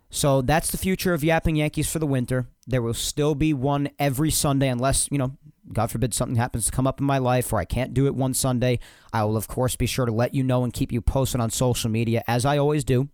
So 0.09 0.41
that's 0.41 0.71
the 0.71 0.77
future 0.77 1.13
of 1.13 1.23
Yapping 1.23 1.55
Yankees 1.55 1.91
for 1.91 1.99
the 1.99 2.07
winter. 2.07 2.47
There 2.67 2.81
will 2.81 2.93
still 2.93 3.35
be 3.35 3.53
one 3.53 3.89
every 3.99 4.31
Sunday, 4.31 4.69
unless, 4.69 5.09
you 5.11 5.17
know, 5.17 5.37
God 5.73 5.91
forbid 5.91 6.13
something 6.13 6.35
happens 6.35 6.65
to 6.65 6.71
come 6.71 6.85
up 6.87 6.99
in 6.99 7.05
my 7.05 7.17
life 7.17 7.51
where 7.51 7.61
I 7.61 7.65
can't 7.65 7.93
do 7.93 8.05
it 8.05 8.15
one 8.15 8.33
Sunday. 8.33 8.79
I 9.11 9.23
will, 9.23 9.35
of 9.35 9.47
course, 9.47 9.75
be 9.75 9.87
sure 9.87 10.05
to 10.05 10.11
let 10.11 10.33
you 10.33 10.43
know 10.43 10.63
and 10.63 10.71
keep 10.71 10.91
you 10.91 11.01
posted 11.01 11.41
on 11.41 11.49
social 11.49 11.89
media, 11.89 12.23
as 12.27 12.45
I 12.45 12.57
always 12.57 12.83
do. 12.83 13.09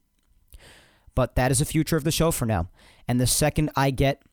But 1.16 1.36
that 1.36 1.51
is 1.51 1.59
the 1.59 1.66
future 1.66 1.97
of 1.97 2.03
the 2.03 2.12
show 2.12 2.32
for 2.32 2.45
now. 2.45 2.70
And 3.07 3.20
the 3.20 3.28
second 3.28 3.72
I 3.76 3.91
get 3.91 4.24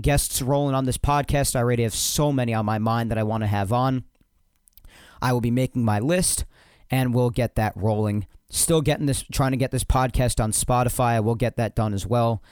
guests 0.00 0.40
rolling 0.40 0.74
on 0.74 0.84
this 0.84 0.98
podcast, 0.98 1.56
I 1.56 1.60
already 1.60 1.82
have 1.82 1.94
so 1.94 2.32
many 2.32 2.54
on 2.54 2.64
my 2.64 2.78
mind 2.78 3.10
that 3.10 3.18
I 3.18 3.22
want 3.22 3.42
to 3.42 3.48
have 3.48 3.72
on. 3.72 4.04
I 5.20 5.32
will 5.32 5.40
be 5.40 5.50
making 5.50 5.84
my 5.84 5.98
list 5.98 6.44
and 6.90 7.14
we'll 7.14 7.30
get 7.30 7.56
that 7.56 7.76
rolling 7.76 8.26
Still 8.52 8.80
getting 8.82 9.06
this, 9.06 9.24
trying 9.30 9.52
to 9.52 9.56
get 9.56 9.70
this 9.70 9.84
podcast 9.84 10.42
on 10.42 10.50
Spotify. 10.50 11.12
I 11.12 11.20
will 11.20 11.36
get 11.36 11.56
that 11.56 11.76
done 11.76 11.94
as 11.94 12.04
well. 12.04 12.42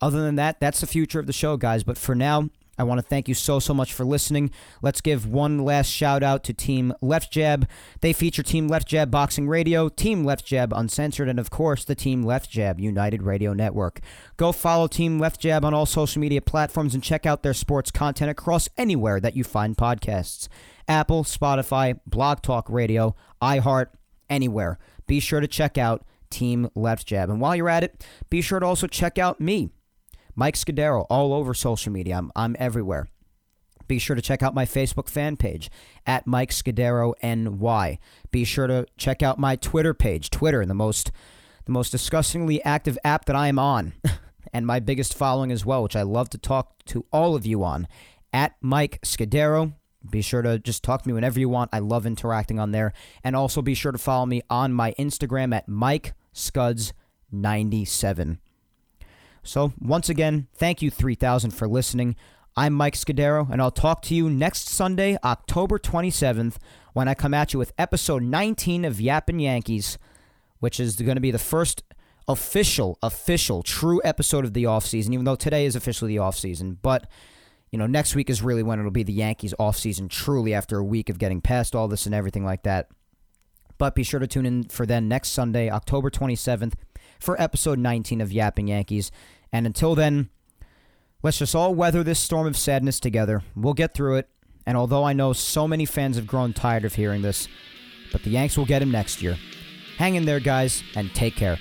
Other 0.00 0.22
than 0.22 0.36
that, 0.36 0.58
that's 0.60 0.80
the 0.80 0.86
future 0.86 1.20
of 1.20 1.26
the 1.26 1.32
show, 1.32 1.58
guys. 1.58 1.84
But 1.84 1.98
for 1.98 2.14
now, 2.14 2.48
I 2.78 2.84
want 2.84 2.98
to 2.98 3.06
thank 3.06 3.28
you 3.28 3.34
so, 3.34 3.58
so 3.58 3.74
much 3.74 3.92
for 3.92 4.04
listening. 4.04 4.50
Let's 4.80 5.00
give 5.00 5.26
one 5.26 5.58
last 5.58 5.88
shout 5.88 6.22
out 6.22 6.42
to 6.44 6.54
Team 6.54 6.92
Left 7.00 7.30
Jab. 7.30 7.68
They 8.00 8.12
feature 8.12 8.42
Team 8.42 8.66
Left 8.66 8.88
Jab 8.88 9.10
Boxing 9.10 9.48
Radio, 9.48 9.88
Team 9.88 10.24
Left 10.24 10.44
Jab 10.44 10.72
Uncensored, 10.72 11.28
and 11.28 11.38
of 11.38 11.50
course, 11.50 11.84
the 11.84 11.94
Team 11.94 12.22
Left 12.22 12.50
Jab 12.50 12.80
United 12.80 13.22
Radio 13.22 13.52
Network. 13.52 14.00
Go 14.36 14.52
follow 14.52 14.86
Team 14.86 15.18
Left 15.18 15.40
Jab 15.40 15.64
on 15.64 15.74
all 15.74 15.86
social 15.86 16.20
media 16.20 16.40
platforms 16.40 16.94
and 16.94 17.02
check 17.02 17.26
out 17.26 17.42
their 17.42 17.54
sports 17.54 17.90
content 17.90 18.30
across 18.30 18.68
anywhere 18.78 19.20
that 19.20 19.36
you 19.36 19.44
find 19.44 19.76
podcasts 19.76 20.48
Apple, 20.88 21.24
Spotify, 21.24 21.98
Blog 22.06 22.42
Talk 22.42 22.68
Radio, 22.68 23.14
iHeart, 23.40 23.86
anywhere 24.28 24.78
be 25.12 25.20
sure 25.20 25.40
to 25.40 25.46
check 25.46 25.76
out 25.76 26.06
Team 26.30 26.70
Left 26.74 27.06
Jab. 27.06 27.28
And 27.28 27.40
while 27.40 27.54
you're 27.54 27.68
at 27.68 27.84
it, 27.84 28.04
be 28.30 28.40
sure 28.40 28.60
to 28.60 28.66
also 28.66 28.86
check 28.86 29.18
out 29.18 29.40
me, 29.40 29.70
Mike 30.34 30.56
Scudero, 30.56 31.06
all 31.10 31.32
over 31.32 31.54
social 31.54 31.92
media. 31.92 32.16
I'm, 32.16 32.32
I'm 32.34 32.56
everywhere. 32.58 33.08
Be 33.88 33.98
sure 33.98 34.16
to 34.16 34.22
check 34.22 34.42
out 34.42 34.54
my 34.54 34.64
Facebook 34.64 35.08
fan 35.08 35.36
page 35.36 35.70
at 36.06 36.26
Mike 36.26 36.50
Scudero 36.50 37.14
NY. 37.22 37.98
Be 38.30 38.44
sure 38.44 38.66
to 38.66 38.86
check 38.96 39.22
out 39.22 39.38
my 39.38 39.56
Twitter 39.56 39.92
page, 39.92 40.30
Twitter, 40.30 40.64
the 40.64 40.74
most 40.74 41.12
the 41.64 41.72
most 41.72 41.90
disgustingly 41.90 42.62
active 42.64 42.98
app 43.04 43.26
that 43.26 43.36
I 43.36 43.46
am 43.46 43.58
on, 43.58 43.92
and 44.52 44.66
my 44.66 44.80
biggest 44.80 45.14
following 45.14 45.52
as 45.52 45.64
well, 45.64 45.82
which 45.82 45.94
I 45.94 46.02
love 46.02 46.28
to 46.30 46.38
talk 46.38 46.84
to 46.86 47.06
all 47.12 47.36
of 47.36 47.46
you 47.46 47.62
on, 47.62 47.86
at 48.32 48.56
Mike 48.60 49.00
Scudero. 49.02 49.74
Be 50.10 50.22
sure 50.22 50.42
to 50.42 50.58
just 50.58 50.82
talk 50.82 51.02
to 51.02 51.08
me 51.08 51.14
whenever 51.14 51.38
you 51.38 51.48
want. 51.48 51.70
I 51.72 51.78
love 51.78 52.06
interacting 52.06 52.58
on 52.58 52.72
there. 52.72 52.92
And 53.22 53.36
also 53.36 53.62
be 53.62 53.74
sure 53.74 53.92
to 53.92 53.98
follow 53.98 54.26
me 54.26 54.42
on 54.50 54.72
my 54.72 54.94
Instagram 54.98 55.54
at 55.54 55.68
Mike 55.68 56.14
Scuds97. 56.34 58.38
So, 59.44 59.72
once 59.80 60.08
again, 60.08 60.46
thank 60.54 60.82
you 60.82 60.90
3000 60.90 61.50
for 61.50 61.66
listening. 61.66 62.14
I'm 62.56 62.74
Mike 62.74 62.94
Scudero, 62.94 63.50
and 63.50 63.60
I'll 63.60 63.72
talk 63.72 64.02
to 64.02 64.14
you 64.14 64.30
next 64.30 64.68
Sunday, 64.68 65.18
October 65.24 65.80
27th, 65.80 66.56
when 66.92 67.08
I 67.08 67.14
come 67.14 67.34
at 67.34 67.52
you 67.52 67.58
with 67.58 67.72
episode 67.76 68.22
19 68.22 68.84
of 68.84 69.00
Yappin' 69.00 69.40
Yankees, 69.40 69.98
which 70.60 70.78
is 70.78 70.94
going 70.94 71.16
to 71.16 71.20
be 71.20 71.32
the 71.32 71.40
first 71.40 71.82
official, 72.28 72.98
official, 73.02 73.64
true 73.64 74.00
episode 74.04 74.44
of 74.44 74.52
the 74.52 74.64
offseason, 74.64 75.12
even 75.12 75.24
though 75.24 75.34
today 75.34 75.66
is 75.66 75.74
officially 75.74 76.16
the 76.16 76.22
offseason. 76.22 76.76
But 76.80 77.08
you 77.72 77.78
know, 77.78 77.86
next 77.86 78.14
week 78.14 78.30
is 78.30 78.42
really 78.42 78.62
when 78.62 78.78
it'll 78.78 78.92
be 78.92 79.02
the 79.02 79.12
Yankees 79.12 79.54
offseason 79.58 80.08
truly 80.08 80.54
after 80.54 80.78
a 80.78 80.84
week 80.84 81.08
of 81.08 81.18
getting 81.18 81.40
past 81.40 81.74
all 81.74 81.88
this 81.88 82.06
and 82.06 82.14
everything 82.14 82.44
like 82.44 82.62
that. 82.62 82.88
But 83.78 83.96
be 83.96 84.04
sure 84.04 84.20
to 84.20 84.26
tune 84.28 84.46
in 84.46 84.64
for 84.64 84.86
then 84.86 85.08
next 85.08 85.30
Sunday, 85.30 85.68
October 85.68 86.10
27th, 86.10 86.74
for 87.22 87.40
episode 87.40 87.78
19 87.78 88.20
of 88.20 88.32
Yapping 88.32 88.68
Yankees. 88.68 89.10
And 89.52 89.66
until 89.66 89.94
then, 89.94 90.28
let's 91.22 91.38
just 91.38 91.54
all 91.54 91.74
weather 91.74 92.02
this 92.02 92.18
storm 92.18 92.46
of 92.46 92.56
sadness 92.56 93.00
together. 93.00 93.42
We'll 93.54 93.74
get 93.74 93.94
through 93.94 94.16
it. 94.16 94.28
And 94.66 94.76
although 94.76 95.04
I 95.04 95.12
know 95.12 95.32
so 95.32 95.66
many 95.66 95.86
fans 95.86 96.16
have 96.16 96.26
grown 96.26 96.52
tired 96.52 96.84
of 96.84 96.94
hearing 96.94 97.22
this, 97.22 97.48
but 98.12 98.22
the 98.22 98.30
Yanks 98.30 98.56
will 98.56 98.66
get 98.66 98.82
him 98.82 98.90
next 98.90 99.22
year. 99.22 99.36
Hang 99.98 100.14
in 100.14 100.24
there, 100.24 100.40
guys, 100.40 100.82
and 100.94 101.12
take 101.14 101.36
care. 101.36 101.58